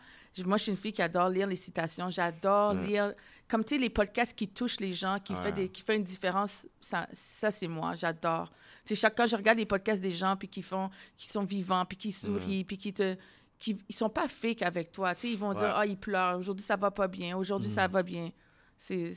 Moi, 0.47 0.57
je 0.57 0.63
suis 0.63 0.73
une 0.73 0.79
fille 0.79 0.93
qui 0.93 1.03
adore 1.03 1.29
lire 1.29 1.47
les 1.47 1.57
citations. 1.57 2.09
J'adore 2.11 2.75
lire. 2.75 3.13
Comme 3.51 3.65
tu 3.65 3.75
sais, 3.75 3.81
les 3.81 3.91
podcasts 3.91 4.37
qui 4.39 4.47
touchent 4.49 4.79
les 4.79 4.93
gens, 4.95 5.19
qui, 5.19 5.33
Ouais. 5.35 5.43
fait, 5.43 5.53
des, 5.53 5.69
qui 5.69 5.83
fait 5.83 5.97
une 5.97 6.05
différence, 6.05 6.67
ça, 6.81 7.09
ça 7.13 7.51
c'est 7.51 7.67
moi. 7.67 7.95
J'adore. 7.95 8.49
Tu 8.85 8.95
sais, 8.95 9.01
chaque 9.01 9.17
fois, 9.17 9.27
je 9.27 9.35
regarde 9.35 9.59
les 9.59 9.67
podcasts 9.67 10.01
des 10.01 10.13
gens, 10.13 10.37
puis 10.37 10.47
qui 10.49 10.63
font, 10.63 10.89
qui 11.17 11.27
sont 11.29 11.43
vivants, 11.45 11.85
puis 11.85 11.97
qui 11.99 12.13
sourient, 12.13 12.65
puis 12.65 12.79
qui 12.79 12.93
te. 12.93 13.17
Qui, 13.59 13.77
ils 13.89 13.95
sont 13.95 14.09
pas 14.09 14.27
fake 14.29 14.63
avec 14.63 14.91
toi. 14.93 15.15
Tu 15.15 15.23
sais, 15.23 15.33
ils 15.33 15.39
vont 15.39 15.53
dire. 15.53 15.73
Ah, 15.77 15.85
ils 15.85 15.99
pleurent. 15.99 16.39
Aujourd'hui, 16.39 16.65
ça 16.65 16.77
va 16.77 16.91
pas 16.91 17.09
bien. 17.09 17.37
Aujourd'hui, 17.37 17.69
ça 17.69 17.87
Mhm. 17.89 17.93
va 17.93 18.03
bien. 18.03 18.31
C'est 18.79 19.13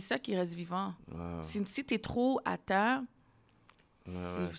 ça 0.00 0.18
qui 0.18 0.34
reste 0.34 0.54
vivant. 0.54 0.94
Si, 1.42 1.64
si 1.66 1.84
tu 1.84 1.94
es 1.94 1.98
trop 1.98 2.40
à 2.44 2.56
terre, 2.58 3.02
ouais, 4.06 4.50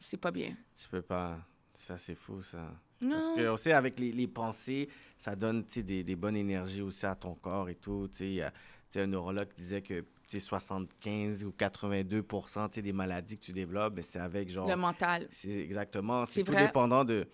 c'est 0.00 0.16
pas 0.16 0.30
bien. 0.30 0.56
Tu 0.74 0.88
peux 0.88 1.02
pas. 1.02 1.38
Ça, 1.74 1.96
c'est 1.98 2.14
fou, 2.14 2.42
ça. 2.42 2.72
Parce 3.10 3.28
que 3.30 3.48
aussi, 3.48 3.72
avec 3.72 3.98
les, 3.98 4.12
les 4.12 4.26
pensées, 4.28 4.88
ça 5.18 5.34
donne 5.36 5.64
des, 5.76 6.04
des 6.04 6.16
bonnes 6.16 6.36
énergies 6.36 6.82
aussi 6.82 7.04
à 7.06 7.14
ton 7.14 7.34
corps 7.34 7.68
et 7.68 7.74
tout. 7.74 8.08
Tu 8.12 8.18
sais, 8.18 8.26
il 8.26 8.34
y 8.34 8.42
a- 8.42 8.50
tu 8.50 8.98
sais, 8.98 9.00
un 9.02 9.06
neurologue 9.06 9.48
disait 9.56 9.82
que 9.82 10.00
tu 10.28 10.38
sais, 10.38 10.40
75 10.40 11.44
ou 11.44 11.52
82 11.52 12.22
tu 12.22 12.28
sais, 12.74 12.82
des 12.82 12.92
maladies 12.92 13.36
que 13.36 13.44
tu 13.44 13.52
développes, 13.52 13.94
mais 13.96 14.02
c'est 14.02 14.18
avec 14.18 14.48
genre. 14.50 14.68
Le 14.68 14.76
mental. 14.76 15.26
C'est 15.30 15.50
exactement. 15.50 16.24
C'est 16.26 16.44
tout 16.44 16.52
vrai. 16.52 16.66
dépendant 16.66 17.04
de. 17.04 17.26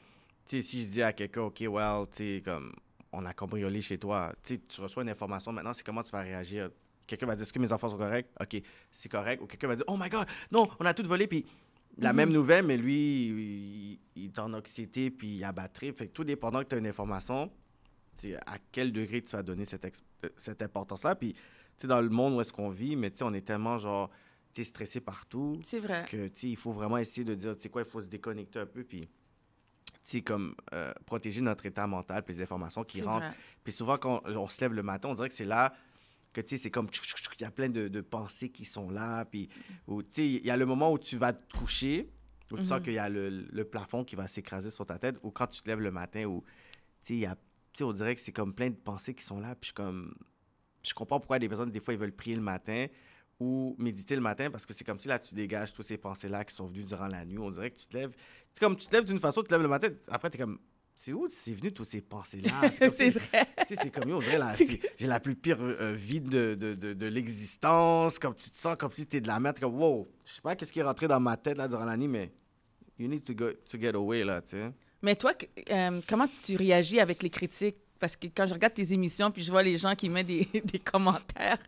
Tu 0.47 0.57
sais, 0.57 0.63
si 0.63 0.85
je 0.85 0.91
dis 0.91 1.03
à 1.03 1.13
quelqu'un, 1.13 1.43
OK, 1.43 1.61
well, 1.69 2.07
tu 2.11 2.17
sais, 2.37 2.43
comme 2.45 2.73
on 3.13 3.25
a 3.27 3.33
cambriolé 3.35 3.81
chez 3.81 3.99
toi, 3.99 4.33
tu 4.43 4.55
sais, 4.55 4.61
tu 4.67 4.81
reçois 4.81 5.03
une 5.03 5.11
information 5.11 5.53
maintenant, 5.53 5.73
c'est 5.75 5.85
comment 5.85 6.03
tu 6.03 6.11
vas 6.13 6.21
réagir. 6.23 6.71
Quelqu'un 7.07 7.27
va 7.27 7.35
dire, 7.37 7.43
est-ce 7.43 7.53
que 7.53 7.59
mes 7.59 7.73
enfants 7.73 7.89
sont 7.89 7.97
corrects? 7.97 8.29
OK, 8.41 8.61
c'est 8.91 9.09
correct. 9.09 9.43
Ou 9.43 9.47
quelqu'un 9.47 9.69
va 9.69 9.77
dire, 9.77 9.85
oh 9.89 9.97
my 9.99 10.09
God, 10.09 10.27
non, 10.53 10.69
on 10.79 10.85
a 10.85 10.93
tout 10.95 11.03
volé, 11.07 11.27
puis 11.27 11.45
la 11.99 12.11
Mhm. 12.13 12.17
même 12.17 12.31
nouvelle, 12.33 12.65
mais 12.67 12.77
lui, 12.77 13.98
en 14.41 14.53
anxiété, 14.55 15.11
puis 15.11 15.37
il 15.37 15.45
a 15.45 15.53
batterie. 15.53 15.93
Fait 15.93 16.07
que 16.07 16.13
tout 16.13 16.25
dépendant 16.25 16.63
que 16.63 16.69
tu 16.69 16.75
as 16.75 16.79
une 16.79 16.87
information, 16.87 17.51
à 18.47 18.59
quel 18.73 18.93
degré 18.93 19.23
tu 19.23 19.37
vas 19.37 19.43
donner 19.43 19.65
cette, 19.65 19.85
euh, 20.25 20.29
cette 20.37 20.63
importance-là. 20.63 21.15
Puis, 21.15 21.35
dans 21.85 22.01
le 22.01 22.09
monde 22.09 22.35
où 22.35 22.41
est-ce 22.41 22.53
qu'on 22.53 22.71
vit, 22.71 22.97
mais 22.97 23.13
on 23.23 23.33
est 23.35 23.43
tellement, 23.43 23.79
genre, 23.79 24.11
stressé 24.65 25.01
partout 25.01 25.61
C'est 25.65 25.79
vrai. 25.79 26.05
que, 26.09 26.27
tu 26.29 26.41
sais, 26.41 26.49
il 26.49 26.57
faut 26.57 26.73
vraiment 26.73 26.99
essayer 26.99 27.25
de 27.25 27.35
dire, 27.35 27.57
tu 27.57 27.71
quoi, 27.71 27.83
il 27.83 27.89
faut 27.89 28.01
se 28.01 28.09
déconnecter 28.09 28.59
un 28.59 28.67
peu, 28.67 28.83
puis, 28.83 29.09
comme, 30.25 30.55
euh, 30.73 30.93
protéger 31.07 31.41
notre 31.43 31.67
état 31.67 31.87
mental, 31.87 32.25
puis 32.25 32.35
les 32.35 32.43
informations 32.43 32.83
qui 32.83 33.03
rentrent. 33.03 33.27
vrai. 33.27 33.37
Puis 33.63 33.73
souvent, 33.73 33.99
quand 33.99 34.23
on 34.25 34.49
se 34.49 34.61
lève 34.61 34.73
le 34.73 34.83
matin, 34.83 35.11
on 35.11 35.15
dirait 35.15 35.29
que 35.29 35.35
c'est 35.35 35.45
là 35.45 35.75
que, 36.33 36.41
tu 36.41 36.57
sais, 36.57 36.63
c'est 36.65 36.71
comme, 36.71 36.89
il 37.39 37.43
y 37.43 37.45
a 37.45 37.51
plein 37.51 37.69
de, 37.69 37.89
de 37.89 38.01
pensées 38.01 38.49
qui 38.49 38.65
sont 38.65 38.91
là, 38.91 39.25
puis, 39.25 39.49
où, 39.87 40.03
tu 40.03 40.09
sais, 40.13 40.27
il 40.27 40.45
y 40.45 40.51
a 40.51 40.57
le 40.57 40.67
moment 40.67 40.93
où 40.93 40.99
tu 40.99 41.17
vas 41.17 41.33
te 41.33 41.57
coucher, 41.57 42.11
où 42.53 42.57
tu 42.57 42.65
sens 42.65 42.79
Mhm. 42.79 42.83
qu'il 42.85 42.93
y 42.95 42.99
a 42.99 43.09
le, 43.09 43.29
le 43.31 43.65
plafond 43.65 44.05
qui 44.05 44.17
va 44.17 44.27
s'écraser 44.29 44.71
sur 44.71 44.87
ta 44.87 44.99
tête, 44.99 45.19
ou 45.23 45.31
quand 45.31 45.47
tu 45.47 45.63
te 45.63 45.69
lèves 45.69 45.81
le 45.81 45.91
matin, 45.91 46.25
où, 46.25 46.43
tu 47.03 47.09
sais, 47.09 47.15
il 47.15 47.21
y 47.21 47.27
a, 47.27 47.35
tu 47.35 47.41
sais, 47.79 47.85
on 47.85 47.93
dirait 47.93 48.15
que 48.15 48.21
c'est 48.21 48.33
comme 48.33 48.55
plein 48.55 48.71
de 48.71 48.75
pensées 48.77 49.15
qui 49.15 49.23
sont 49.25 49.39
là, 49.41 49.55
puis 49.55 49.69
je 49.71 49.75
comme, 49.75 50.15
je 50.83 50.91
je 50.91 50.95
comprends 50.95 51.21
pourquoi 51.21 51.39
des 51.39 51.49
personnes, 51.49 51.71
des 51.71 51.81
fois, 51.81 51.95
ils 51.95 52.01
veulent 52.01 52.13
prier 52.13 52.37
le 52.37 52.43
matin 52.43 52.87
ou 53.41 53.77
méditer 53.79 54.15
le 54.17 54.21
matin 54.21 54.51
parce 54.51 54.65
que 54.67 54.73
c'est 54.75 54.83
comme 54.85 54.99
si 54.99 55.07
là, 55.09 55.19
tu 55.19 55.35
dégages 55.35 55.73
toutes 55.73 55.85
ces 55.85 55.99
pensées-là 55.99 56.45
qui 56.45 56.55
sont 56.55 56.67
venues 56.67 56.83
durant 56.85 57.07
la 57.07 57.25
nuit. 57.25 57.39
On 57.39 57.51
dirait 57.51 57.71
que 57.71 57.77
tu 57.79 57.87
te 57.87 57.97
lèves. 57.97 58.15
C'est 58.53 58.61
comme 58.61 58.77
tu 58.77 58.87
te 58.89 58.93
lèves 58.97 59.05
d'une 59.05 59.19
façon, 59.21 59.43
tu 59.43 59.49
te 59.49 59.55
lèves 59.55 59.63
le 59.63 59.69
matin, 59.69 59.89
après, 60.09 60.31
tu 60.31 60.37
es 60.37 60.41
comme. 60.41 60.59
C'est 61.01 61.13
où 61.13 61.29
c'est 61.29 61.53
venu 61.53 61.73
toutes 61.73 61.87
ces 61.87 62.01
pensées-là? 62.01 62.71
C'est 62.73 63.11
vrai. 63.11 63.47
C'est 63.69 63.89
comme, 63.89 64.11
on 64.11 64.19
dirait, 64.19 64.39
j'ai 64.99 65.07
la 65.07 65.21
plus 65.21 65.37
pire 65.37 65.59
euh, 65.61 65.95
vie 65.97 66.21
de, 66.21 66.57
de, 66.57 66.75
de, 66.75 66.93
de 66.93 67.07
l'existence. 67.07 68.19
Comme 68.19 68.35
tu 68.35 68.51
te 68.51 68.59
sens 68.59 68.77
comme 68.77 68.91
si 68.91 69.07
tu 69.07 69.19
es 69.19 69.21
de 69.21 69.29
la 69.29 69.39
merde. 69.39 69.61
Comme, 69.61 69.77
wow, 69.77 70.09
je 70.27 70.33
sais 70.33 70.41
pas 70.41 70.57
qu'est-ce 70.57 70.73
qui 70.73 70.81
est 70.81 70.83
rentré 70.83 71.07
dans 71.07 71.21
ma 71.21 71.37
tête 71.37 71.57
là, 71.57 71.69
durant 71.69 71.85
la 71.85 71.97
nuit, 71.97 72.09
mais 72.09 72.33
you 72.99 73.07
need 73.07 73.23
to, 73.23 73.33
go, 73.33 73.51
to 73.71 73.79
get 73.79 73.95
away, 73.95 74.25
là, 74.25 74.43
tu 74.43 74.57
sais. 74.57 74.73
Mais 75.01 75.15
toi, 75.15 75.33
euh, 75.71 76.01
comment 76.09 76.27
tu 76.27 76.57
réagis 76.57 76.99
avec 76.99 77.23
les 77.23 77.31
critiques? 77.31 77.77
Parce 78.01 78.17
que 78.17 78.27
quand 78.27 78.49
je 78.49 78.55
regarde 78.55 78.75
tes 78.75 78.93
émissions 78.93 79.31
puis 79.31 79.45
je 79.45 79.53
vois 79.53 79.63
les 79.63 79.77
gens 79.77 79.95
qui 79.95 80.09
mettent 80.09 80.27
des, 80.27 80.49
des 80.65 80.81
commentaires, 80.81 81.59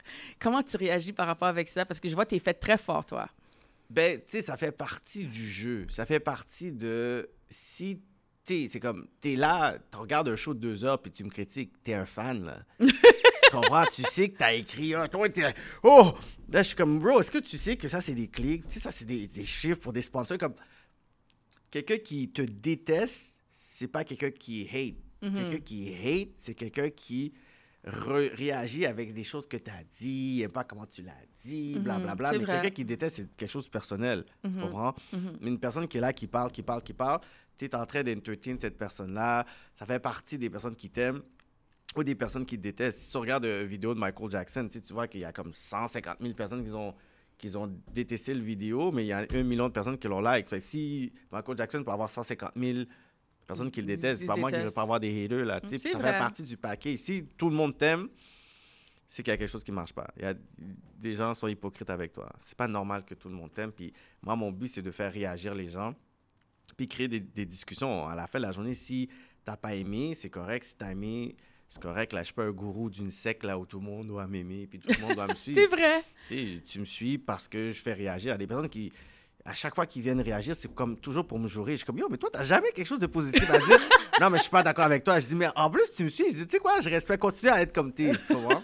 comment 0.40 0.62
tu 0.62 0.76
réagis 0.76 1.12
par 1.12 1.28
rapport 1.28 1.48
avec 1.48 1.68
ça? 1.68 1.86
Parce 1.86 2.00
que 2.00 2.08
je 2.08 2.16
vois 2.16 2.24
que 2.24 2.30
tu 2.30 2.36
es 2.36 2.40
fait 2.40 2.54
très 2.54 2.76
fort, 2.76 3.06
toi. 3.06 3.28
Ben, 3.88 4.18
tu 4.18 4.38
sais, 4.38 4.42
ça 4.42 4.56
fait 4.56 4.72
partie 4.72 5.24
du 5.24 5.48
jeu. 5.48 5.86
Ça 5.88 6.04
fait 6.04 6.20
partie 6.20 6.72
de. 6.72 7.30
Si 7.48 8.00
C'est 8.70 8.80
comme. 8.80 9.06
T'es 9.20 9.36
là, 9.36 9.78
tu 9.90 9.98
regardes 9.98 10.28
un 10.28 10.36
show 10.36 10.54
de 10.54 10.60
deux 10.60 10.84
heures 10.84 11.00
puis 11.00 11.10
tu 11.10 11.24
me 11.24 11.30
critiques, 11.30 11.72
t'es 11.82 11.94
un 11.94 12.06
fan, 12.06 12.44
là. 12.44 12.62
tu 12.80 13.50
comprends? 13.52 13.84
Tu 13.86 14.02
sais 14.02 14.28
que 14.30 14.38
t'as 14.38 14.52
écrit. 14.54 14.94
Oh, 14.96 15.06
toi, 15.08 15.28
t'es. 15.28 15.54
Oh! 15.82 16.12
Là, 16.52 16.62
je 16.62 16.68
suis 16.68 16.76
comme, 16.76 16.98
bro, 16.98 17.20
est-ce 17.20 17.30
que 17.30 17.38
tu 17.38 17.56
sais 17.58 17.76
que 17.76 17.86
ça, 17.88 18.00
c'est 18.00 18.14
des 18.14 18.28
clics? 18.28 18.66
Tu 18.66 18.74
sais, 18.74 18.80
ça, 18.80 18.90
c'est 18.90 19.04
des, 19.04 19.28
des 19.28 19.44
chiffres 19.44 19.78
pour 19.80 19.92
des 19.92 20.02
sponsors. 20.02 20.38
Comme. 20.38 20.54
Quelqu'un 21.70 21.98
qui 21.98 22.28
te 22.28 22.42
déteste, 22.42 23.36
c'est 23.50 23.86
pas 23.88 24.02
quelqu'un 24.04 24.30
qui 24.30 24.68
hate. 24.68 24.96
Mhm. 25.22 25.36
Quelqu'un 25.36 25.60
qui 25.64 25.94
hate, 25.94 26.28
c'est 26.38 26.54
quelqu'un 26.54 26.90
qui 26.90 27.32
réagit 27.84 28.84
avec 28.86 29.14
des 29.14 29.24
choses 29.24 29.46
que 29.46 29.56
tu 29.56 29.70
as 29.70 29.82
dit, 29.98 30.44
pas 30.52 30.64
comment 30.64 30.86
tu 30.86 31.02
l'as 31.02 31.12
dit, 31.42 31.78
blablabla. 31.78 32.30
c'est 32.32 32.38
Mais 32.38 32.44
vrai. 32.44 32.54
quelqu'un 32.60 32.74
qui 32.74 32.84
déteste, 32.84 33.16
c'est 33.16 33.36
quelque 33.36 33.48
chose 33.50 33.66
de 33.66 33.70
personnel. 33.70 34.24
Tu 34.42 34.50
Mhm. 34.50 34.60
comprends? 34.62 34.94
Mais 35.40 35.48
une 35.50 35.58
personne 35.58 35.86
qui 35.88 35.98
est 35.98 36.00
là, 36.00 36.12
qui 36.12 36.26
parle, 36.26 36.50
qui 36.52 36.62
parle, 36.62 36.82
qui 36.82 36.92
parle, 36.92 37.20
tu 37.68 37.76
es 37.76 37.78
en 37.78 37.86
train 37.86 38.02
d'entertain 38.02 38.56
cette 38.58 38.78
personne-là. 38.78 39.46
Ça 39.74 39.86
fait 39.86 39.98
partie 39.98 40.38
des 40.38 40.50
personnes 40.50 40.76
qui 40.76 40.90
t'aiment 40.90 41.22
ou 41.96 42.04
des 42.04 42.14
personnes 42.14 42.46
qui 42.46 42.56
te 42.56 42.62
détestent. 42.62 43.00
Si 43.00 43.10
tu 43.10 43.18
regardes 43.18 43.44
une 43.44 43.64
vidéo 43.64 43.94
de 43.94 43.98
Michael 43.98 44.30
Jackson, 44.30 44.68
tu 44.68 44.92
vois 44.92 45.08
qu'il 45.08 45.20
y 45.20 45.24
a 45.24 45.32
comme 45.32 45.52
150 45.52 46.18
000 46.20 46.34
personnes 46.34 46.64
qui 46.64 46.72
ont, 46.72 46.94
qui 47.36 47.56
ont 47.56 47.72
détesté 47.92 48.34
le 48.34 48.42
vidéo, 48.42 48.92
mais 48.92 49.04
il 49.04 49.08
y 49.08 49.12
a 49.12 49.26
un 49.30 49.42
million 49.42 49.68
de 49.68 49.72
personnes 49.72 49.98
qui 49.98 50.06
l'ont 50.08 50.20
like. 50.20 50.48
Fait 50.48 50.58
que 50.58 50.64
si 50.64 51.12
Michael 51.32 51.56
Jackson 51.56 51.82
peut 51.82 51.90
avoir 51.90 52.08
150 52.08 52.52
000 52.56 52.80
personnes 53.46 53.70
qui 53.70 53.80
le 53.80 53.88
détestent, 53.88 54.20
c'est 54.20 54.26
pas 54.26 54.36
moi 54.36 54.50
qui 54.50 54.54
ne 54.54 54.58
veux 54.58 54.64
détestent. 54.64 54.76
pas 54.76 54.82
avoir 54.82 55.00
des 55.00 55.24
haters, 55.24 55.44
là. 55.44 55.60
Mm, 55.60 55.78
ça 55.78 55.98
vrai. 55.98 56.12
fait 56.12 56.18
partie 56.18 56.42
du 56.44 56.56
paquet. 56.56 56.96
Si 56.96 57.26
tout 57.36 57.50
le 57.50 57.56
monde 57.56 57.76
t'aime, 57.76 58.08
c'est 59.08 59.24
qu'il 59.24 59.32
y 59.32 59.34
a 59.34 59.36
quelque 59.36 59.50
chose 59.50 59.64
qui 59.64 59.72
marche 59.72 59.92
pas. 59.92 60.08
Il 60.16 60.22
y 60.22 60.26
a 60.26 60.34
des 60.96 61.14
gens 61.16 61.32
qui 61.32 61.40
sont 61.40 61.48
hypocrites 61.48 61.90
avec 61.90 62.12
toi. 62.12 62.30
C'est 62.44 62.56
pas 62.56 62.68
normal 62.68 63.04
que 63.04 63.14
tout 63.14 63.28
le 63.28 63.34
monde 63.34 63.52
t'aime. 63.52 63.72
Puis 63.72 63.92
moi, 64.22 64.36
mon 64.36 64.52
but, 64.52 64.68
c'est 64.68 64.82
de 64.82 64.92
faire 64.92 65.12
réagir 65.12 65.52
les 65.52 65.68
gens, 65.68 65.96
puis 66.74 66.88
créer 66.88 67.08
des, 67.08 67.20
des 67.20 67.46
discussions. 67.46 68.06
À 68.06 68.14
la 68.14 68.26
fin 68.26 68.38
de 68.38 68.44
la 68.44 68.52
journée, 68.52 68.74
si 68.74 69.08
t'as 69.44 69.56
pas 69.56 69.74
aimé, 69.74 70.14
c'est 70.14 70.30
correct. 70.30 70.64
Si 70.64 70.76
t'as 70.76 70.90
aimé, 70.92 71.36
c'est 71.68 71.80
correct. 71.80 72.12
Là, 72.12 72.20
je 72.20 72.26
suis 72.26 72.34
pas 72.34 72.44
un 72.44 72.50
gourou 72.50 72.90
d'une 72.90 73.10
secte 73.10 73.44
là 73.44 73.58
où 73.58 73.64
tout 73.64 73.78
le 73.78 73.84
monde 73.84 74.08
doit 74.08 74.26
m'aimer, 74.26 74.66
puis 74.66 74.78
tout 74.80 74.88
le 74.88 75.06
monde 75.06 75.14
doit 75.14 75.28
me 75.28 75.34
suivre. 75.36 75.60
C'est 75.60 75.68
vrai. 75.68 76.02
Tu 76.28 76.56
sais, 76.56 76.62
tu 76.66 76.80
me 76.80 76.84
suis 76.84 77.16
parce 77.18 77.46
que 77.48 77.70
je 77.70 77.80
fais 77.80 77.92
réagir. 77.92 78.34
A 78.34 78.36
des 78.36 78.46
personnes 78.46 78.68
qui, 78.68 78.92
à 79.44 79.54
chaque 79.54 79.74
fois 79.74 79.86
qu'ils 79.86 80.02
viennent 80.02 80.20
réagir, 80.20 80.56
c'est 80.56 80.72
comme 80.74 80.96
toujours 80.98 81.26
pour 81.26 81.38
me 81.38 81.48
jurer. 81.48 81.72
Je 81.72 81.76
suis 81.78 81.86
comme, 81.86 81.98
yo, 81.98 82.08
mais 82.10 82.16
toi, 82.18 82.28
t'as 82.32 82.42
jamais 82.42 82.72
quelque 82.72 82.86
chose 82.86 82.98
de 82.98 83.06
positif 83.06 83.48
à 83.48 83.58
dire? 83.58 83.78
non, 84.20 84.30
mais 84.30 84.38
je 84.38 84.42
suis 84.42 84.50
pas 84.50 84.62
d'accord 84.62 84.84
avec 84.84 85.04
toi. 85.04 85.20
Je 85.20 85.26
dis, 85.26 85.36
mais 85.36 85.48
en 85.54 85.70
plus, 85.70 85.90
tu 85.92 86.04
me 86.04 86.08
suis. 86.08 86.24
Je 86.30 86.36
dis, 86.38 86.46
tu 86.46 86.50
sais 86.56 86.58
quoi, 86.58 86.80
je 86.80 86.90
respecte, 86.90 87.20
continue 87.20 87.52
à 87.52 87.62
être 87.62 87.72
comme 87.72 87.92
t'es. 87.92 88.12
Tu 88.26 88.34
comprends? 88.34 88.62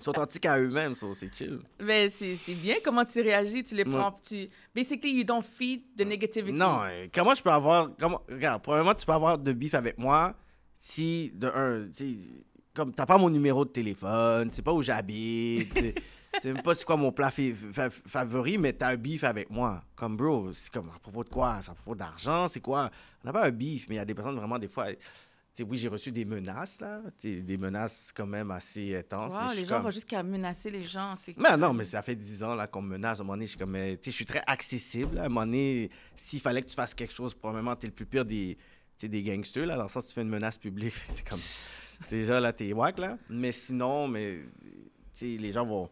Ils 0.00 0.04
sont 0.04 0.10
authentiques 0.12 0.46
à 0.46 0.58
eux-mêmes, 0.58 0.94
so 0.94 1.12
c'est 1.12 1.32
chill. 1.34 1.60
Mais 1.78 2.08
c'est 2.10 2.36
c'est 2.36 2.54
bien 2.54 2.76
comment 2.82 3.04
tu 3.04 3.20
réagis, 3.20 3.62
tu 3.62 3.74
les 3.74 3.84
prends, 3.84 4.12
tu... 4.12 4.48
Basically, 4.74 5.12
you 5.12 5.24
don't 5.24 5.42
feed 5.42 5.82
the 5.96 6.06
negativity. 6.06 6.52
Non, 6.52 6.80
euh, 6.84 7.06
comment 7.14 7.34
je 7.34 7.42
peux 7.42 7.50
avoir. 7.50 7.90
Comment, 7.98 8.22
regarde, 8.28 8.62
premièrement, 8.62 8.94
tu 8.94 9.04
peux 9.04 9.12
avoir 9.12 9.36
de 9.38 9.52
bif 9.52 9.74
avec 9.74 9.98
moi 9.98 10.34
si, 10.76 11.30
de 11.34 11.46
un, 11.48 11.84
tu 11.94 12.16
comme 12.72 12.94
t'as 12.94 13.04
pas 13.04 13.18
mon 13.18 13.28
numéro 13.28 13.64
de 13.64 13.70
téléphone, 13.70 14.48
tu 14.48 14.56
sais 14.56 14.62
pas 14.62 14.72
où 14.72 14.80
j'habite, 14.80 15.74
tu 15.74 15.80
sais- 16.40 16.52
même 16.52 16.62
pas 16.62 16.72
c'est 16.72 16.84
quoi 16.86 16.96
mon 16.96 17.10
plat 17.12 17.30
fa- 17.30 17.42
fa- 17.72 17.90
favori, 17.90 18.56
mais 18.56 18.72
t'as 18.72 18.90
un 18.92 18.96
bif 18.96 19.24
avec 19.24 19.50
moi. 19.50 19.82
Comme, 19.96 20.16
bro, 20.16 20.50
c'est 20.54 20.70
comme 20.72 20.88
à 20.94 20.98
propos 20.98 21.24
de 21.24 21.28
quoi? 21.28 21.58
C'est 21.60 21.72
à 21.72 21.74
propos 21.74 21.94
d'argent? 21.96 22.46
C'est 22.48 22.60
quoi? 22.60 22.88
On 23.22 23.26
n'a 23.26 23.32
pas 23.32 23.44
un 23.46 23.50
bif, 23.50 23.86
mais 23.88 23.96
il 23.96 23.98
y 23.98 24.00
a 24.00 24.04
des 24.04 24.14
personnes 24.14 24.36
vraiment, 24.36 24.58
des 24.58 24.68
fois. 24.68 24.86
Tu 25.60 25.66
oui, 25.66 25.76
j'ai 25.76 25.88
reçu 25.88 26.10
des 26.10 26.24
menaces, 26.24 26.80
là. 26.80 27.02
Tu 27.18 27.42
des 27.42 27.58
menaces 27.58 28.12
quand 28.16 28.26
même 28.26 28.50
assez 28.50 28.96
intenses. 28.96 29.34
Wow, 29.34 29.54
les 29.54 29.66
gens 29.66 29.74
comme- 29.74 29.82
vont 29.84 29.90
jusqu'à 29.90 30.22
menacer 30.22 30.70
les 30.70 30.84
gens. 30.84 31.14
mais 31.36 31.54
non, 31.58 31.74
mais 31.74 31.84
ça 31.84 32.00
fait 32.00 32.16
10 32.16 32.42
ans 32.42 32.56
qu'on 32.72 32.80
me 32.80 32.92
menace. 32.92 33.18
À 33.18 33.20
un 33.20 33.24
moment 33.24 33.34
donné, 33.34 33.44
je 33.44 33.50
suis 33.50 33.58
comme, 33.58 33.74
euh, 33.76 33.94
tu 34.00 34.10
je 34.10 34.14
suis 34.16 34.24
très 34.24 34.42
accessible. 34.46 35.16
là. 35.16 35.24
À 35.24 35.26
un 35.26 35.28
moment 35.28 35.44
donné, 35.44 35.90
s'il 36.16 36.40
fallait 36.40 36.62
que 36.62 36.68
tu 36.68 36.74
fasses 36.74 36.94
quelque 36.94 37.12
chose, 37.12 37.34
probablement, 37.34 37.76
t'es 37.76 37.88
le 37.88 37.92
plus 37.92 38.06
pire 38.06 38.24
des, 38.24 38.56
tu 38.96 39.06
des 39.06 39.22
gangsters, 39.22 39.66
là, 39.66 39.76
dans 39.76 39.82
le 39.82 39.88
sens 39.90 40.06
tu 40.06 40.14
fais 40.14 40.22
une 40.22 40.30
menace 40.30 40.56
publique. 40.56 40.94
C'est 41.10 41.28
comme, 41.28 41.38
déjà, 42.08 42.40
là, 42.40 42.54
t'es 42.54 42.72
wack, 42.72 42.96
là. 42.98 43.18
Mais 43.28 43.52
sinon, 43.52 44.08
mais, 44.08 44.40
tu 45.14 45.36
les 45.36 45.52
gens 45.52 45.66
vont, 45.66 45.90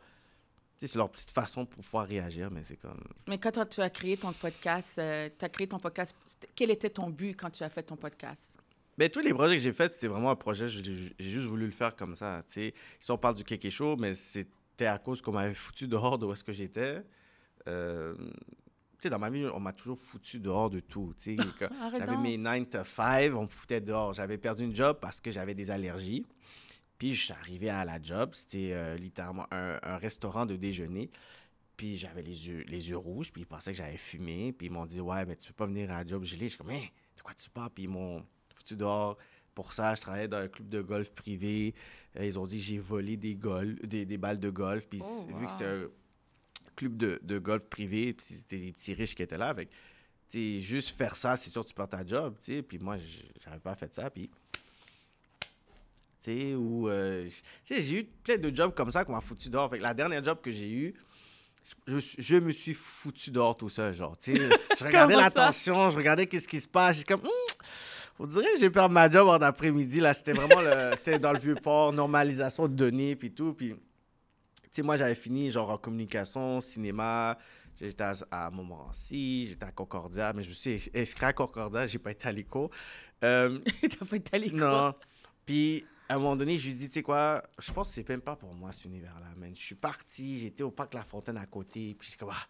tu 0.78 0.88
c'est 0.88 0.96
leur 0.96 1.11
petite 1.11 1.31
façon 1.31 1.66
pour 1.66 1.85
pouvoir 1.85 2.07
réagir, 2.07 2.50
mais 2.50 2.62
c'est 2.64 2.76
comme, 2.76 3.02
Mais 3.26 3.37
quand 3.37 3.50
toi, 3.52 3.66
tu 3.66 3.83
as 3.83 3.90
créé 3.90 4.16
ton 4.16 4.33
podcast, 4.33 4.94
tu 4.94 5.00
as 5.44 5.48
créé 5.50 5.66
ton 5.66 5.78
podcast, 5.78 6.16
quel 6.54 6.70
était 6.70 6.88
ton 6.88 7.11
but 7.11 7.35
quand 7.35 7.50
tu 7.50 7.62
as 7.64 7.68
fait 7.68 7.83
ton 7.83 7.96
podcast? 7.96 8.58
Ben, 8.98 9.08
tous 9.08 9.20
les 9.20 9.32
projets 9.32 9.54
que 9.54 9.62
j'ai 9.62 9.72
faits, 9.72 9.94
c'était 9.94 10.08
vraiment 10.08 10.32
un 10.32 10.37
projet, 10.37 10.66
j'ai 10.66 11.12
juste 11.20 11.46
voulu 11.46 11.66
le 11.66 11.70
faire 11.70 11.94
comme 11.94 12.16
ça. 12.16 12.42
Si 12.48 12.72
on 13.11 13.16
parle 13.16 13.37
du 13.37 13.44
Kéké 13.44 13.70
Show, 13.70 13.96
mais 13.96 14.12
c'était 14.14 14.87
à 14.87 14.98
cause 14.98 15.22
qu'on 15.22 15.30
m'avait 15.30 15.54
foutu 15.54 15.87
dehors 15.87 16.18
de 16.18 16.26
où 16.26 16.32
est-ce 16.32 16.42
que 16.42 16.52
j'étais. 16.52 17.04
Euh, 17.68 18.16
dans 19.04 19.18
ma 19.20 19.30
vie, 19.30 19.46
on 19.54 19.61
m'a 19.61 19.72
toujours 19.72 20.00
foutu 20.00 20.40
dehors 20.40 20.68
de 20.68 20.80
tout. 20.80 21.14
J'avais 21.24 22.16
mes 22.16 22.37
9 22.37 22.70
to 22.70 22.82
5, 22.82 23.32
on 23.37 23.42
me 23.42 23.46
foutait 23.46 23.80
dehors. 23.80 24.14
J'avais 24.14 24.37
perdu 24.37 24.64
une 24.64 24.74
job 24.74 24.98
parce 25.00 25.20
que 25.20 25.30
j'avais 25.30 25.54
des 25.54 25.70
allergies. 25.70 26.26
Puis 26.98 27.14
je 27.14 27.26
suis 27.26 27.32
arrivé 27.32 27.70
à 27.70 27.84
la 27.84 28.02
job, 28.02 28.30
c'était 28.32 28.72
euh, 28.72 28.96
littéralement 28.96 29.46
un, 29.52 29.78
un 29.80 29.98
restaurant 29.98 30.44
de 30.44 30.56
déjeuner. 30.56 31.08
Puis 31.76 31.98
j'avais 31.98 32.22
les 32.22 32.48
yeux, 32.48 32.64
les 32.66 32.90
yeux 32.90 32.96
rouges, 32.96 33.30
puis 33.30 33.42
ils 33.42 33.46
pensaient 33.46 33.70
que 33.70 33.76
j'avais 33.76 33.96
fumé. 33.96 34.52
Puis 34.52 34.66
ils 34.66 34.72
m'ont 34.72 34.87
dit, 34.87 35.00
ouais, 35.00 35.24
mais 35.24 35.37
tu 35.37 35.46
peux 35.46 35.54
pas 35.54 35.66
venir 35.66 35.88
à 35.92 36.02
la 36.02 36.06
job 36.06 36.24
gelée. 36.24 36.46
Je 36.46 36.54
suis 36.54 36.58
comme, 36.58 36.66
mais 36.66 36.90
de 37.16 37.22
quoi 37.22 37.34
tu 37.34 37.48
parles? 37.48 37.70
Puis 37.72 37.84
ils 37.84 37.88
m'ont 37.88 38.24
foutu 38.68 38.76
dehors. 38.76 39.16
Pour 39.54 39.72
ça, 39.72 39.94
je 39.94 40.00
travaillais 40.00 40.28
dans 40.28 40.37
un 40.38 40.48
club 40.48 40.68
de 40.68 40.81
golf 40.83 41.11
privé. 41.11 41.74
Euh, 42.16 42.24
ils 42.24 42.38
ont 42.38 42.44
dit, 42.46 42.61
j'ai 42.61 42.78
volé 42.78 43.16
des, 43.16 43.35
gol 43.35 43.74
des, 43.83 44.04
des 44.04 44.16
balles 44.18 44.38
de 44.38 44.50
golf. 44.50 44.88
Puis 44.88 45.00
Oh, 45.02 45.26
vu 45.37 45.46
que 45.46 45.52
c'est 45.59 45.64
un 45.66 45.87
club 46.76 46.96
de, 46.96 47.18
de 47.22 47.38
golf 47.38 47.64
privé, 47.66 48.12
puis 48.12 48.26
c'était 48.37 48.59
des 48.59 48.72
petits 48.72 48.94
riches 48.94 49.14
qui 49.16 49.22
étaient 49.24 49.37
là. 49.38 49.48
Avec, 49.48 49.68
tu 50.31 50.38
sais, 50.38 50.61
juste 50.61 50.96
faire 50.96 51.16
ça, 51.16 51.35
c'est 51.37 51.50
sûr 51.50 51.62
que 51.64 51.68
tu 51.68 51.74
perds 51.74 51.88
ta 51.88 52.07
job. 52.07 52.37
tu 52.40 52.54
sais. 52.57 52.62
Puis 52.62 52.78
moi, 52.78 52.96
j'avais 53.44 53.59
pas 53.59 53.74
fait 53.74 53.92
ça. 53.92 54.09
Puis 54.11 54.31
tu 56.22 56.31
sais, 56.33 56.54
où, 56.54 56.88
euh, 56.88 57.28
j'ai 57.68 58.00
eu 58.00 58.04
plein 58.04 58.37
de 58.37 58.54
jobs 58.54 58.74
comme 58.74 58.90
ça 58.92 59.04
qu'on 59.04 59.12
m'a 59.12 59.20
foutu 59.20 59.48
dehors. 59.50 59.68
Fait 59.70 59.78
que 59.78 59.83
la 59.83 59.94
dernière 59.94 60.24
job 60.24 60.38
que 60.42 60.50
j'ai 60.52 60.70
eue, 60.70 60.94
je, 61.87 61.98
je- 62.18 62.37
me 62.37 62.50
suis 62.50 62.74
foutu 62.74 63.31
dehors 63.31 63.54
tout 63.57 63.68
seul, 63.68 63.92
genre, 63.94 64.16
tu 64.18 64.35
sais. 64.37 64.48
Je 64.78 64.85
regardais 64.85 65.14
Comment 65.14 65.24
la 65.24 65.31
ça? 65.31 65.46
tension, 65.46 65.90
je 65.90 65.96
regardais 65.96 66.26
qu'est-ce 66.26 66.48
qui 66.48 66.61
se 66.61 66.68
passe, 66.68 66.98
j'ai 66.98 67.04
comme, 67.04 67.20
Hmm, 67.20 67.47
on 68.18 68.26
dirait 68.26 68.52
que 68.54 68.61
j'ai 68.61 68.70
perdu 68.70 68.94
ma 68.94 69.11
job 69.11 69.28
en 69.28 69.35
après-midi, 69.35 70.00
là. 70.00 70.14
C'était 70.14 70.33
vraiment, 70.33 70.61
le, 70.61 70.92
c'était 70.96 71.18
dans 71.18 71.33
le 71.33 71.38
Vieux-Port, 71.38 71.92
normalisation 71.92 72.68
de 72.68 72.74
données, 72.74 73.16
puis 73.16 73.33
tout, 73.33 73.54
puis... 73.54 73.74
Tu 73.74 74.68
sais, 74.72 74.83
moi, 74.83 74.96
j'avais 74.96 75.14
fini, 75.14 75.50
genre, 75.50 75.70
en 75.70 75.78
communication, 75.78 76.61
cinéma, 76.61 77.38
j'étais 77.81 78.04
à, 78.04 78.14
à 78.31 78.50
Montmorency, 78.50 79.46
j'étais 79.46 79.64
à 79.64 79.72
Concordia, 79.72 80.33
mais 80.35 80.42
je 80.42 80.48
me 80.50 80.54
suis 80.54 80.90
inscrit 80.94 81.26
à 81.26 81.33
Concordia, 81.33 81.87
j'ai 81.87 81.98
pas 81.98 82.11
été 82.11 82.28
à 82.28 82.33
l'écho. 82.33 82.70
Euh, 83.24 83.59
T'as 83.98 84.04
pas 84.04 84.16
été 84.16 84.37
à 84.37 84.38
l'école? 84.38 84.59
non. 84.61 84.94
Puis, 85.46 85.87
à 86.09 86.14
un 86.14 86.18
moment 86.18 86.37
donné, 86.37 86.59
je 86.59 86.68
lui 86.68 86.74
dit, 86.74 86.88
tu 86.88 86.94
sais 86.94 87.02
quoi, 87.02 87.42
je 87.59 87.72
pense 87.72 87.88
que 87.88 87.94
c'est 87.94 88.09
même 88.09 88.20
pas 88.20 88.37
pour 88.37 88.52
moi, 88.54 88.72
cet 88.72 88.85
univers-là, 88.87 89.28
man. 89.37 89.54
Je 89.54 89.62
suis 89.62 89.74
parti, 89.74 90.38
j'étais 90.38 90.62
au 90.62 90.70
parc 90.70 90.94
La 90.94 91.02
Fontaine 91.02 91.38
à 91.38 91.46
côté, 91.46 91.96
puis 91.98 92.09
j'étais 92.09 92.18
comme, 92.18 92.35
ah, 92.35 92.46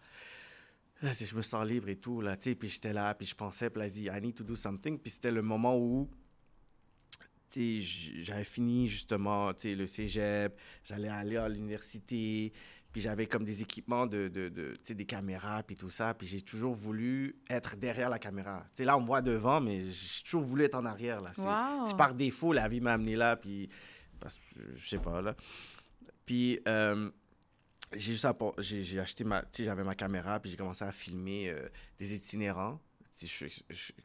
là, 1.01 1.13
sais, 1.13 1.25
je 1.25 1.35
me 1.35 1.41
sens 1.41 1.65
libre 1.67 1.89
et 1.89 1.95
tout, 1.97 2.21
là, 2.21 2.35
tu 2.37 2.49
sais, 2.49 2.55
puis 2.55 2.67
j'étais 2.69 2.93
là, 2.93 3.13
puis 3.13 3.25
je 3.27 3.35
pensais, 3.35 3.69
puis 3.69 3.81
là, 3.81 3.89
dit, 3.89 4.05
I 4.05 4.21
need 4.21 4.35
to 4.35 4.43
do 4.43 4.55
something, 4.55 4.97
puis 4.99 5.11
c'était 5.11 5.31
le 5.31 5.41
moment 5.41 5.77
où, 5.77 6.09
tu 7.51 7.81
sais, 7.81 8.21
j'avais 8.21 8.43
fini, 8.43 8.87
justement, 8.87 9.53
tu 9.53 9.69
sais, 9.69 9.75
le 9.75 9.87
cégep, 9.87 10.59
j'allais 10.83 11.07
aller 11.09 11.37
à 11.37 11.49
l'université, 11.49 12.53
puis 12.91 13.01
j'avais 13.01 13.27
comme 13.27 13.43
des 13.43 13.61
équipements 13.61 14.05
de, 14.07 14.27
de, 14.27 14.49
de 14.49 14.73
tu 14.75 14.79
sais, 14.83 14.95
des 14.95 15.05
caméras, 15.05 15.63
puis 15.63 15.75
tout 15.75 15.89
ça, 15.89 16.13
puis 16.13 16.27
j'ai 16.27 16.41
toujours 16.41 16.73
voulu 16.75 17.35
être 17.49 17.75
derrière 17.75 18.09
la 18.09 18.19
caméra. 18.19 18.63
Tu 18.73 18.77
sais, 18.77 18.85
là, 18.85 18.97
on 18.97 19.01
me 19.01 19.05
voit 19.07 19.21
devant, 19.21 19.61
mais 19.61 19.81
j'ai 19.89 20.23
toujours 20.23 20.43
voulu 20.43 20.63
être 20.63 20.75
en 20.75 20.85
arrière, 20.85 21.21
là. 21.21 21.31
C'est- 21.35 21.41
Wow. 21.41 21.85
c'est 21.87 21.97
par 21.97 22.13
défaut, 22.13 22.51
la 22.53 22.67
vie 22.67 22.81
m'a 22.81 22.93
amené 22.93 23.15
là, 23.15 23.35
puis 23.35 23.69
parce 24.19 24.35
que 24.37 24.59
je 24.75 24.87
sais 24.89 24.99
pas 24.99 25.21
là. 25.21 25.35
Puis 26.25 26.59
euh, 26.67 27.09
j'ai 27.93 28.13
juste 28.13 28.27
j'ai 28.59 28.83
j'ai 28.83 28.99
acheté 28.99 29.23
ma, 29.23 29.41
tu 29.41 29.47
sais, 29.51 29.63
j'avais 29.65 29.83
ma 29.83 29.95
caméra, 29.95 30.39
puis 30.39 30.51
j'ai 30.51 30.57
commencé 30.57 30.83
à 30.83 30.91
filmer 30.91 31.49
euh, 31.49 31.67
des 31.97 32.13
itinérants. 32.13 32.79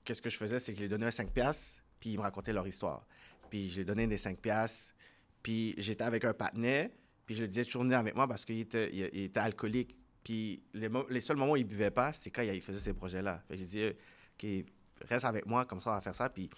Qu'est-ce 0.05 0.23
que 0.23 0.31
je 0.31 0.37
faisais, 0.37 0.59
c'est 0.59 0.73
que 0.73 0.79
je 0.79 0.85
les 0.85 0.89
donnais 0.89 1.07
un 1.07 1.11
5 1.11 1.31
piastres, 1.31 1.81
puis 2.01 2.11
ils 2.11 2.17
me 2.17 2.23
racontaient 2.23 2.53
leur 2.53 2.67
histoire. 2.67 3.07
Puis 3.49 3.71
je 3.71 3.79
les 3.79 3.85
donnais 3.85 4.07
des 4.07 4.17
5 4.17 4.39
piastres, 4.39 4.95
puis 5.43 5.75
j'étais 5.79 6.05
avec 6.05 6.25
un 6.25 6.35
patinet, 6.35 6.91
Puis 7.27 7.37
je 7.37 7.43
le 7.43 7.49
disais 7.49 7.65
toujours 7.65 7.85
venir 7.85 7.99
avec 7.99 8.15
moi 8.15 8.27
parce 8.27 8.45
qu'il 8.45 8.59
était, 8.59 8.91
il, 8.93 9.09
il 9.13 9.23
était 9.25 9.41
alcoolique. 9.41 9.97
Puis 10.25 10.63
les, 10.73 10.89
les 11.11 11.21
seuls 11.21 11.37
moments 11.37 11.53
où 11.53 11.57
il 11.57 11.65
buvait 11.65 11.91
pas, 11.91 12.13
c'est 12.13 12.31
quand 12.31 12.43
il 12.43 12.63
faisait 12.63 12.81
ces 12.81 12.95
projets-là. 12.95 13.43
Fait 13.47 13.55
que 13.55 13.61
j'ai 13.61 13.67
dit, 13.67 13.87
OK, 13.87 14.67
reste 15.09 15.25
avec 15.25 15.47
moi, 15.47 15.65
comme 15.65 15.81
ça, 15.81 15.91
on 15.91 15.95
va 15.95 16.01
faire 16.01 16.15
ça. 16.15 16.29
Puis 16.29 16.51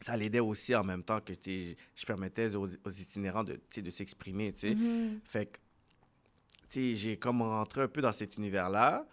ça 0.00 0.16
l'aidait 0.16 0.40
aussi 0.40 0.74
en 0.74 0.84
même 0.84 1.02
temps 1.02 1.20
que 1.20 1.32
je 1.44 2.06
permettais 2.06 2.54
aux, 2.54 2.66
aux 2.66 2.90
itinérants 2.90 3.44
de, 3.44 3.58
de 3.74 3.90
s'exprimer. 3.90 4.52
sais. 4.56 4.74
Mhm. 4.74 5.20
Fait 5.24 5.46
que 5.46 5.58
j'ai 6.70 7.16
comme 7.18 7.42
rentré 7.42 7.82
un 7.82 7.88
peu 7.88 8.00
dans 8.00 8.12
cet 8.12 8.36
univers-là 8.36 9.06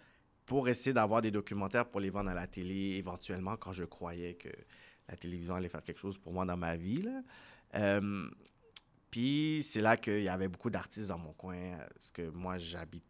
pour 0.44 0.68
essayer 0.68 0.92
d'avoir 0.92 1.22
des 1.22 1.30
documentaires 1.30 1.86
pour 1.86 2.00
les 2.00 2.10
vendre 2.10 2.30
à 2.30 2.34
la 2.34 2.46
télé 2.46 2.96
éventuellement 2.96 3.56
quand 3.56 3.72
je 3.72 3.84
croyais 3.84 4.34
que 4.34 4.48
la 5.08 5.16
télévision 5.16 5.54
allait 5.54 5.68
faire 5.68 5.82
quelque 5.82 6.00
chose 6.00 6.18
pour 6.18 6.32
moi 6.32 6.44
dans 6.44 6.56
ma 6.56 6.76
vie. 6.76 7.02
là. 7.02 7.22
Euh, 7.74 8.28
puis 9.10 9.62
c'est 9.64 9.80
là 9.80 9.96
qu'il 9.96 10.22
y 10.22 10.28
avait 10.28 10.48
beaucoup 10.48 10.70
d'artistes 10.70 11.08
dans 11.08 11.18
mon 11.18 11.32
coin, 11.32 11.56
euh, 11.56 11.86
parce 11.94 12.10
que 12.10 12.28
moi 12.30 12.58
j'habite 12.58 13.04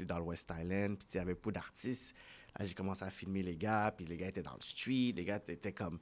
dans 0.00 0.18
le 0.18 0.24
West 0.24 0.52
Island, 0.56 0.98
puis 0.98 1.08
il 1.14 1.16
y 1.16 1.20
avait 1.20 1.34
beaucoup 1.34 1.52
d'artistes. 1.52 2.14
Là, 2.58 2.64
j'ai 2.64 2.74
commencé 2.74 3.04
à 3.04 3.10
filmer 3.10 3.42
les 3.42 3.56
gars, 3.56 3.92
puis 3.96 4.06
les 4.06 4.16
gars 4.16 4.28
étaient 4.28 4.42
dans 4.42 4.54
le 4.54 4.60
street, 4.60 5.12
les 5.16 5.24
gars 5.24 5.40
étaient 5.48 5.72
comme 5.72 5.98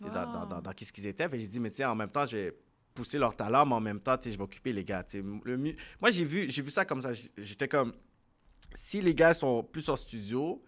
dans, 0.00 0.10
dans, 0.10 0.46
dans, 0.46 0.60
dans 0.60 0.72
qu'est-ce 0.72 0.92
qu'ils 0.92 1.06
étaient. 1.06 1.28
Fait 1.28 1.38
j'ai 1.38 1.48
dit, 1.48 1.60
mais 1.60 1.70
tu 1.70 1.78
sais, 1.78 1.84
en 1.84 1.94
même 1.94 2.10
temps, 2.10 2.24
je 2.24 2.36
vais 2.36 2.58
pousser 2.98 3.16
leur 3.18 3.36
talent, 3.36 3.64
mais 3.64 3.74
en 3.76 3.80
même 3.80 4.00
temps, 4.00 4.16
je 4.20 4.30
vais 4.30 4.40
occuper 4.42 4.72
les 4.72 4.82
gars. 4.84 5.06
Le 5.14 5.56
mieux- 5.56 5.76
Moi, 6.00 6.10
j'ai 6.10 6.24
vu, 6.24 6.50
j'ai 6.50 6.62
vu 6.62 6.70
ça 6.70 6.84
comme 6.84 7.00
ça. 7.00 7.12
J'étais 7.36 7.68
comme, 7.68 7.92
si 8.74 9.00
les 9.00 9.14
gars 9.14 9.34
sont 9.34 9.62
plus 9.62 9.88
en 9.88 9.94
studio 9.94 10.60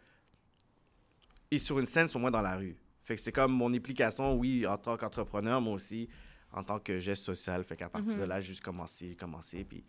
et 1.50 1.58
sur 1.58 1.80
une 1.80 1.86
scène, 1.86 2.08
sont 2.08 2.20
moins 2.20 2.30
dans 2.30 2.40
la 2.42 2.56
rue. 2.56 2.76
Fait 3.02 3.16
que 3.16 3.20
c'est 3.20 3.32
comme 3.32 3.52
mon 3.52 3.74
implication, 3.74 4.34
oui, 4.36 4.64
en 4.64 4.78
tant 4.78 4.96
qu'entrepreneur, 4.96 5.60
mais 5.60 5.70
aussi 5.70 6.08
en 6.52 6.62
tant 6.62 6.78
que 6.78 7.00
geste 7.00 7.24
social. 7.24 7.64
Fait 7.64 7.76
qu'à 7.76 7.88
partir 7.88 8.16
de 8.20 8.22
là, 8.24 8.40
j'ai 8.40 8.48
juste 8.48 8.62
commencé, 8.62 9.16
commencé. 9.16 9.64
Puis 9.64 9.84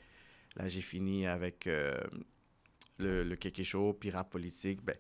là, 0.56 0.68
j'ai 0.68 0.82
fini 0.82 1.28
avec 1.28 1.68
euh, 1.68 1.96
le, 2.98 3.24
le 3.24 3.36
Kéké 3.36 3.64
Show, 3.64 3.94
puis 3.94 4.10
rap 4.10 4.32
politique. 4.32 4.82
Ben, 4.84 4.96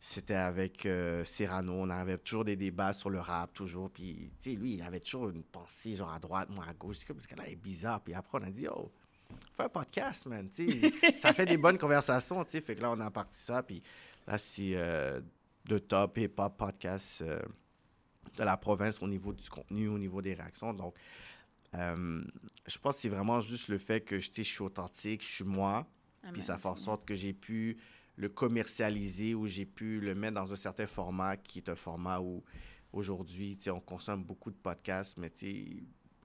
c'était 0.00 0.34
avec 0.34 0.86
euh, 0.86 1.24
Cyrano. 1.24 1.74
On 1.74 1.90
avait 1.90 2.16
toujours 2.16 2.44
des 2.44 2.56
débats 2.56 2.94
sur 2.94 3.10
le 3.10 3.20
rap, 3.20 3.52
toujours. 3.52 3.90
Puis, 3.90 4.32
tu 4.40 4.50
sais, 4.50 4.56
lui, 4.56 4.74
il 4.74 4.82
avait 4.82 5.00
toujours 5.00 5.28
une 5.28 5.42
pensée, 5.42 5.94
genre 5.94 6.12
à 6.12 6.18
droite, 6.18 6.48
moi 6.48 6.64
à 6.68 6.72
gauche. 6.72 7.04
Parce 7.06 7.26
que 7.26 7.36
là, 7.36 7.44
il 7.46 7.52
est 7.52 7.56
bizarre. 7.56 8.00
Puis 8.00 8.14
après, 8.14 8.38
on 8.40 8.44
a 8.44 8.50
dit, 8.50 8.66
oh, 8.66 8.90
fais 9.52 9.64
un 9.64 9.68
podcast, 9.68 10.26
man. 10.26 10.48
Tu 10.50 10.70
sais, 10.72 11.16
ça 11.16 11.34
fait 11.34 11.44
des 11.44 11.58
bonnes 11.58 11.76
conversations, 11.76 12.42
tu 12.44 12.52
sais. 12.52 12.60
Fait 12.62 12.74
que 12.74 12.80
là, 12.80 12.90
on 12.92 13.00
a 13.00 13.10
parti 13.10 13.38
ça. 13.38 13.62
Puis 13.62 13.82
là, 14.26 14.38
c'est 14.38 14.72
euh, 14.74 15.20
de 15.66 15.78
top 15.78 16.16
hip-hop 16.16 16.56
podcast 16.56 17.22
euh, 17.22 17.38
de 18.36 18.42
la 18.42 18.56
province 18.56 19.02
au 19.02 19.08
niveau 19.08 19.34
du 19.34 19.48
contenu, 19.50 19.88
au 19.88 19.98
niveau 19.98 20.22
des 20.22 20.32
réactions. 20.32 20.72
Donc, 20.72 20.94
euh, 21.74 22.24
je 22.66 22.78
pense 22.78 22.96
que 22.96 23.02
c'est 23.02 23.08
vraiment 23.08 23.40
juste 23.40 23.68
le 23.68 23.78
fait 23.78 24.00
que 24.00 24.16
tu 24.16 24.22
sais, 24.22 24.42
je 24.44 24.50
suis 24.50 24.62
authentique, 24.62 25.22
je 25.22 25.34
suis 25.34 25.44
moi. 25.44 25.86
Puis 26.32 26.42
ça 26.42 26.58
fait 26.58 26.68
en 26.68 26.76
sorte 26.76 27.06
que 27.06 27.14
j'ai 27.14 27.32
pu 27.32 27.78
le 28.20 28.28
commercialiser 28.28 29.34
ou 29.34 29.46
j'ai 29.46 29.64
pu 29.66 30.00
le 30.00 30.14
mettre 30.14 30.34
dans 30.34 30.52
un 30.52 30.56
certain 30.56 30.86
format 30.86 31.36
qui 31.36 31.58
est 31.60 31.68
un 31.68 31.74
format 31.76 32.20
où 32.20 32.44
aujourd'hui, 32.92 33.56
tu 33.56 33.64
sais, 33.64 33.70
on 33.70 33.80
consomme 33.80 34.22
beaucoup 34.24 34.50
de 34.50 34.56
podcasts, 34.56 35.16
mais 35.16 35.30
tu 35.30 35.38
sais, 35.38 35.82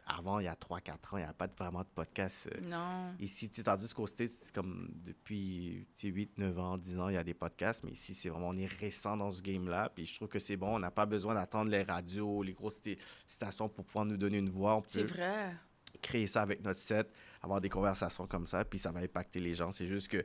avant, 0.07 0.39
il 0.39 0.43
y 0.45 0.47
a 0.47 0.53
3-4 0.55 1.13
ans, 1.13 1.17
il 1.17 1.21
n'y 1.21 1.23
a 1.23 1.33
pas 1.33 1.47
de- 1.47 1.55
vraiment 1.55 1.81
de 1.81 1.87
podcasts 1.93 2.47
euh, 2.53 2.61
Non. 2.61 3.13
ici. 3.19 3.49
Tandis 3.49 3.91
qu'au 3.93 4.05
States, 4.05 4.29
c'est 4.43 4.53
comme 4.53 4.87
depuis 5.03 5.87
tu 5.95 6.07
sais, 6.09 6.13
8, 6.13 6.37
9 6.37 6.59
ans, 6.59 6.77
10 6.77 6.99
ans, 6.99 7.09
il 7.09 7.15
y 7.15 7.17
a 7.17 7.23
des 7.23 7.33
podcasts, 7.33 7.83
mais 7.83 7.91
ici, 7.91 8.13
c'est 8.13 8.29
vraiment, 8.29 8.49
on 8.49 8.57
est 8.57 8.71
récent 8.71 9.17
dans 9.17 9.31
ce 9.31 9.41
game-là. 9.41 9.89
Puis 9.95 10.05
je 10.05 10.15
trouve 10.15 10.27
que 10.27 10.37
c'est 10.37 10.57
bon, 10.57 10.75
on 10.75 10.79
n'a 10.79 10.91
pas 10.91 11.05
besoin 11.07 11.33
d'attendre 11.33 11.71
les 11.71 11.81
radios, 11.83 12.43
les 12.43 12.53
grosses 12.53 12.79
sta- 12.81 12.97
stations 13.25 13.67
pour 13.69 13.85
pouvoir 13.85 14.05
nous 14.05 14.17
donner 14.17 14.37
une 14.39 14.49
voix. 14.49 14.83
C'est 14.87 15.03
vrai. 15.03 15.55
créer 16.01 16.27
ça 16.27 16.41
avec 16.43 16.61
notre 16.63 16.79
set, 16.79 17.09
avoir 17.41 17.59
des 17.61 17.69
conversations 17.69 18.27
comme 18.27 18.45
ça, 18.45 18.63
puis 18.65 18.77
ça 18.77 18.91
va 18.91 18.99
impacter 18.99 19.39
les 19.39 19.55
gens. 19.55 19.71
C'est 19.71 19.87
juste 19.87 20.09
que 20.09 20.23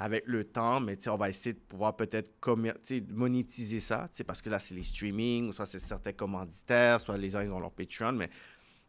avec 0.00 0.26
le 0.26 0.44
temps, 0.44 0.78
mais 0.78 0.96
on 1.08 1.16
va 1.16 1.28
essayer 1.28 1.54
de 1.54 1.58
pouvoir 1.58 1.96
peut-être 1.96 2.38
monétiser 3.10 3.80
ça, 3.80 4.08
parce 4.24 4.40
que 4.40 4.48
là, 4.48 4.60
c'est 4.60 4.76
les 4.76 4.84
streamings, 4.84 5.48
ou 5.48 5.52
soit 5.52 5.66
c'est 5.66 5.80
certains 5.80 6.12
commanditaires, 6.12 7.00
soit 7.00 7.16
les 7.16 7.30
gens, 7.30 7.40
ils 7.40 7.50
ont 7.50 7.58
leur 7.58 7.72
Patreon, 7.72 8.12
mais 8.12 8.30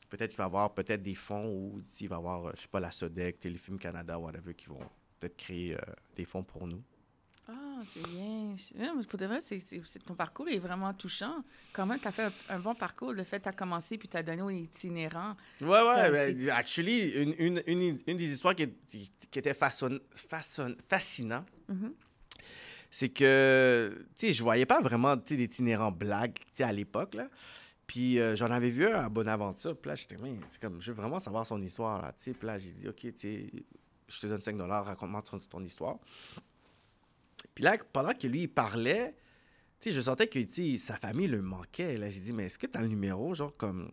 peut-être 0.08 0.30
qu'il 0.30 0.38
va 0.38 0.44
y 0.44 0.48
avoir 0.48 0.72
peut-être 0.76 1.02
des 1.02 1.16
fonds 1.16 1.48
sais, 1.48 1.82
il 2.02 2.10
va 2.10 2.18
y 2.18 2.20
avoir, 2.20 2.46
euh, 2.46 2.52
je 2.56 2.62
sais 2.62 2.68
pas, 2.68 2.80
la 2.80 2.92
Sodec, 2.92 3.40
Téléfilm 3.40 3.80
Canada, 3.80 4.20
whatever, 4.20 4.54
qui 4.54 4.68
vont 4.68 4.80
peut-être 5.20 5.36
créer 5.36 5.74
euh, 5.74 5.80
des 6.16 6.26
fonds 6.26 6.44
pour 6.44 6.68
nous. 6.68 6.84
Ah, 7.80 7.84
c'est 7.88 8.02
bien. 8.08 8.56
Je- 8.58 9.06
Pour 9.08 9.18
de 9.20 9.26
vrai, 9.26 9.40
ton 10.06 10.14
parcours 10.16 10.50
est 10.50 10.58
vraiment 10.58 10.94
touchant. 10.94 11.44
Comment 11.72 11.98
tu 11.98 12.08
as 12.08 12.12
fait 12.12 12.24
un, 12.24 12.32
un 12.56 12.60
bon 12.60 12.76
parcours, 12.76 13.14
le 13.14 13.24
fait 13.24 13.38
que 13.40 13.44
tu 13.44 13.50
as 13.50 13.54
commencé 13.54 13.98
puis 13.98 14.10
tu 14.10 14.18
as 14.18 14.24
donné 14.24 14.42
aux 14.42 14.50
itinérants. 14.50 15.36
Ouais, 15.62 15.68
ouais, 15.70 16.12
ben, 16.12 16.50
actually, 16.50 17.10
une, 17.12 17.36
une, 17.38 17.64
une, 17.68 18.00
une 18.06 18.18
des 18.18 18.34
histoires 18.34 18.56
qui, 18.56 18.68
qui, 18.90 19.12
qui 19.32 19.40
était 19.40 19.54
façon, 19.54 20.00
façon, 20.14 20.76
fascinant, 20.90 21.46
Mhm. 21.70 21.94
c'est 22.92 23.10
que, 23.10 24.06
tu 24.18 24.28
sais, 24.28 24.34
je 24.34 24.44
voyais 24.44 24.66
pas 24.66 24.82
vraiment, 24.82 25.16
d'itinérants 25.16 25.92
blagues, 25.92 26.38
à 26.60 26.72
l'époque, 26.74 27.14
là. 27.14 27.30
Puis 27.88 28.20
euh, 28.20 28.36
j'en 28.36 28.52
avais 28.52 28.70
vu 28.72 28.88
un 28.88 29.06
à 29.06 29.10
Bonaventure, 29.10 29.76
puis 29.78 29.90
là, 29.90 29.96
j'étais, 29.96 30.18
c'est 30.50 30.62
comme, 30.62 30.82
je 30.82 30.92
veux 30.92 30.98
vraiment 30.98 31.20
savoir 31.20 31.46
son 31.46 31.62
histoire, 31.62 32.02
là, 32.02 32.12
tu 32.18 32.26
sais. 32.26 32.34
Puis 32.34 32.46
là, 32.48 32.58
j'ai 32.58 32.72
dit, 32.72 32.88
OK, 32.90 33.08
tu 33.16 33.52
je 34.12 34.20
te 34.20 34.26
donne 34.28 34.42
5 34.42 34.60
raconte-moi 34.60 35.22
ton, 35.22 35.38
ton 35.38 35.64
histoire. 35.64 35.98
Puis 37.60 37.66
là, 37.66 37.76
pendant 37.92 38.14
que 38.14 38.26
lui, 38.26 38.44
il 38.44 38.48
parlait, 38.48 39.14
tu 39.82 39.90
sais, 39.90 39.92
je 39.92 40.00
sentais 40.00 40.28
que, 40.28 40.40
sa 40.78 40.96
famille 40.96 41.28
le 41.28 41.42
manquait. 41.42 41.98
Là, 41.98 42.10
j'ai 42.10 42.22
dit, 42.22 42.32
mais 42.32 42.46
est-ce 42.46 42.58
que 42.58 42.68
tu 42.68 42.78
as 42.78 42.82
le 42.82 42.88
numéro, 42.88 43.34
genre, 43.36 43.54
comme, 43.58 43.92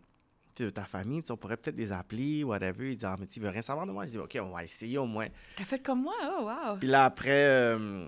tu 0.55 0.63
de 0.63 0.69
ta 0.69 0.85
famille, 0.85 1.21
on 1.29 1.35
pourrait 1.35 1.57
peut-être 1.57 1.75
les 1.75 1.91
appeler, 1.91 2.45
whatever. 2.45 2.89
Il 2.89 2.95
dit, 2.95 3.05
ah, 3.05 3.17
mais 3.19 3.27
tu 3.27 3.41
veux 3.41 3.49
rien 3.49 3.61
savoir 3.61 3.85
de 3.85 3.91
moi? 3.91 4.05
Je 4.05 4.11
dis, 4.11 4.17
OK, 4.19 4.37
on 4.41 4.51
va 4.51 4.63
essayer 4.63 4.97
au 4.97 5.05
moins. 5.05 5.27
T'as 5.57 5.65
fait 5.65 5.79
comme 5.79 6.03
moi? 6.03 6.13
Oh, 6.23 6.43
wow! 6.45 6.77
Puis 6.77 6.87
là, 6.87 7.03
après, 7.03 7.45
euh, 7.75 8.07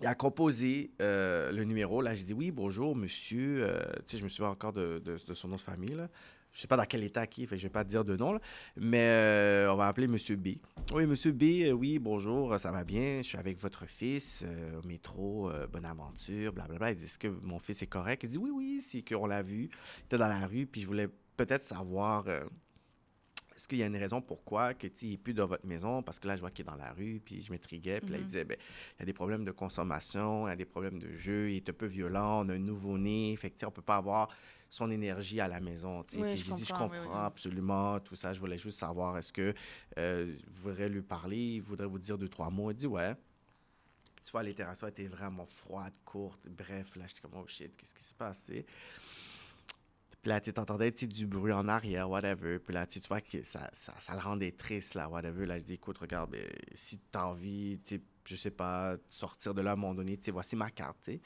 il 0.00 0.06
a 0.08 0.16
composé 0.16 0.90
euh, 1.00 1.52
le 1.52 1.62
numéro. 1.62 2.02
Là, 2.02 2.16
j'ai 2.16 2.24
dit, 2.24 2.34
oui, 2.34 2.50
bonjour, 2.50 2.96
monsieur. 2.96 3.62
Euh, 3.64 3.82
tu 3.98 4.02
sais, 4.06 4.18
je 4.18 4.24
me 4.24 4.28
souviens 4.28 4.50
encore 4.50 4.72
de, 4.72 5.00
de- 5.04 5.16
de 5.24 5.32
son 5.34 5.46
nom 5.46 5.54
de 5.54 5.60
famille, 5.60 5.94
là. 5.94 6.08
Je 6.52 6.60
sais 6.60 6.66
pas 6.66 6.76
dans 6.76 6.84
quel 6.84 7.02
état 7.02 7.26
qui, 7.26 7.46
fait 7.46 7.56
que 7.56 7.62
je 7.62 7.66
vais 7.66 7.72
pas 7.72 7.82
te 7.82 7.88
dire 7.88 8.04
de 8.04 8.16
nom, 8.16 8.32
là. 8.32 8.40
Mais 8.76 9.08
euh, 9.08 9.72
on 9.72 9.76
va 9.76 9.86
appeler 9.86 10.06
monsieur 10.06 10.36
B. 10.36 10.48
Oui, 10.92 11.06
monsieur 11.06 11.32
B, 11.32 11.42
euh, 11.62 11.72
oui, 11.72 11.98
bonjour, 11.98 12.58
ça 12.58 12.70
va 12.70 12.84
bien. 12.84 13.22
Je 13.22 13.28
suis 13.28 13.38
avec 13.38 13.58
votre 13.58 13.86
fils 13.86 14.42
euh, 14.44 14.80
au 14.80 14.86
métro, 14.86 15.50
bonne 15.72 15.86
aventure, 15.86 16.52
blablabla. 16.52 16.90
Il 16.92 16.96
dit, 16.96 17.04
est-ce 17.04 17.18
que 17.18 17.28
mon 17.28 17.58
fils 17.58 17.80
est 17.82 17.86
correct? 17.86 18.22
Il 18.24 18.28
dit, 18.28 18.38
oui, 18.38 18.50
oui, 18.50 18.80
c'est 18.86 19.02
qu'on 19.02 19.26
l'a 19.26 19.42
vu. 19.42 19.70
Il 19.98 20.04
était 20.04 20.18
dans 20.18 20.28
la 20.28 20.46
rue, 20.46 20.66
puis 20.66 20.82
je 20.82 20.86
voulais 20.86 21.08
peut-être 21.36 21.64
savoir... 21.64 22.28
est-ce 22.28 23.66
qu'il 23.66 23.78
y 23.78 23.82
a 23.82 23.86
une 23.86 23.96
raison 23.96 24.20
pourquoi 24.20 24.74
que, 24.74 24.88
il 25.02 25.10
n'est 25.12 25.16
plus 25.16 25.32
dans 25.32 25.46
votre 25.46 25.66
maison? 25.66 26.02
Parce 26.02 26.18
que 26.18 26.28
là, 26.28 26.36
je 26.36 26.40
vois 26.40 26.50
qu'il 26.50 26.66
est 26.66 26.68
dans 26.68 26.76
la 26.76 26.92
rue, 26.92 27.22
puis 27.24 27.40
je 27.40 27.50
m'intriguais. 27.50 28.00
Puis 28.00 28.10
là, 28.10 28.18
il 28.18 28.22
Mhm. 28.22 28.26
disait, 28.26 28.44
ben, 28.44 28.58
il 28.96 29.00
y 29.00 29.02
a 29.04 29.06
des 29.06 29.12
problèmes 29.14 29.44
de 29.44 29.52
consommation, 29.52 30.46
il 30.46 30.50
y 30.50 30.52
a 30.52 30.56
des 30.56 30.66
problèmes 30.66 30.98
de 30.98 31.16
jeu, 31.16 31.50
il 31.50 31.56
est 31.56 31.68
un 31.70 31.72
peu 31.72 31.86
violent, 31.86 32.44
on 32.44 32.48
a 32.50 32.54
un 32.54 32.58
nouveau-né. 32.58 33.34
Fait 33.36 33.48
que, 33.50 33.64
on 33.64 33.70
peut 33.70 33.80
pas 33.80 33.96
avoir 33.96 34.28
son 34.72 34.90
énergie 34.90 35.38
à 35.38 35.48
la 35.48 35.60
maison. 35.60 35.98
Oui, 35.98 36.04
puis 36.22 36.36
je 36.38 36.44
j'ai 36.46 36.54
dit, 36.54 36.64
je 36.64 36.72
comprends, 36.72 36.88
oui, 36.88 36.98
comprends 37.04 37.20
oui. 37.20 37.26
absolument 37.26 38.00
tout 38.00 38.16
ça. 38.16 38.32
Je 38.32 38.40
voulais 38.40 38.56
juste 38.56 38.78
savoir, 38.78 39.18
est-ce 39.18 39.30
que 39.30 39.52
euh, 39.98 40.34
vous 40.48 40.62
voudrez 40.62 40.88
lui 40.88 41.02
parler? 41.02 41.36
Il 41.56 41.60
voudrait 41.60 41.86
vous 41.86 41.98
dire 41.98 42.16
deux, 42.16 42.30
trois 42.30 42.48
mots? 42.48 42.70
Il 42.70 42.76
dit, 42.78 42.86
ouais. 42.86 43.14
Puis, 44.14 44.24
tu 44.24 44.32
vois, 44.32 44.42
l'interaction 44.42 44.88
était 44.88 45.08
vraiment 45.08 45.44
froide, 45.44 45.92
courte. 46.06 46.48
Bref, 46.48 46.96
là, 46.96 47.04
j'étais 47.06 47.20
comme, 47.20 47.34
oh 47.34 47.46
shit, 47.46 47.76
qu'est-ce 47.76 47.94
qui 47.94 48.02
se 48.02 48.14
passe? 48.14 48.44
Puis 48.46 48.64
là, 50.24 50.40
tu 50.40 50.50
sais, 50.96 51.06
du 51.06 51.26
bruit 51.26 51.52
en 51.52 51.68
arrière, 51.68 52.08
whatever. 52.08 52.58
Puis 52.58 52.72
là, 52.72 52.86
tu 52.86 52.94
sais, 52.94 53.00
tu 53.00 53.08
vois 53.08 53.20
que 53.20 53.42
ça, 53.42 53.68
ça, 53.74 53.92
ça 53.98 54.14
le 54.14 54.20
rendait 54.20 54.52
triste, 54.52 54.94
là, 54.94 55.06
whatever. 55.06 55.44
Là, 55.44 55.58
je 55.58 55.64
dis, 55.64 55.74
écoute, 55.74 55.98
regarde, 55.98 56.30
ben, 56.30 56.50
si 56.74 56.98
tu 56.98 57.18
as 57.18 57.26
envie, 57.26 57.78
je 58.24 58.36
sais 58.36 58.50
pas, 58.50 58.96
de 58.96 59.02
sortir 59.10 59.52
de 59.52 59.60
là 59.60 59.72
à 59.72 59.72
un 59.74 59.76
moment 59.76 59.94
donné, 59.94 60.18
voici 60.28 60.56
ma 60.56 60.70
carte, 60.70 60.96
tu 61.04 61.12
sais. 61.12 61.20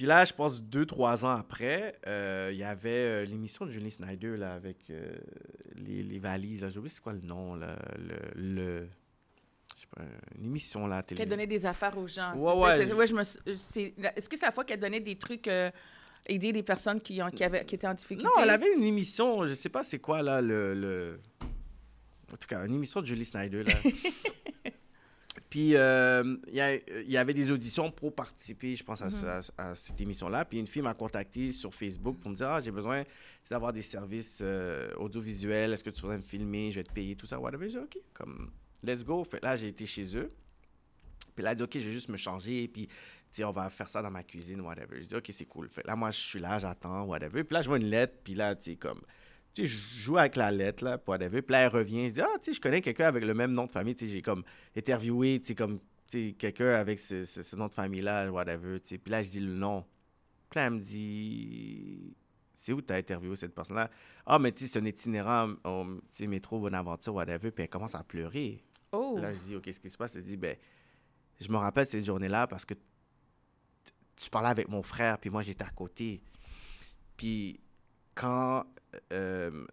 Puis 0.00 0.06
là, 0.06 0.24
je 0.24 0.32
pense 0.32 0.62
deux, 0.62 0.86
trois 0.86 1.26
ans 1.26 1.36
après, 1.36 1.94
euh, 2.06 2.48
il 2.52 2.56
y 2.58 2.64
avait 2.64 2.88
euh, 2.88 3.24
l'émission 3.26 3.66
de 3.66 3.70
Julie 3.70 3.90
Snyder, 3.90 4.34
là, 4.38 4.54
avec 4.54 4.88
euh, 4.88 5.12
les, 5.74 6.02
les 6.02 6.18
valises. 6.18 6.66
J'ai 6.70 6.78
oublié 6.78 6.94
c'est 6.94 7.02
quoi 7.02 7.12
le 7.12 7.20
nom, 7.20 7.54
là, 7.54 7.76
le... 7.98 8.42
le 8.42 8.88
je 9.76 9.80
sais 9.82 9.86
pas, 9.94 10.00
une 10.38 10.46
émission, 10.46 10.86
là, 10.86 10.96
à 10.96 10.98
la 11.00 11.02
Qu'elle 11.02 11.28
donnait 11.28 11.46
des 11.46 11.66
affaires 11.66 11.98
aux 11.98 12.08
gens. 12.08 12.34
Ouais, 12.34 12.54
ouais, 12.78 12.86
je- 12.86 12.94
ouais, 12.94 13.06
je 13.06 13.14
Est-ce 14.16 14.26
que 14.30 14.38
c'est 14.38 14.46
la 14.46 14.52
fois 14.52 14.64
qu'elle 14.64 14.80
donnait 14.80 15.00
des 15.00 15.16
trucs, 15.16 15.50
aider 16.24 16.50
les 16.52 16.62
personnes 16.62 17.02
qui, 17.02 17.20
ont, 17.20 17.28
qui, 17.30 17.44
avaient, 17.44 17.66
qui 17.66 17.74
étaient 17.74 17.86
en 17.86 17.92
difficulté? 17.92 18.24
Non, 18.24 18.42
elle 18.42 18.48
avait 18.48 18.72
une 18.74 18.84
émission, 18.84 19.46
je 19.46 19.52
sais 19.52 19.68
pas 19.68 19.82
c'est 19.82 19.98
quoi 19.98 20.22
là, 20.22 20.40
le, 20.40 20.72
le- 20.72 21.20
En 22.32 22.36
tout 22.38 22.48
cas, 22.48 22.64
une 22.64 22.74
émission 22.76 23.02
de 23.02 23.06
Julie 23.06 23.26
Snyder 23.26 23.64
là. 23.64 23.74
Puis 25.50 25.74
euh, 25.74 26.36
il 26.48 26.54
y, 27.10 27.16
avait 27.16 27.34
des 27.34 27.50
auditions 27.50 27.90
pour 27.90 28.14
participer, 28.14 28.74
je 28.76 28.84
pense, 28.84 29.02
à, 29.02 29.10
ce- 29.10 29.26
à- 29.26 29.40
à 29.58 29.74
cette 29.74 30.00
émission-là. 30.00 30.44
Puis 30.44 30.58
une 30.60 30.68
fille 30.68 30.80
m'a 30.82 30.94
contacté 30.94 31.50
sur 31.50 31.74
Facebook 31.74 32.18
pour 32.20 32.30
me 32.30 32.36
dire 32.36 32.48
Ah, 32.48 32.60
j'ai 32.60 32.70
besoin 32.70 33.02
d'avoir 33.50 33.72
des 33.72 33.82
services 33.82 34.38
euh, 34.42 34.94
audiovisuels. 34.94 35.72
Est-ce 35.72 35.82
que 35.82 35.90
tu 35.90 36.02
voudrais 36.02 36.18
me 36.18 36.22
filmer? 36.22 36.70
Je 36.70 36.76
vais 36.78 36.84
te 36.84 36.92
payer, 36.92 37.16
tout 37.16 37.26
ça. 37.26 37.40
Whatever. 37.40 37.68
J'ai 37.68 37.78
dit 37.80 37.84
OK, 37.84 37.98
comme, 38.14 38.52
let's 38.84 39.04
go. 39.04 39.24
Fait, 39.24 39.42
là, 39.42 39.56
j'ai 39.56 39.66
été 39.68 39.86
chez 39.86 40.16
eux. 40.16 40.30
Puis 41.34 41.42
là, 41.44 41.50
elle 41.50 41.56
dit, 41.56 41.62
OK, 41.64 41.72
je 41.74 41.86
vais 41.86 41.92
juste 41.92 42.08
me 42.10 42.16
changer, 42.16 42.68
puis, 42.68 42.86
tu 42.86 42.94
sais, 43.32 43.44
on 43.44 43.50
va 43.52 43.70
faire 43.70 43.88
ça 43.88 44.02
dans 44.02 44.10
ma 44.10 44.22
cuisine, 44.22 44.60
whatever. 44.60 45.00
Je 45.02 45.06
dis, 45.08 45.14
OK, 45.16 45.30
c'est 45.32 45.46
cool. 45.46 45.68
Fait, 45.68 45.84
là, 45.86 45.96
moi, 45.96 46.10
je 46.10 46.18
suis 46.18 46.38
là, 46.40 46.58
j'attends, 46.58 47.04
whatever. 47.04 47.42
Puis 47.44 47.54
là, 47.54 47.62
je 47.62 47.68
vois 47.68 47.78
une 47.78 47.88
lettre, 47.90 48.14
puis 48.22 48.34
là, 48.34 48.54
tu 48.54 48.70
sais, 48.72 48.76
comme, 48.76 49.00
tu 49.54 49.66
sais, 49.66 49.68
je 49.68 49.98
joue 49.98 50.16
avec 50.18 50.36
la 50.36 50.50
lettre, 50.50 50.84
là, 50.84 50.98
pour 50.98 51.12
whatever. 51.12 51.42
Puis 51.42 51.52
là, 51.52 51.60
elle 51.62 51.68
revient, 51.68 52.00
elle 52.04 52.08
se 52.10 52.14
dit, 52.14 52.20
ah, 52.20 52.38
tu 52.42 52.50
sais, 52.50 52.56
je 52.56 52.60
connais 52.60 52.80
quelqu'un 52.80 53.06
avec 53.08 53.24
le 53.24 53.34
même 53.34 53.52
nom 53.52 53.66
de 53.66 53.72
famille. 53.72 53.94
Tu 53.94 54.06
sais, 54.06 54.12
j'ai 54.12 54.22
comme 54.22 54.44
interviewé, 54.76 55.40
tu 55.40 55.48
sais, 55.48 55.54
comme, 55.54 55.78
tu 56.08 56.28
sais, 56.28 56.32
quelqu'un 56.34 56.74
avec 56.74 56.98
ce, 57.00 57.24
ce- 57.24 57.42
ce 57.42 57.56
nom 57.56 57.66
de 57.68 57.74
famille-là, 57.74 58.30
whatever, 58.30 58.80
tu 58.80 58.90
sais. 58.90 58.98
Puis 58.98 59.10
là, 59.10 59.22
je 59.22 59.30
dis 59.30 59.40
le 59.40 59.52
nom. 59.54 59.84
Puis 60.48 60.58
là, 60.58 60.66
elle 60.66 60.72
me 60.74 60.80
dit, 60.80 62.14
c'est 62.54 62.72
où 62.72 62.80
tu 62.82 62.92
as 62.92 62.96
interviewé 62.96 63.34
cette 63.36 63.54
personne-là? 63.54 63.90
Ah, 64.26 64.38
mais 64.38 64.52
tu 64.52 64.64
sais, 64.66 64.72
c'est 64.72 64.78
un 64.80 64.84
itinérant 64.84 65.48
tu 65.48 66.00
sais, 66.12 66.26
métro 66.26 66.60
Bonaventure, 66.60 67.14
whatever. 67.14 67.50
Puis 67.50 67.64
elle 67.64 67.70
commence 67.70 67.94
à 67.94 68.02
pleurer. 68.04 68.62
Oh. 68.92 69.16
Là, 69.20 69.32
je 69.32 69.38
dis, 69.38 69.56
OK, 69.56 69.62
qu'est-ce 69.62 69.80
qui 69.80 69.90
se 69.90 69.96
passe? 69.96 70.14
Elle 70.16 70.22
dit, 70.24 70.36
ben, 70.36 70.56
je 71.40 71.48
me 71.50 71.56
rappelle 71.56 71.86
cette 71.86 72.04
journée-là 72.04 72.46
parce 72.46 72.64
que 72.64 72.74
tu 74.16 74.28
parlais 74.28 74.48
avec 74.50 74.68
mon 74.68 74.82
frère, 74.82 75.18
puis 75.18 75.30
moi, 75.30 75.42
j'étais 75.42 75.64
à 75.64 75.70
côté. 75.70 76.20
Puis 77.16 77.58
quand 78.14 78.64
euh, 79.12 79.66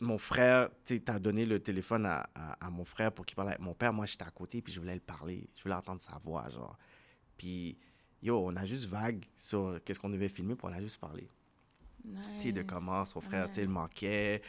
mon 0.00 0.18
frère, 0.18 0.68
tu 0.84 1.00
t'as 1.00 1.18
donné 1.18 1.44
le 1.46 1.60
téléphone 1.60 2.06
à, 2.06 2.28
à- 2.34 2.66
à 2.66 2.70
mon 2.70 2.84
frère 2.84 3.12
pour 3.12 3.24
qu'il 3.24 3.36
parle 3.36 3.48
avec 3.48 3.60
mon 3.60 3.74
père, 3.74 3.92
moi, 3.92 4.06
j'étais 4.06 4.24
à 4.24 4.30
côté, 4.30 4.60
puis 4.62 4.72
je 4.72 4.80
voulais 4.80 4.94
le 4.94 5.00
parler. 5.00 5.48
Je 5.56 5.62
voulais 5.62 5.74
entendre 5.74 6.02
sa 6.02 6.18
voix, 6.18 6.48
genre. 6.48 6.76
Puis, 7.36 7.76
yo, 8.22 8.36
on 8.44 8.56
a 8.56 8.64
juste 8.64 8.86
vague 8.86 9.24
sur 9.36 9.78
qu'est-ce 9.84 10.00
qu'on 10.00 10.10
devait 10.10 10.28
filmer, 10.28 10.54
puis 10.56 10.66
on 10.68 10.72
a 10.72 10.80
juste 10.80 10.98
parlé. 11.00 11.28
Tu 12.04 12.10
sais, 12.40 12.52
de 12.52 12.62
Nice. 12.62 12.68
comment 12.68 13.04
son 13.04 13.20
frère, 13.20 13.46
tu 13.48 13.54
sais, 13.54 13.60
Ouais. 13.60 13.66
le 13.68 13.72
manquait, 13.72 14.42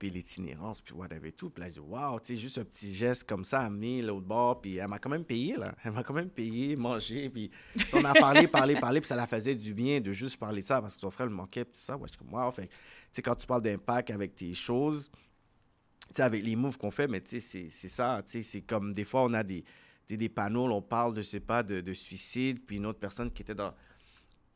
puis 0.00 0.08
l'itinérance, 0.10 0.80
puis 0.80 0.94
whatever 0.94 1.28
et 1.28 1.32
tout. 1.32 1.50
Puis 1.50 1.62
là, 1.62 1.68
je 1.68 1.74
dis, 1.74 1.80
wow, 1.80 2.18
tu 2.20 2.34
sais, 2.34 2.40
juste 2.40 2.56
un 2.58 2.64
petit 2.64 2.92
geste 2.94 3.24
comme 3.24 3.44
ça, 3.44 3.60
amené 3.60 4.00
l'autre 4.00 4.26
bord, 4.26 4.60
puis 4.62 4.78
elle 4.78 4.88
m'a 4.88 4.98
quand 4.98 5.10
même 5.10 5.24
payé, 5.24 5.54
là. 5.56 5.74
Elle 5.84 5.92
m'a 5.92 6.02
quand 6.02 6.14
même 6.14 6.30
payé, 6.30 6.74
mangé, 6.74 7.28
puis 7.28 7.50
on 7.92 8.02
a 8.06 8.14
parlé, 8.14 8.48
parlé, 8.48 8.76
parlé, 8.80 9.00
puis 9.02 9.08
ça 9.08 9.14
la 9.14 9.26
faisait 9.26 9.54
du 9.54 9.74
bien 9.74 10.00
de 10.00 10.10
juste 10.12 10.38
parler 10.38 10.62
de 10.62 10.66
ça, 10.66 10.80
parce 10.80 10.94
que 10.94 11.00
son 11.02 11.10
frère 11.10 11.26
le 11.26 11.34
manquait, 11.34 11.66
puis 11.66 11.78
ça. 11.78 11.96
Ouais, 11.98 12.08
je 12.08 12.12
suis 12.12 12.18
comme, 12.18 12.32
wow, 12.32 12.50
fait 12.50 12.66
tu 12.66 12.70
sais, 13.12 13.22
quand 13.22 13.34
tu 13.34 13.46
parles 13.46 13.62
d'impact 13.62 14.10
avec 14.10 14.34
tes 14.34 14.54
choses, 14.54 15.10
tu 15.12 16.14
sais, 16.16 16.22
avec 16.22 16.42
les 16.42 16.56
moves 16.56 16.78
qu'on 16.78 16.90
fait, 16.90 17.06
mais 17.06 17.20
tu 17.20 17.38
sais, 17.40 17.68
c'est- 17.70 17.88
ça, 17.88 18.22
tu 18.26 18.32
sais, 18.32 18.42
c'est 18.42 18.62
comme 18.62 18.92
des 18.94 19.04
fois, 19.04 19.22
on 19.24 19.34
a 19.34 19.42
des, 19.42 19.62
des, 20.08 20.16
des 20.16 20.28
panneaux, 20.30 20.64
on 20.72 20.80
parle, 20.82 21.12
de, 21.14 21.20
je 21.20 21.28
sais 21.28 21.40
pas, 21.40 21.62
de, 21.62 21.82
de 21.82 21.92
suicide, 21.92 22.64
puis 22.66 22.76
une 22.76 22.86
autre 22.86 22.98
personne 22.98 23.30
qui 23.30 23.42
était 23.42 23.54
dans, 23.54 23.74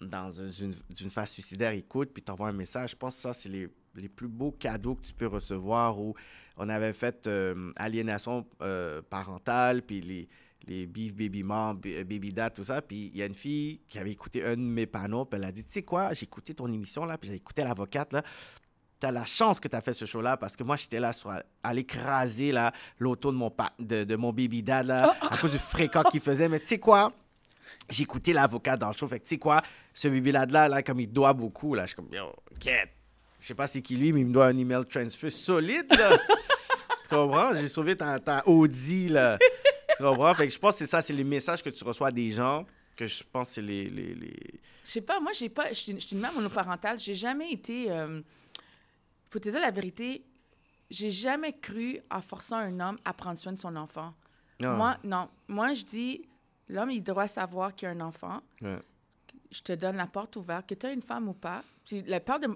dans 0.01 0.33
une, 0.33 0.75
une 1.01 1.11
phase 1.11 1.31
suicidaire 1.31 1.73
écoute, 1.73 2.11
puis 2.13 2.23
t'envoies 2.23 2.49
un 2.49 2.53
message. 2.53 2.91
Je 2.91 2.97
pense 2.97 3.17
que 3.17 3.23
ça, 3.23 3.33
c'est 3.33 3.49
les, 3.49 3.69
les 3.95 4.09
plus 4.09 4.29
beaux 4.29 4.53
cadeaux 4.53 4.97
que 4.97 5.03
tu 5.03 5.15
peux 5.15 5.27
recevoir. 5.27 5.99
Où 5.99 6.15
on 6.57 6.69
avait 6.69 6.93
fait 6.93 7.27
euh, 7.27 7.73
aliénation 7.77 8.47
euh, 8.63 9.03
parentale, 9.03 9.83
puis 9.83 10.01
les, 10.01 10.29
les 10.67 10.87
beef 10.87 11.15
baby 11.15 11.43
mom, 11.43 11.81
euh, 11.87 12.05
baby 12.05 12.33
dad, 12.33 12.53
tout 12.55 12.65
ça. 12.65 12.83
Puis 12.83 13.11
il 13.13 13.17
y 13.17 13.23
a 13.23 13.27
une 13.27 13.35
fille 13.35 13.81
qui 13.89 13.99
avait 13.99 14.13
écouté 14.13 14.45
un 14.45 14.57
de 14.57 14.61
mes 14.61 14.87
panneaux, 14.87 15.25
puis 15.25 15.39
elle 15.39 15.47
a 15.47 15.53
dit, 15.53 15.65
tu 15.65 15.73
sais 15.73 15.83
quoi, 15.83 16.13
j'ai 16.13 16.25
écouté 16.25 16.55
ton 16.55 16.71
émission, 16.71 17.05
là, 17.05 17.19
puis 17.19 17.29
j'ai 17.31 17.37
écouté 17.37 17.63
l'avocate, 17.65 18.13
là. 18.13 18.23
T'as 19.01 19.11
la 19.11 19.25
chance 19.25 19.61
que 19.61 19.69
tu 19.69 19.77
as 19.77 19.83
fait 19.83 19.93
ce 19.93 20.07
show-là 20.07 20.37
parce 20.39 20.57
que 20.57 20.63
moi, 20.63 20.77
j'étais 20.77 21.01
là 21.01 21.13
sur, 21.13 21.31
à 21.63 21.75
l'écraser 21.75 22.53
là, 22.53 22.73
l'auto 22.99 23.33
de 23.33 23.37
mon, 23.37 23.51
pa- 23.51 23.75
de, 23.79 24.05
de 24.05 24.17
mon 24.17 24.33
baby 24.33 24.63
dad 24.63 24.87
là, 24.87 25.15
à 25.21 25.37
cause 25.37 25.51
du 25.51 25.59
fréquent 25.59 26.05
qu'il 26.05 26.21
faisait. 26.21 26.49
Mais 26.49 26.61
tu 26.61 26.69
sais 26.69 26.79
quoi? 26.79 27.13
J'ai 27.89 28.03
écouté 28.03 28.33
l'avocat 28.33 28.77
dans 28.77 28.89
le 28.89 28.97
show. 28.97 29.07
Fait 29.07 29.21
que 29.21 29.25
tu 29.25 29.35
sais 29.35 29.39
quoi? 29.39 29.63
Ce 29.93 30.09
baby 30.09 30.33
dad 30.33 30.51
là, 30.51 30.69
là, 30.69 30.83
comme 30.83 31.01
il 31.01 31.13
doit 31.13 31.33
beaucoup, 31.33 31.75
là, 31.75 31.83
je 31.83 31.89
suis 31.89 31.97
comme, 31.97 32.09
yo, 32.13 32.33
quête. 32.59 32.91
Je 33.41 33.49
sais 33.49 33.55
pas 33.55 33.67
c'est 33.67 33.83
qui 33.83 33.97
lui, 33.97 34.13
mais 34.13 34.21
il 34.21 34.27
me 34.27 34.33
doit 34.33 34.47
un 34.47 34.57
email 34.57 34.85
transfer 34.87 35.31
solide, 35.31 35.87
là. 35.97 36.17
tu 37.09 37.15
comprends? 37.15 37.53
J'ai 37.55 37.69
sauvé 37.69 37.97
ta, 37.97 38.19
ta 38.19 38.47
Audi, 38.49 39.09
là. 39.09 39.39
Tu 39.97 40.03
comprends? 40.03 40.35
Fait 40.35 40.47
que 40.47 40.53
je 40.53 40.59
pense 40.59 40.75
que 40.75 40.79
c'est 40.79 40.91
ça, 40.91 41.03
c'est 41.03 41.13
les 41.13 41.25
messages 41.25 41.63
que 41.63 41.71
tu 41.71 41.85
reçois 41.85 42.11
des 42.11 42.31
gens 42.31 42.65
que 42.97 43.07
je 43.07 43.23
pense 43.31 43.49
que 43.49 43.55
c'est 43.55 43.63
les, 43.63 43.89
les, 43.89 44.15
les... 44.15 44.61
Je 44.85 44.91
sais 44.91 45.01
pas, 45.01 45.19
moi, 45.21 45.33
j'ai 45.33 45.49
pas. 45.49 45.69
Je 45.71 45.75
suis 45.75 45.93
une 46.13 46.21
mère 46.21 46.33
monoparentale. 46.33 46.99
J'ai 46.99 47.15
jamais 47.15 47.51
été. 47.51 47.91
euh, 47.91 48.21
faut 49.31 49.39
te 49.39 49.49
dire 49.49 49.61
la 49.61 49.71
vérité, 49.71 50.25
j'ai 50.91 51.11
jamais 51.11 51.53
cru 51.53 51.99
à 52.09 52.21
forçant 52.23 52.57
un 52.59 52.79
homme 52.81 52.99
à 53.05 53.13
prendre 53.13 53.39
soin 53.39 53.53
de 53.53 53.59
son 53.59 53.75
enfant. 53.77 54.15
Ah. 54.63 54.77
Moi, 54.77 54.97
non. 55.03 55.29
Moi, 55.49 55.73
je 55.75 55.85
dis, 55.85 56.23
l'homme, 56.69 56.91
il 56.91 57.03
doit 57.03 57.29
savoir 57.29 57.75
qu'il 57.75 57.87
y 57.87 57.91
a 57.91 57.95
un 57.95 58.01
enfant. 58.01 58.41
Ouais. 58.63 58.79
Je 59.51 59.61
te 59.61 59.73
donne 59.73 59.97
la 59.97 60.07
porte 60.07 60.37
ouverte, 60.37 60.69
que 60.69 60.75
tu 60.75 60.87
as 60.87 60.93
une 60.93 61.03
femme 61.03 61.29
ou 61.29 61.35
pas. 61.35 61.63
Puis, 61.85 62.03
le 62.03 62.19
père 62.19 62.41
de. 62.41 62.49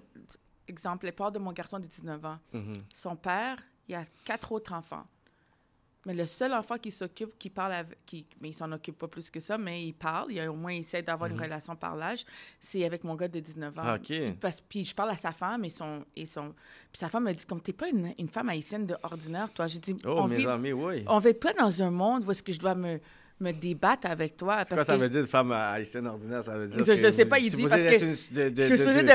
Exemple, 0.67 1.07
le 1.07 1.13
père 1.13 1.33
de 1.33 1.39
mon 1.39 1.53
garçon 1.53 1.79
de 1.79 1.87
19 1.87 2.25
ans. 2.25 2.39
Mhm. 2.53 2.73
Son 2.95 3.17
père, 3.17 3.57
il 3.89 3.95
a 3.95 4.03
quatre 4.25 4.53
autres 4.53 4.73
enfants. 4.75 5.07
Mais 6.07 6.15
le 6.15 6.27
seul 6.27 6.55
enfant 6.55 6.79
qui 6.79 6.91
s'occupe, 6.91 7.37
qui 7.39 7.51
parle 7.51 7.73
avec, 7.73 7.99
qui, 8.07 8.25
mais 8.41 8.51
il 8.51 8.55
s'en 8.55 8.71
occupe 8.73 8.97
pas 8.97 9.09
plus 9.09 9.29
que 9.31 9.41
ça, 9.41 9.59
mais 9.59 9.85
il 9.85 9.93
parle, 9.93 10.33
il 10.33 10.41
a, 10.41 10.51
au 10.51 10.55
moins 10.55 10.73
il 10.73 10.81
essaie 10.81 11.03
d'avoir 11.03 11.29
une 11.31 11.39
relation 11.39 11.75
par 11.77 11.97
l'âge, 11.97 12.25
c'est 12.61 12.85
avec 12.85 13.03
mon 13.05 13.15
gars 13.15 13.29
de 13.29 13.41
19 13.41 13.79
ans. 13.79 13.83
Ah, 13.85 13.97
OK. 13.97 14.13
Parce, 14.41 14.61
puis 14.61 14.85
je 14.85 14.95
parle 14.95 15.11
à 15.11 15.17
sa 15.17 15.33
femme 15.33 15.65
et 15.65 15.71
son, 15.71 16.05
et 16.15 16.25
son 16.25 16.55
puis 16.93 16.99
sa 17.01 17.09
femme 17.09 17.25
me 17.25 17.33
dit 17.33 17.45
comme 17.45 17.61
t'es 17.61 17.73
pas 17.73 17.89
une, 17.89 18.15
une 18.17 18.29
femme 18.29 18.49
haïtienne 18.49 18.87
de 18.87 18.97
ordinaire, 19.03 19.53
toi? 19.53 19.67
J'ai 19.67 19.81
dit 19.81 19.97
Oh, 20.07 20.21
on 20.21 20.29
mes 20.29 20.37
vit, 20.37 20.47
amis, 20.47 20.73
oui. 20.73 21.05
on 21.09 21.19
vit 21.19 21.35
pas 21.35 21.53
dans 21.53 21.83
un 21.83 21.91
monde 21.91 22.25
où 22.27 22.31
est-ce 22.31 22.43
que 22.43 22.53
je 22.53 22.61
dois 22.61 22.75
me, 22.75 23.01
me 23.41 23.53
débattre 23.53 24.09
avec 24.11 24.37
toi. 24.37 24.65
Quoi 24.65 24.77
Parce 24.77 24.87
ça 24.87 24.95
que 24.95 25.01
veut 25.01 25.09
dire, 25.09 25.27
femme 25.27 25.53
haïtienne 25.53 26.07
ordinaire? 26.07 26.43
Ça 26.45 26.57
veut 26.59 26.69
dire 26.69 26.79
Je- 26.81 26.93
que 26.93 26.97
je 26.97 27.09
sais 27.11 27.25
vous 27.25 27.31
pas, 27.31 27.39
il 27.39 27.53
dit 27.53 27.63
parce 27.67 27.83
que 27.83 28.05
une- 28.05 28.35
de, 28.37 28.49
de, 28.51 28.63
je 28.63 28.67
suis 28.69 28.79
supposée 28.79 29.03
de- 29.03 29.13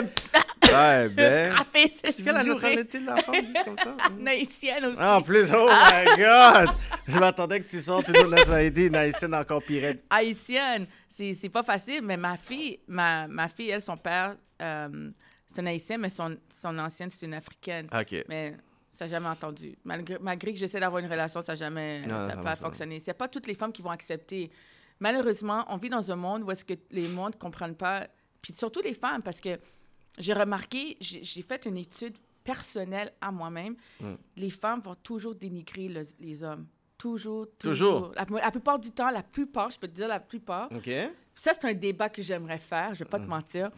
Ouais, 0.71 1.09
ben... 1.15 1.51
frapper 1.51 1.93
C'est 2.03 2.23
quoi 2.23 2.31
la 2.31 2.43
nationalité 2.43 2.99
de 2.99 3.05
la 3.05 3.17
femme, 3.17 3.35
juste 3.35 3.63
comme 3.65 3.77
ça? 3.77 3.95
haïtienne 4.27 4.85
aussi. 4.85 4.97
Ah, 4.99 5.17
en 5.17 5.21
plus, 5.21 5.49
oh 5.53 5.69
my 5.69 6.05
God! 6.17 6.75
Je 7.07 7.19
m'attendais 7.19 7.59
que 7.61 7.67
tu 7.69 7.81
sortes 7.81 8.07
une 8.09 8.17
autre 8.17 8.29
nationalité, 8.29 8.85
une 8.85 8.95
haïtienne 8.95 9.35
encore 9.35 9.61
pire. 9.63 9.95
haïtienne. 10.09 10.87
C'est, 11.09 11.33
c'est 11.33 11.49
pas 11.49 11.61
facile, 11.63 12.01
mais 12.01 12.17
ma 12.17 12.37
fille, 12.37 12.79
ma, 12.87 13.27
ma 13.27 13.47
fille, 13.47 13.69
elle, 13.69 13.81
son 13.83 13.97
père, 13.97 14.35
euh, 14.61 15.11
c'est 15.53 15.61
un 15.61 15.65
haïtien, 15.67 15.97
mais 15.99 16.09
son, 16.09 16.35
son 16.49 16.75
ancienne, 16.79 17.09
c'est 17.11 17.25
une 17.25 17.35
africaine. 17.35 17.87
OK. 17.93 18.23
Mais 18.29 18.55
ça 18.93 19.05
n'a 19.05 19.09
jamais 19.09 19.27
entendu. 19.27 19.75
Malgré, 19.83 20.17
malgré 20.19 20.53
que 20.53 20.59
j'essaie 20.59 20.79
d'avoir 20.79 21.03
une 21.03 21.09
relation, 21.09 21.41
ça 21.41 21.53
n'a 21.53 21.55
jamais 21.55 22.01
Non, 22.01 22.09
ça 22.27 22.29
ça 22.29 22.37
pas 22.37 22.55
fonctionné. 22.55 22.99
C'est 22.99 23.13
pas 23.13 23.27
toutes 23.27 23.47
les 23.47 23.55
femmes 23.55 23.73
qui 23.73 23.81
vont 23.81 23.89
accepter. 23.89 24.51
Malheureusement, 24.99 25.65
on 25.69 25.77
vit 25.77 25.89
dans 25.89 26.11
un 26.11 26.15
monde 26.15 26.43
où 26.43 26.51
est-ce 26.51 26.63
que 26.63 26.73
les 26.91 27.07
mondes 27.07 27.33
ne 27.33 27.39
comprennent 27.39 27.75
pas, 27.75 28.07
puis 28.41 28.53
surtout 28.53 28.81
les 28.81 28.93
femmes, 28.93 29.21
parce 29.21 29.41
que 29.41 29.59
j'ai 30.19 30.33
remarqué, 30.33 30.95
j'ai, 31.01 31.41
fait 31.41 31.65
une 31.65 31.77
étude 31.77 32.15
personnelle 32.43 33.11
à 33.19 33.31
moi-même, 33.31 33.75
Mm. 33.99 34.13
les 34.37 34.49
femmes 34.49 34.81
vont 34.81 34.95
toujours 34.95 35.33
dénigrer 35.35 35.87
le- 35.87 36.03
les 36.19 36.43
hommes. 36.43 36.67
Toujours, 36.97 37.47
Toujours. 37.57 38.11
toujours? 38.13 38.13
La, 38.15 38.39
la 38.45 38.51
plupart 38.51 38.79
du 38.79 38.91
temps, 38.91 39.09
la 39.09 39.23
plupart, 39.23 39.69
je 39.71 39.79
peux 39.79 39.87
te 39.87 39.93
dire 39.93 40.07
la 40.07 40.19
plupart, 40.19 40.71
OK? 40.71 40.89
ça, 41.33 41.51
c'est 41.53 41.65
un 41.65 41.73
débat 41.73 42.09
que 42.09 42.21
j'aimerais 42.21 42.59
faire, 42.59 42.93
je 42.93 43.03
vais 43.03 43.09
pas 43.09 43.19
te 43.19 43.25
mentir. 43.25 43.71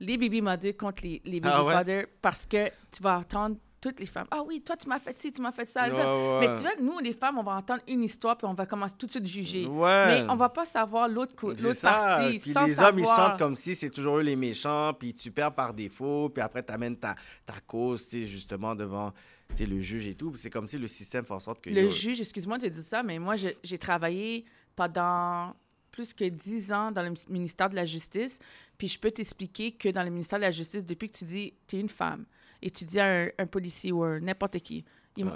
Les 0.00 0.16
baby 0.16 0.40
mothers 0.40 0.76
contre 0.76 1.02
les, 1.02 1.20
les 1.24 1.40
baby 1.40 1.52
Ah 1.52 1.64
ouais? 1.64 1.72
fathers 1.74 2.06
parce 2.22 2.46
que 2.46 2.68
tu 2.90 3.02
vas 3.02 3.18
entendre 3.18 3.56
toutes 3.80 4.00
les 4.00 4.06
femmes. 4.06 4.26
Ah 4.30 4.42
oui, 4.46 4.60
toi, 4.60 4.76
tu 4.76 4.88
m'as 4.88 4.98
fait 4.98 5.18
ci, 5.18 5.32
tu 5.32 5.40
m'as 5.40 5.52
fait 5.52 5.68
ça. 5.68 5.88
Ouais, 5.88 5.92
ouais. 5.92 6.40
Mais 6.40 6.54
tu 6.54 6.60
vois, 6.62 6.72
nous, 6.80 6.98
les 6.98 7.12
femmes, 7.12 7.38
on 7.38 7.42
va 7.42 7.52
entendre 7.52 7.82
une 7.86 8.02
histoire 8.02 8.36
puis 8.36 8.46
on 8.46 8.54
va 8.54 8.66
commencer 8.66 8.94
tout 8.98 9.06
de 9.06 9.10
suite 9.10 9.26
juger. 9.26 9.66
Ouais. 9.66 10.06
Mais 10.06 10.26
on 10.28 10.36
va 10.36 10.48
pas 10.48 10.64
savoir 10.64 11.08
l'autre 11.08 11.34
partie 11.34 12.38
Puis 12.38 12.52
sans 12.52 12.66
les 12.66 12.74
savoir. 12.74 12.92
hommes, 12.92 12.98
ils 12.98 13.04
sentent 13.04 13.38
comme 13.38 13.56
si 13.56 13.74
c'est 13.74 13.90
toujours 13.90 14.18
eux 14.18 14.22
les 14.22 14.36
méchants, 14.36 14.92
puis 14.94 15.14
tu 15.14 15.30
perds 15.30 15.54
par 15.54 15.74
défaut, 15.74 16.28
puis 16.28 16.42
après, 16.42 16.62
tu 16.62 16.72
amènes 16.72 16.96
ta, 16.96 17.14
ta 17.46 17.54
cause, 17.66 18.08
justement, 18.10 18.74
devant 18.74 19.12
le 19.58 19.80
juge 19.80 20.06
et 20.06 20.14
tout. 20.14 20.34
C'est 20.36 20.50
comme 20.50 20.68
si 20.68 20.78
le 20.78 20.88
système 20.88 21.24
fait 21.24 21.34
en 21.34 21.40
sorte 21.40 21.60
que... 21.60 21.70
Le 21.70 21.84
yo, 21.84 21.90
juge, 21.90 22.20
excuse-moi 22.20 22.58
de 22.58 22.68
dire 22.68 22.84
ça, 22.84 23.02
mais 23.02 23.18
moi, 23.18 23.34
j'ai 23.36 23.78
travaillé 23.78 24.44
pendant 24.76 25.54
plus 25.90 26.14
que 26.14 26.24
10 26.24 26.72
ans 26.72 26.92
dans 26.92 27.02
le 27.02 27.12
ministère 27.28 27.68
de 27.68 27.74
la 27.74 27.84
Justice. 27.84 28.38
Puis 28.76 28.86
je 28.86 28.98
peux 28.98 29.10
t'expliquer 29.10 29.72
que 29.72 29.88
dans 29.88 30.04
le 30.04 30.10
ministère 30.10 30.38
de 30.38 30.44
la 30.44 30.52
Justice, 30.52 30.84
depuis 30.84 31.10
que 31.10 31.18
tu 31.18 31.24
dis 31.24 31.54
tu 31.66 31.76
es 31.76 31.80
une 31.80 31.88
femme 31.88 32.24
et 32.62 32.70
tu 32.70 32.84
dis 32.84 32.98
à 33.00 33.06
un, 33.24 33.28
un 33.38 33.46
policier 33.46 33.92
ou 33.92 34.02
un 34.04 34.20
n'importe 34.20 34.58
qui, 34.60 34.84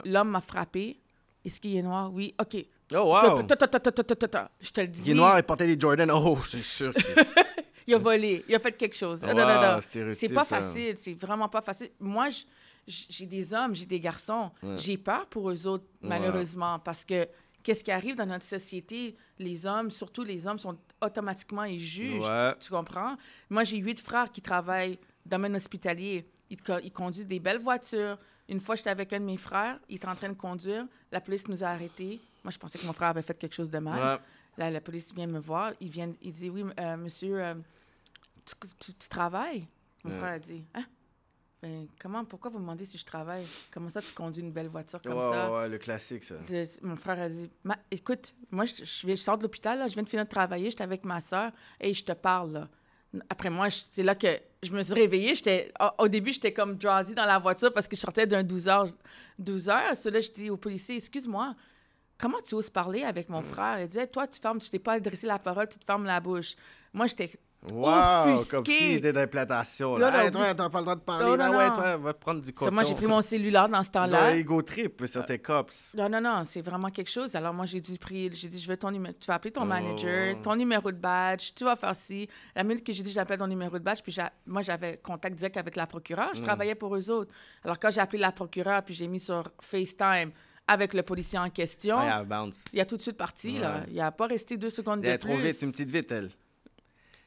l'homme 0.04 0.30
m'a 0.30 0.40
frappé, 0.40 1.00
est-ce 1.44 1.60
qu'il 1.60 1.76
est 1.76 1.82
noir? 1.82 2.12
Oui, 2.12 2.34
OK. 2.40 2.56
Oh, 2.94 2.98
wow! 2.98 3.36
Je 3.40 4.70
te 4.70 4.80
le 4.80 4.86
dis. 4.86 5.02
Il 5.06 5.10
est 5.10 5.14
noir 5.14 5.38
et 5.38 5.42
portait 5.42 5.66
des 5.66 5.80
Jordan. 5.80 6.10
Oh, 6.12 6.38
c'est 6.46 6.58
sûr 6.62 6.92
Il 7.86 7.94
a 7.94 7.98
volé, 7.98 8.44
il 8.48 8.54
a 8.54 8.60
fait 8.60 8.72
quelque 8.72 8.94
chose. 8.96 9.22
Non, 9.22 9.30
Wow, 9.30 9.34
non, 9.34 9.72
non. 9.74 9.80
stéréotype, 9.80 10.20
C'est 10.20 10.32
pas 10.32 10.42
hein. 10.42 10.44
facile, 10.44 10.94
c'est 10.96 11.14
vraiment 11.14 11.48
pas 11.48 11.60
facile. 11.60 11.90
Moi, 11.98 12.28
j'ai 12.86 13.26
des 13.26 13.52
hommes, 13.52 13.74
j'ai 13.74 13.86
des 13.86 13.98
garçons. 13.98 14.52
Ouais. 14.62 14.76
J'ai 14.78 14.96
peur 14.96 15.26
pour 15.26 15.50
eux 15.50 15.66
autres, 15.66 15.84
Ouais. 16.00 16.08
malheureusement, 16.10 16.78
parce 16.78 17.04
que 17.04 17.26
qu'est-ce 17.64 17.82
qui 17.82 17.90
arrive 17.90 18.14
dans 18.14 18.26
notre 18.26 18.44
société? 18.44 19.16
Les 19.40 19.66
hommes, 19.66 19.90
surtout 19.90 20.22
les 20.22 20.46
hommes, 20.46 20.60
sont 20.60 20.78
automatiquement 21.02 21.64
ils 21.64 21.80
jugent. 21.80 22.22
Ouais. 22.22 22.52
Tu, 22.60 22.66
tu 22.66 22.70
comprends? 22.70 23.16
Moi, 23.50 23.64
j'ai 23.64 23.78
huit 23.78 24.00
frères 24.00 24.30
qui 24.30 24.42
travaillent 24.42 24.98
dans 25.26 25.38
le 25.38 25.42
domaine 25.42 25.56
hospitalier. 25.56 26.24
Ils, 26.52 26.62
co- 26.62 26.78
ils 26.84 26.92
conduisent 26.92 27.26
des 27.26 27.40
belles 27.40 27.58
voitures. 27.60 28.18
Une 28.48 28.60
fois, 28.60 28.74
j'étais 28.76 28.90
avec 28.90 29.10
un 29.14 29.20
de 29.20 29.24
mes 29.24 29.36
frères, 29.38 29.78
il 29.88 29.96
était 29.96 30.06
en 30.06 30.14
train 30.14 30.28
de 30.28 30.34
conduire. 30.34 30.86
La 31.10 31.20
police 31.20 31.48
nous 31.48 31.64
a 31.64 31.68
arrêtés. 31.68 32.20
Moi, 32.44 32.50
je 32.50 32.58
pensais 32.58 32.78
que 32.78 32.84
mon 32.86 32.92
frère 32.92 33.08
avait 33.08 33.22
fait 33.22 33.34
quelque 33.34 33.54
chose 33.54 33.70
de 33.70 33.78
mal. 33.78 34.18
Ouais. 34.18 34.22
Là, 34.58 34.70
la 34.70 34.80
police 34.82 35.14
vient 35.14 35.26
me 35.26 35.38
voir. 35.38 35.72
Il, 35.80 35.88
vient, 35.88 36.12
il 36.20 36.30
dit 36.32 36.50
Oui, 36.50 36.62
euh, 36.78 36.96
monsieur, 36.98 37.42
euh, 37.42 37.54
tu, 38.44 38.54
tu- 38.78 38.94
tu 38.94 39.08
travailles? 39.08 39.66
Mon 40.04 40.10
Ouais. 40.10 40.18
frère 40.18 40.32
a 40.32 40.38
dit 40.38 40.62
Hein? 40.74 40.84
Ben, 41.62 41.86
Comment, 42.00 42.24
pourquoi 42.24 42.50
vous 42.50 42.58
me 42.58 42.64
demandez 42.64 42.84
si 42.84 42.98
je 42.98 43.04
travaille? 43.04 43.46
Comment 43.70 43.88
ça, 43.88 44.02
tu 44.02 44.12
conduis 44.12 44.42
une 44.42 44.50
belle 44.52 44.68
voiture 44.68 45.00
comme 45.00 45.14
Ouais, 45.16 45.22
ça? 45.22 45.50
ouais, 45.50 45.56
ouais, 45.60 45.68
le 45.68 45.78
classique, 45.78 46.24
ça. 46.24 46.34
Je- 46.46 46.84
mon 46.84 46.96
frère 46.96 47.20
a 47.20 47.28
dit 47.28 47.48
Ma- 47.64 47.78
Écoute, 47.90 48.34
moi, 48.50 48.64
je, 48.66 48.84
je, 48.84 49.06
viens- 49.06 49.14
je 49.16 49.22
sors 49.22 49.38
de 49.38 49.44
l'hôpital, 49.44 49.82
je 49.88 49.94
viens 49.94 50.02
de 50.02 50.08
finir 50.08 50.24
de 50.24 50.30
travailler, 50.30 50.68
j'étais 50.70 50.84
avec 50.84 51.04
ma 51.04 51.20
soeur 51.22 51.52
et 51.80 51.94
je 51.94 52.04
te 52.04 52.12
parle. 52.12 52.52
Là. 52.52 52.68
Après 53.30 53.48
moi, 53.48 53.70
c'est 53.70 54.02
là 54.02 54.14
que 54.16 54.26
je 54.62 54.72
me 54.72 54.82
suis 54.82 54.94
réveillée. 54.94 55.34
J'étais, 55.34 55.72
au, 55.98 56.08
début, 56.08 56.32
j'étais 56.32 56.52
comme 56.52 56.76
drowsy 56.76 57.14
dans 57.14 57.24
la 57.24 57.38
voiture 57.38 57.72
parce 57.72 57.88
que 57.88 57.96
je 57.96 58.00
sortais 58.00 58.26
d'un 58.26 58.42
12 58.42 58.68
heures. 58.68 58.88
12 59.38 59.68
heures. 59.68 59.92
Là, 60.04 60.20
je 60.20 60.30
dis 60.30 60.50
au 60.50 60.56
policier, 60.56 60.96
excuse-moi, 60.96 61.54
comment 62.18 62.40
tu 62.40 62.54
oses 62.54 62.70
parler 62.70 63.02
avec 63.02 63.28
mon 63.28 63.42
frère? 63.42 63.80
Il 63.80 63.88
disait, 63.88 64.06
toi, 64.06 64.26
tu 64.26 64.40
fermes, 64.40 64.60
tu 64.60 64.70
t'es 64.70 64.78
pas 64.78 64.94
adressé 64.94 65.26
la 65.26 65.38
parole, 65.38 65.68
tu 65.68 65.78
te 65.78 65.84
fermes 65.84 66.04
la 66.04 66.20
bouche. 66.20 66.54
Moi, 66.92 67.06
j'étais 67.06 67.30
Wow, 67.70 68.34
Offusqué. 68.34 68.56
comme 68.56 68.66
si 68.66 68.92
était 68.94 69.12
d'implantation. 69.12 69.96
Là, 69.96 70.10
Là, 70.10 70.16
là, 70.16 70.24
Hey, 70.24 70.30
toi, 70.32 70.54
t'as 70.54 70.68
pas 70.68 70.78
le 70.78 70.84
droit 70.84 70.96
de 70.96 71.00
parler. 71.00 71.30
Non, 71.30 71.36
Ben 71.36 71.48
non, 71.52 71.58
ouais, 71.58 71.68
non. 71.68 71.74
toi, 71.76 71.96
va 71.96 72.14
prendre 72.14 72.40
du 72.42 72.52
coton. 72.52 72.72
moi, 72.72 72.82
j'ai 72.82 72.94
pris 72.94 73.06
mon 73.06 73.20
cellulaire 73.20 73.68
dans 73.68 73.82
ce 73.84 73.88
ont 73.94 74.00
un 74.00 74.06
temps-là. 74.06 74.36
ego 74.36 74.62
trip 74.62 75.04
sur 75.06 75.24
tes 75.24 75.38
cops. 75.38 75.92
Non, 75.96 76.08
non, 76.08 76.20
non, 76.20 76.42
c'est 76.44 76.60
vraiment 76.60 76.90
quelque 76.90 77.10
chose. 77.10 77.36
Alors, 77.36 77.54
moi, 77.54 77.64
j'ai 77.66 77.80
dû 77.80 77.96
prier. 77.98 78.30
J'ai 78.32 78.48
dit, 78.48 78.58
je 78.60 78.66
veux 78.68 78.76
ton 78.76 78.90
numéro. 78.90 79.14
Tu 79.20 79.26
vas 79.26 79.34
appeler 79.34 79.52
ton 79.52 79.62
Oh, 79.62 79.66
manager, 79.66 80.40
ton 80.42 80.56
numéro 80.56 80.90
de 80.90 80.96
badge, 80.96 81.50
tu 81.54 81.62
vas 81.64 81.76
faire 81.76 81.94
ci. 81.94 82.28
La 82.56 82.64
minute 82.64 82.84
que 82.84 82.92
j'ai 82.92 83.04
dit, 83.04 83.12
j'appelle 83.12 83.38
ton 83.38 83.46
numéro 83.46 83.78
de 83.78 83.84
badge, 83.84 84.00
puis 84.02 84.16
moi, 84.46 84.62
j'avais 84.62 84.96
contact 84.96 85.36
direct 85.36 85.56
avec 85.56 85.76
la 85.76 85.86
procureure. 85.86 86.30
Je 86.34 86.40
Mm. 86.40 86.44
travaillais 86.44 86.74
pour 86.74 86.96
eux 86.96 87.10
autres. 87.12 87.32
Alors, 87.64 87.78
quand 87.78 87.90
j'ai 87.90 88.00
appelé 88.00 88.18
la 88.18 88.32
procureure, 88.32 88.82
puis 88.82 88.94
j'ai 88.94 89.06
mis 89.06 89.20
sur 89.20 89.44
FaceTime 89.60 90.32
avec 90.66 90.94
le 90.94 91.02
policier 91.04 91.38
en 91.38 91.50
question, 91.50 91.96
il 92.72 92.80
a 92.80 92.84
tout 92.86 92.96
de 92.96 93.02
suite 93.02 93.16
parti. 93.16 93.58
Là. 93.58 93.74
Ouais. 93.80 93.86
Il 93.88 93.96
n'a 93.96 94.10
pas 94.12 94.26
resté 94.26 94.56
deux 94.56 94.70
secondes 94.70 95.00
Elle 95.04 95.10
de 95.10 95.14
est 95.14 95.18
trop 95.18 95.34
plus. 95.34 95.42
vite, 95.44 95.56
c'est 95.58 95.66
une 95.66 95.72
petite 95.72 95.90
vite, 95.90 96.10
elle. 96.10 96.30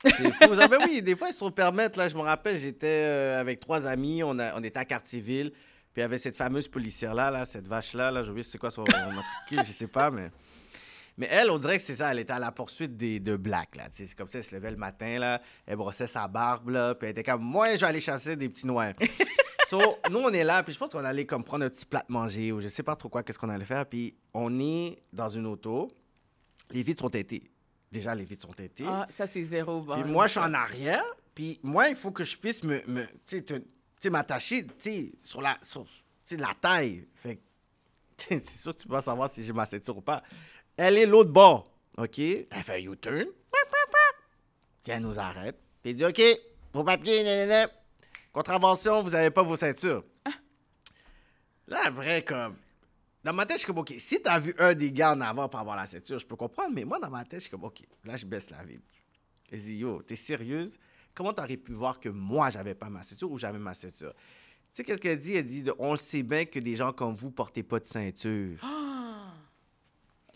Fou. 0.01 0.31
Ah, 0.59 0.67
ben 0.67 0.79
oui, 0.85 1.01
des 1.01 1.15
fois, 1.15 1.29
ils 1.29 1.33
se 1.33 1.45
permettre. 1.49 1.97
Là, 1.97 2.07
je 2.07 2.15
me 2.15 2.21
rappelle, 2.21 2.59
j'étais 2.59 2.87
euh, 2.87 3.39
avec 3.39 3.59
trois 3.59 3.87
amis, 3.87 4.23
on, 4.23 4.37
a- 4.39 4.55
on 4.55 4.63
était 4.63 4.79
à 4.79 4.85
Cartierville, 4.85 5.51
puis 5.51 5.61
il 5.97 5.99
y 6.01 6.03
avait 6.03 6.17
cette 6.17 6.37
fameuse 6.37 6.67
policière-là, 6.67 7.31
là, 7.31 7.45
cette 7.45 7.67
vache-là, 7.67 8.11
là, 8.11 8.23
j'ai 8.23 8.29
oublié 8.29 8.43
c'est 8.43 8.57
quoi 8.57 8.71
son 8.71 8.83
matricule, 8.83 9.63
je 9.65 9.71
sais 9.71 9.87
pas, 9.87 10.11
mais... 10.11 10.29
Mais 11.17 11.29
elle, 11.31 11.49
on 11.49 11.57
dirait 11.57 11.77
que 11.77 11.83
c'est 11.85 11.95
ça, 11.95 12.11
elle 12.11 12.19
était 12.19 12.33
à 12.33 12.39
la 12.39 12.51
poursuite 12.51 12.97
des, 12.97 13.21
de 13.21 13.37
Black, 13.37 13.77
là, 13.77 13.87
c'est 13.93 14.13
comme 14.15 14.27
ça, 14.27 14.39
elle 14.39 14.43
se 14.43 14.53
levait 14.53 14.71
le 14.71 14.75
matin, 14.75 15.17
là, 15.17 15.41
elle 15.65 15.77
brossait 15.77 16.07
sa 16.07 16.27
barbe, 16.27 16.67
là, 16.71 16.93
puis 16.93 17.05
elle 17.07 17.11
était 17.11 17.23
comme, 17.23 17.41
moi, 17.41 17.73
je 17.75 17.79
vais 17.79 17.85
aller 17.87 18.01
chasser 18.01 18.35
des 18.35 18.49
petits 18.49 18.67
noirs. 18.67 18.93
so, 19.69 19.79
nous, 20.11 20.19
on 20.19 20.33
est 20.33 20.43
là, 20.43 20.61
puis 20.61 20.73
je 20.73 20.77
pense 20.77 20.89
qu'on 20.89 21.05
allait 21.05 21.25
comme 21.25 21.45
prendre 21.45 21.63
un 21.63 21.69
petit 21.69 21.85
plat 21.85 22.03
de 22.05 22.11
manger, 22.11 22.51
ou 22.51 22.59
je 22.59 22.67
sais 22.67 22.83
pas 22.83 22.97
trop 22.97 23.07
quoi, 23.07 23.23
qu'est-ce 23.23 23.39
qu'on 23.39 23.47
allait 23.47 23.63
faire, 23.63 23.85
puis 23.85 24.17
on 24.33 24.59
est 24.59 24.97
dans 25.13 25.29
une 25.29 25.45
auto, 25.45 25.89
les 26.71 26.83
vitres 26.83 27.01
sont 27.01 27.09
teintées. 27.09 27.49
Déjà, 27.95 28.13
les 28.13 28.25
vitres 28.25 28.45
sont 28.45 28.53
teintées. 28.53 28.83
Ah, 28.85 29.07
ça, 29.09 29.25
c'est 29.25 29.41
zéro 29.41 29.81
bon. 29.81 30.01
Puis 30.01 30.11
moi, 30.11 30.27
je 30.27 30.31
suis 30.31 30.39
en 30.41 30.53
arrière. 30.53 31.05
Puis 31.33 31.61
moi, 31.63 31.87
il 31.87 31.95
faut 31.95 32.11
que 32.11 32.25
je 32.25 32.35
puisse 32.35 32.61
me, 32.61 32.81
me 32.87 33.05
tu 33.25 33.41
sais, 34.01 34.09
m'attacher, 34.09 34.65
tu 34.65 34.73
sais, 34.79 35.11
sur 35.23 35.41
la, 35.41 35.57
sur, 35.61 35.85
la 36.31 36.53
taille. 36.59 37.07
Fait 37.15 37.37
que, 37.37 37.41
c'est 38.17 38.49
sûr 38.49 38.75
que 38.75 38.81
tu 38.81 38.87
peux 38.87 38.95
pas 38.95 39.01
savoir 39.01 39.29
si 39.29 39.45
j'ai 39.45 39.53
ma 39.53 39.65
ceinture 39.65 39.95
ou 39.95 40.01
pas. 40.01 40.23
Elle 40.75 40.97
est 40.97 41.05
l'autre 41.05 41.31
bord, 41.31 41.71
OK? 41.97 42.19
Elle 42.19 42.47
fait 42.63 42.85
un 42.85 42.91
U-turn. 42.91 43.27
Puis 44.83 44.93
elle 44.93 45.01
nous 45.01 45.17
arrête. 45.17 45.57
Puis 45.81 45.91
elle 45.91 45.95
dit, 45.95 46.05
OK, 46.05 46.21
vos 46.73 46.83
papiers. 46.83 47.65
Contravention, 48.33 49.03
vous 49.03 49.15
avez 49.15 49.31
pas 49.31 49.43
vos 49.43 49.55
ceintures. 49.55 50.03
Là, 51.67 51.79
après, 51.85 52.23
comme... 52.23 52.57
Dans 53.25 53.33
ma 53.33 53.43
tête, 53.47 53.55
je 53.55 53.61
suis 53.61 53.65
comme, 53.65 53.79
OK, 53.79 53.91
si 53.97 54.21
t'as 54.21 54.37
vu 54.37 54.53
un 54.59 54.75
des 54.75 54.91
gars 54.91 55.13
en 55.13 55.21
avant 55.21 55.49
pour 55.49 55.59
avoir 55.59 55.75
la 55.75 55.87
ceinture, 55.87 56.19
je 56.19 56.27
peux 56.27 56.35
comprendre, 56.35 56.75
mais 56.75 56.85
moi, 56.85 56.99
dans 56.99 57.09
ma 57.09 57.25
tête, 57.25 57.39
je 57.39 57.45
suis 57.45 57.49
comme, 57.49 57.63
OK, 57.63 57.79
là, 58.03 58.15
je 58.15 58.23
baisse 58.23 58.51
la 58.51 58.63
vitre. 58.63 58.83
Elle 59.51 59.61
dit, 59.61 59.77
yo, 59.77 60.03
t'es 60.03 60.15
sérieuse? 60.15 60.77
Comment 61.15 61.33
t'aurais 61.33 61.57
pu 61.57 61.73
voir 61.73 61.99
que 61.99 62.07
moi, 62.07 62.51
j'avais 62.51 62.75
pas 62.75 62.87
ma 62.87 63.01
ceinture 63.01 63.31
ou 63.31 63.39
j'avais 63.39 63.57
ma 63.57 63.73
ceinture? 63.73 64.13
Tu 64.13 64.21
sais, 64.73 64.83
qu'est-ce 64.83 65.01
qu'elle 65.01 65.17
dit? 65.17 65.37
Elle 65.37 65.47
dit, 65.47 65.63
on 65.79 65.93
le 65.93 65.97
sait 65.97 66.21
bien 66.21 66.45
que 66.45 66.59
des 66.59 66.75
gens 66.75 66.93
comme 66.93 67.15
vous 67.15 67.31
portez 67.31 67.63
pas 67.63 67.79
de 67.79 67.87
ceinture. 67.87 68.59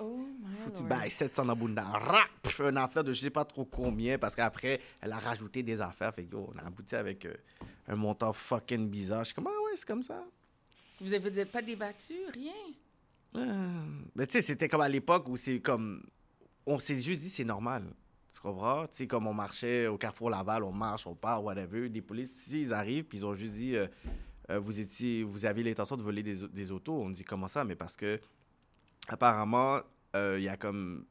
Oh, 0.01 0.25
my 0.41 0.55
Faut 0.63 0.71
que 0.71 0.77
tu 0.77 0.83
bailles 0.83 1.11
700 1.11 1.43
dans 1.43 1.57
Bunda. 1.57 1.83
Rap! 1.83 2.29
Je 2.45 2.51
fais 2.51 2.69
une 2.69 2.77
affaire 2.77 3.03
de 3.03 3.11
je 3.11 3.19
sais 3.19 3.29
pas 3.29 3.43
trop 3.43 3.65
combien 3.65 4.17
parce 4.17 4.33
qu'après, 4.33 4.79
elle 5.01 5.11
a 5.11 5.19
rajouté 5.19 5.61
des 5.61 5.81
affaires. 5.81 6.15
Fait 6.15 6.23
que, 6.23 6.31
yo, 6.31 6.49
on 6.55 6.57
a 6.57 6.65
abouti 6.65 6.95
avec 6.95 7.25
euh, 7.25 7.33
un 7.85 7.97
montant 7.97 8.31
fucking 8.31 8.89
bizarre. 8.89 9.25
Je 9.25 9.25
suis 9.25 9.35
comme, 9.35 9.47
ah 9.47 9.63
ouais, 9.65 9.75
c'est 9.75 9.85
comme 9.85 10.01
ça. 10.01 10.23
Vous 11.01 11.13
avez 11.13 11.29
vous 11.29 11.39
êtes 11.39 11.51
pas 11.51 11.61
débattu, 11.61 12.13
rien? 12.33 12.53
Euh, 13.35 13.83
Mais 14.15 14.27
tu 14.27 14.33
sais, 14.33 14.41
c'était 14.41 14.67
comme 14.67 14.81
à 14.81 14.89
l'époque 14.89 15.27
où 15.29 15.37
c'est 15.37 15.59
comme. 15.59 16.03
On 16.65 16.77
s'est 16.79 16.99
juste 16.99 17.21
dit, 17.21 17.29
c'est 17.29 17.43
normal. 17.43 17.83
Tu 18.33 18.39
comprends? 18.39 18.83
Tu 18.87 18.97
sais, 18.97 19.07
comme 19.07 19.25
on 19.27 19.33
marchait 19.33 19.87
au 19.87 19.97
Carrefour 19.97 20.29
Laval, 20.29 20.63
on 20.63 20.71
marche, 20.71 21.07
on 21.07 21.15
part, 21.15 21.43
whatever. 21.43 21.89
Des 21.89 22.01
policiers, 22.01 22.61
ils 22.61 22.73
arrivent, 22.73 23.05
puis 23.05 23.19
ils 23.19 23.25
ont 23.25 23.33
juste 23.33 23.53
dit, 23.53 23.75
euh, 23.75 23.87
euh, 24.51 24.59
vous, 24.59 24.79
étiez, 24.79 25.23
vous 25.23 25.45
avez 25.45 25.63
l'intention 25.63 25.97
de 25.97 26.03
voler 26.03 26.21
des, 26.21 26.47
des 26.47 26.71
autos. 26.71 26.93
On 26.93 27.09
dit, 27.09 27.23
comment 27.23 27.47
ça? 27.47 27.63
Mais 27.63 27.75
parce 27.75 27.95
que, 27.95 28.19
apparemment, 29.07 29.79
euh, 30.15 30.35
il 30.37 30.43
y 30.43 30.49
a 30.49 30.57
comme 30.57 31.05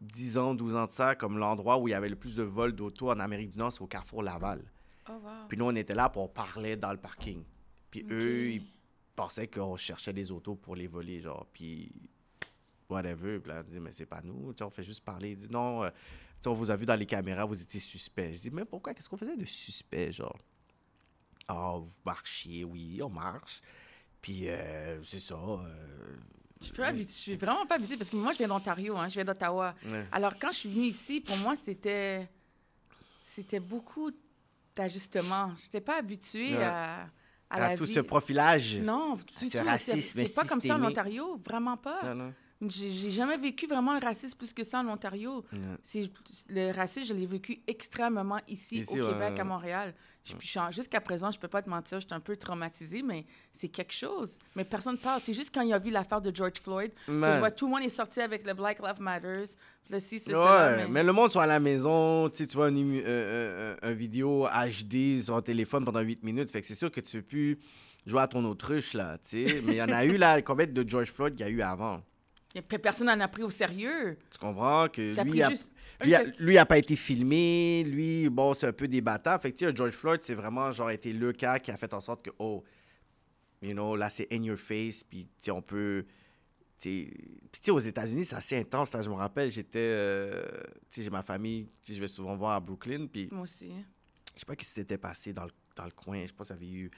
10 0.00 0.38
ans, 0.38 0.54
12 0.54 0.74
ans 0.74 0.86
de 0.86 0.92
ça, 0.92 1.14
comme 1.14 1.38
l'endroit 1.38 1.78
où 1.78 1.88
il 1.88 1.92
y 1.92 1.94
avait 1.94 2.08
le 2.08 2.16
plus 2.16 2.34
de 2.34 2.42
vols 2.42 2.72
d'autos 2.72 3.10
en 3.10 3.20
Amérique 3.20 3.50
du 3.50 3.58
Nord, 3.58 3.72
c'est 3.72 3.82
au 3.82 3.86
Carrefour 3.86 4.22
Laval. 4.22 4.62
Oh, 5.08 5.12
wow. 5.12 5.30
Puis 5.48 5.58
nous, 5.58 5.64
on 5.66 5.74
était 5.74 5.94
là 5.94 6.08
pour 6.08 6.32
parler 6.32 6.76
dans 6.76 6.92
le 6.92 6.98
parking. 6.98 7.42
Puis 7.90 8.06
eux, 8.10 8.50
ils 8.52 8.62
pensaient 9.14 9.48
qu'on 9.48 9.76
cherchait 9.76 10.12
des 10.12 10.30
autos 10.30 10.54
pour 10.56 10.74
les 10.76 10.86
voler, 10.86 11.20
genre. 11.20 11.46
Puis, 11.52 11.92
whatever. 12.88 13.38
Puis 13.40 13.50
là, 13.52 13.62
on 13.66 13.70
dit, 13.70 13.80
mais 13.80 13.92
c'est 13.92 14.06
pas 14.06 14.20
nous. 14.22 14.54
On 14.60 14.70
fait 14.70 14.82
juste 14.82 15.04
parler. 15.04 15.30
Ils 15.32 15.36
disent, 15.36 15.50
non, 15.50 15.84
euh, 15.84 15.90
on 16.46 16.52
vous 16.52 16.70
a 16.70 16.76
vu 16.76 16.86
dans 16.86 16.94
les 16.96 17.06
caméras, 17.06 17.44
vous 17.44 17.60
étiez 17.60 17.80
suspect. 17.80 18.32
Je 18.34 18.40
dis, 18.40 18.50
mais 18.50 18.64
pourquoi? 18.64 18.94
Qu'est-ce 18.94 19.08
qu'on 19.08 19.16
faisait 19.16 19.36
de 19.36 19.44
suspect, 19.44 20.12
genre? 20.12 20.38
Ah, 21.48 21.76
vous 21.78 21.90
marchiez, 22.04 22.64
oui, 22.64 23.00
on 23.02 23.08
marche. 23.10 23.60
Puis, 24.20 24.48
euh, 24.48 25.02
c'est 25.02 25.18
ça. 25.18 25.34
euh, 25.34 26.16
Je 26.60 26.66
suis, 26.66 26.74
pas 26.74 26.94
je 26.94 27.02
suis 27.02 27.36
vraiment 27.36 27.66
pas 27.66 27.74
habituée 27.74 27.96
parce 27.96 28.08
que 28.10 28.16
moi, 28.16 28.32
je 28.32 28.38
viens 28.38 28.48
d'Ontario, 28.48 28.96
hein, 28.96 29.08
je 29.08 29.14
viens 29.14 29.24
d'Ottawa. 29.24 29.74
ouais. 29.90 30.06
Alors, 30.12 30.38
quand 30.38 30.52
je 30.52 30.58
suis 30.58 30.70
venue 30.70 30.86
ici, 30.86 31.20
pour 31.20 31.36
moi, 31.38 31.56
c'était 31.56 32.28
c'était 33.22 33.60
beaucoup 33.60 34.10
d'ajustements. 34.76 35.54
Je 35.56 35.64
n'étais 35.64 35.80
pas 35.80 35.98
habituée 35.98 36.56
Ouais. 36.56 36.62
à, 36.64 37.08
à 37.52 37.56
À 37.64 37.68
la 37.70 37.76
tout 37.76 37.84
vie. 37.84 37.92
ce 37.92 38.00
profilage. 38.00 38.80
Non, 38.82 39.14
du 39.14 39.20
ce 39.50 39.58
tout. 39.58 39.64
Racisme 39.64 40.22
c'est 40.26 40.34
pas 40.34 40.44
comme 40.44 40.60
ça 40.60 40.76
en. 40.76 40.82
Ontario, 40.84 41.40
vraiment 41.46 41.76
pas. 41.76 42.00
Non, 42.04 42.14
non. 42.14 42.32
J'ai 42.68 43.10
jamais 43.10 43.36
vécu 43.36 43.66
vraiment 43.66 43.92
le 43.92 43.98
racisme 44.04 44.36
plus 44.38 44.52
que 44.52 44.62
ça 44.62 44.78
en 44.80 44.86
Ontario. 44.88 45.44
Le 46.48 46.72
racisme, 46.72 47.06
je 47.08 47.14
l'ai 47.14 47.26
vécu 47.26 47.60
extrêmement 47.66 48.38
ici, 48.46 48.78
Ici, 48.78 49.00
au 49.00 49.06
Québec, 49.08 49.32
ouais. 49.34 49.40
à 49.40 49.44
Montréal. 49.44 49.94
Jusqu'à 50.70 51.00
présent, 51.00 51.30
je 51.30 51.38
peux 51.38 51.48
pas 51.48 51.62
te 51.62 51.68
mentir, 51.68 52.00
je 52.00 52.06
suis 52.06 52.14
un 52.14 52.20
peu 52.20 52.36
traumatisée, 52.36 53.02
mais 53.02 53.24
c'est 53.54 53.68
quelque 53.68 53.92
chose. 53.92 54.38
Mais 54.54 54.64
personne 54.64 54.92
ne 54.94 54.98
parle. 54.98 55.20
C'est 55.22 55.34
juste 55.34 55.52
quand 55.54 55.62
il 55.62 55.70
y 55.70 55.72
a 55.72 55.78
vu 55.78 55.90
l'affaire 55.90 56.20
de 56.20 56.34
George 56.34 56.58
Floyd 56.62 56.92
que 57.06 57.12
je 57.12 57.38
vois 57.38 57.50
tout 57.50 57.66
le 57.66 57.72
monde 57.72 57.82
est 57.82 57.88
sorti 57.88 58.20
avec 58.20 58.46
le 58.46 58.54
Black 58.54 58.78
Lives 58.80 59.00
Matter. 59.00 59.44
Là, 59.90 59.98
si, 59.98 60.20
c'est 60.20 60.30
Ouais, 60.34 60.42
ça. 60.44 60.86
mais... 60.88 61.02
le 61.02 61.12
monde 61.12 61.30
sont 61.32 61.40
à 61.40 61.46
la 61.46 61.58
maison, 61.60 62.30
tu 62.30 62.44
vois 62.54 62.68
une, 62.68 63.02
euh, 63.04 63.76
un 63.82 63.90
vidéo 63.92 64.46
HD 64.46 65.20
sur 65.22 65.34
ton 65.34 65.42
téléphone 65.42 65.84
pendant 65.84 66.00
8 66.00 66.22
minutes, 66.22 66.50
fait 66.52 66.60
que 66.60 66.66
c'est 66.68 66.76
sûr 66.76 66.90
que 66.90 67.00
tu 67.00 67.16
peux 67.18 67.22
plus 67.26 67.58
jouer 68.06 68.20
à 68.20 68.28
ton 68.28 68.44
autruche, 68.44 68.94
là, 68.94 69.18
tu 69.18 69.46
sais. 69.48 69.60
mais 69.64 69.72
il 69.72 69.76
y 69.78 69.82
en 69.82 69.88
a 69.88 70.04
eu, 70.06 70.16
là, 70.16 70.40
combien 70.42 70.66
de 70.66 70.88
George 70.88 71.10
Floyd 71.10 71.34
qu'il 71.34 71.44
y 71.46 71.48
a 71.48 71.52
eu 71.52 71.60
avant? 71.62 72.00
Personne 72.60 73.06
n'en 73.06 73.20
a 73.20 73.28
pris 73.28 73.42
au 73.42 73.50
sérieux. 73.50 74.18
Tu 74.30 74.38
comprends? 74.38 74.88
Que 74.88 75.14
Ça 75.14 75.24
lui, 75.24 75.42
a, 75.42 75.50
juste 75.50 75.72
lui, 76.02 76.14
a, 76.14 76.24
quelques- 76.24 76.38
lui 76.40 76.58
a 76.58 76.66
pas 76.66 76.78
été 76.78 76.96
filmé, 76.96 77.84
lui, 77.84 78.28
bon, 78.28 78.52
c'est 78.54 78.66
un 78.66 78.72
peu 78.72 78.88
débattant. 78.88 79.38
Fait 79.38 79.52
que, 79.52 79.56
tu 79.58 79.64
sais, 79.66 79.74
George 79.74 79.92
Floyd, 79.92 80.20
c'est 80.22 80.34
vraiment, 80.34 80.70
genre, 80.70 80.90
été 80.90 81.12
le 81.12 81.32
cas 81.32 81.58
qui 81.58 81.70
a 81.70 81.76
fait 81.76 81.92
en 81.94 82.00
sorte 82.00 82.24
que, 82.24 82.30
oh, 82.38 82.62
you 83.62 83.72
know, 83.72 83.96
là, 83.96 84.10
c'est 84.10 84.26
in 84.32 84.42
your 84.42 84.58
face, 84.58 85.02
puis, 85.04 85.24
tu 85.24 85.30
sais, 85.40 85.50
on 85.50 85.62
peut... 85.62 86.04
Puis, 86.78 87.10
tu 87.52 87.60
sais, 87.62 87.70
aux 87.70 87.78
États-Unis, 87.78 88.24
c'est 88.24 88.34
assez 88.34 88.58
intense. 88.58 88.92
Là, 88.92 89.02
je 89.02 89.08
me 89.08 89.14
rappelle, 89.14 89.50
j'étais... 89.52 89.78
euh, 89.78 90.42
tu 90.90 90.96
sais, 90.98 91.02
j'ai 91.04 91.10
ma 91.10 91.22
famille, 91.22 91.68
je 91.88 91.94
vais 92.00 92.08
souvent 92.08 92.36
voir 92.36 92.52
à 92.56 92.60
Brooklyn, 92.60 93.06
puis 93.06 93.28
Moi 93.30 93.42
aussi. 93.42 93.70
je 94.34 94.40
sais 94.40 94.44
pas 94.46 94.54
ce 94.54 94.58
qui 94.58 94.64
s'était 94.64 94.98
passé 94.98 95.32
dans 95.32 95.44
le, 95.44 95.52
dans 95.76 95.84
le 95.84 95.92
coin. 95.92 96.26
Je 96.26 96.32
pense 96.32 96.48
qu'il 96.48 96.56
y 96.56 96.58
avait 96.58 96.72
eu, 96.72 96.90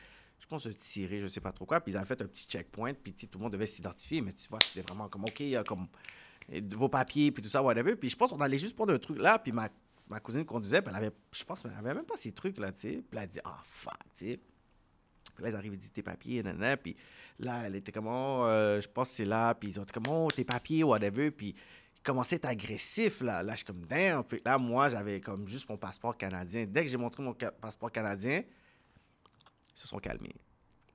je 0.45 0.49
pense, 0.49 0.69
tiré, 0.77 1.21
je 1.21 1.27
sais 1.27 1.41
pas 1.41 1.53
trop 1.53 1.65
quoi. 1.65 1.81
Puis 1.81 1.93
ils 1.93 1.97
avaient 1.97 2.07
fait 2.07 2.21
un 2.21 2.27
petit 2.27 2.47
checkpoint, 2.47 2.93
puis 2.93 3.15
tout 3.15 3.39
le 3.39 3.43
monde 3.45 3.53
devait 3.53 3.67
s'identifier. 3.67 4.21
Mais 4.21 4.33
tu 4.33 4.47
vois, 4.51 4.59
c'était 4.63 4.83
vraiment 4.83 5.09
comme, 5.09 5.25
OK, 5.25 5.41
a 5.41 5.65
comme 5.65 5.87
euh, 6.53 6.61
vos 6.73 6.91
papiers, 6.91 7.33
puis 7.33 7.43
tout 7.43 7.49
ça, 7.49 7.63
whatever. 7.63 7.97
Puis 7.97 8.11
je 8.11 8.17
pense 8.17 8.31
qu'on 8.31 8.41
allait 8.43 8.59
juste 8.59 8.77
prendre 8.77 8.93
un 8.93 8.99
truc 8.99 9.19
là, 9.19 9.39
puis 9.39 9.53
ma, 9.53 9.71
ma 10.07 10.21
cousine 10.21 10.45
conduisait, 10.45 10.83
puis 10.83 10.91
elle 10.91 11.03
avait, 11.03 11.15
je 11.33 11.45
pense, 11.45 11.65
elle 11.65 11.73
avait 11.79 11.95
même 11.95 12.05
pas 12.05 12.17
ces 12.17 12.33
trucs 12.33 12.59
là, 12.59 12.73
tu 12.73 12.81
sais. 12.81 13.03
Puis 13.11 13.19
elle 13.19 13.29
dit, 13.29 13.41
ah, 13.43 13.63
fuck, 13.65 13.95
tu 14.17 14.27
sais. 14.27 14.41
Puis 15.35 15.43
là, 15.43 15.49
ils 15.51 15.57
arrivent, 15.57 15.75
ils 15.75 15.79
disent 15.79 15.93
tes 15.93 16.03
papiers, 16.03 16.43
nanana. 16.43 16.77
Puis 16.77 16.95
là, 17.39 17.63
elle 17.65 17.77
était 17.77 17.91
comme, 17.91 18.07
oh, 18.07 18.45
euh, 18.45 18.83
je 18.83 18.89
pense 18.89 19.09
que 19.09 19.17
c'est 19.17 19.25
là. 19.25 19.55
Puis 19.55 19.71
ils 19.71 19.81
ont 19.81 19.85
dit, 19.85 19.93
comme, 19.93 20.07
oh, 20.09 20.29
tes 20.31 20.45
papiers, 20.45 20.85
whatever. 20.85 21.31
Puis 21.31 21.55
ils 21.97 22.03
commençaient 22.03 22.37
à 22.47 22.53
être 22.53 22.63
agressifs, 22.63 23.23
là. 23.23 23.43
Là, 23.43 23.53
je 23.53 23.57
suis 23.57 23.65
comme, 23.65 23.87
damn. 23.87 24.23
Puis 24.23 24.43
là, 24.45 24.59
moi, 24.59 24.91
j'avais 24.91 25.21
comme 25.21 25.49
juste 25.49 25.69
mon 25.71 25.79
passeport 25.79 26.17
canadien. 26.19 26.67
Dès 26.67 26.85
que 26.85 26.91
j'ai 26.91 26.99
montré 26.99 27.23
mon 27.23 27.33
passeport 27.33 27.91
canadien, 27.91 28.43
ils 29.77 29.81
se 29.81 29.89
sont 29.89 29.99
calmés. 29.99 30.35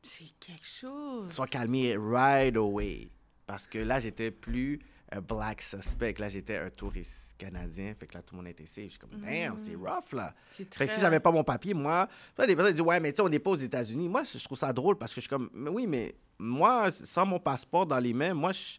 C'est 0.02 0.32
quelque 0.40 0.66
chose. 0.66 1.26
Ils 1.28 1.30
se 1.30 1.36
sont 1.36 1.46
calmés 1.46 1.96
right 1.98 2.56
away. 2.56 3.10
Parce 3.46 3.68
que 3.68 3.80
là, 3.80 4.00
j'étais 4.00 4.32
plus 4.32 4.80
un 5.12 5.22
black 5.22 5.62
suspect. 5.62 6.14
Là, 6.20 6.30
j'étais 6.30 6.58
un 6.58 6.70
touriste 6.70 7.36
canadien. 7.38 7.94
Fait 7.96 8.06
que 8.08 8.14
là, 8.14 8.22
tout 8.22 8.36
le 8.36 8.42
monde 8.42 8.48
était 8.48 8.66
safe. 8.66 8.86
Je 8.86 8.90
suis 8.92 9.00
comme, 9.00 9.20
damn, 9.20 9.58
c'est 9.58 9.76
rough, 9.76 10.14
là. 10.14 10.34
C'est 10.52 10.64
Fait 10.66 10.70
très... 10.70 10.88
que 10.88 10.94
si 10.94 11.02
j'avais 11.02 11.20
pas 11.20 11.32
mon 11.32 11.44
papier, 11.44 11.74
moi, 11.74 12.08
là, 12.38 12.46
des 12.48 12.56
personnes 12.56 12.74
disent 12.76 12.82
ouais, 12.86 13.00
mais 13.00 13.12
tu 13.12 13.18
sais, 13.18 13.22
on 13.24 13.30
n'est 13.30 13.40
pas 13.40 13.52
aux 13.52 13.56
États-Unis. 13.56 14.08
Moi, 14.08 14.24
je 14.24 14.38
je 14.38 14.44
trouve 14.46 14.58
ça 14.58 14.72
drôle 14.72 14.98
parce 14.98 15.12
que 15.14 15.16
je 15.16 15.22
suis 15.22 15.30
comme 15.30 15.50
mais 15.52 15.70
oui, 15.70 15.88
mais 15.88 16.16
moi, 16.38 16.92
sans 16.92 17.26
mon 17.26 17.40
passeport 17.40 17.86
dans 17.86 18.00
les 18.00 18.14
mains, 18.14 18.34
moi, 18.34 18.52
je, 18.52 18.78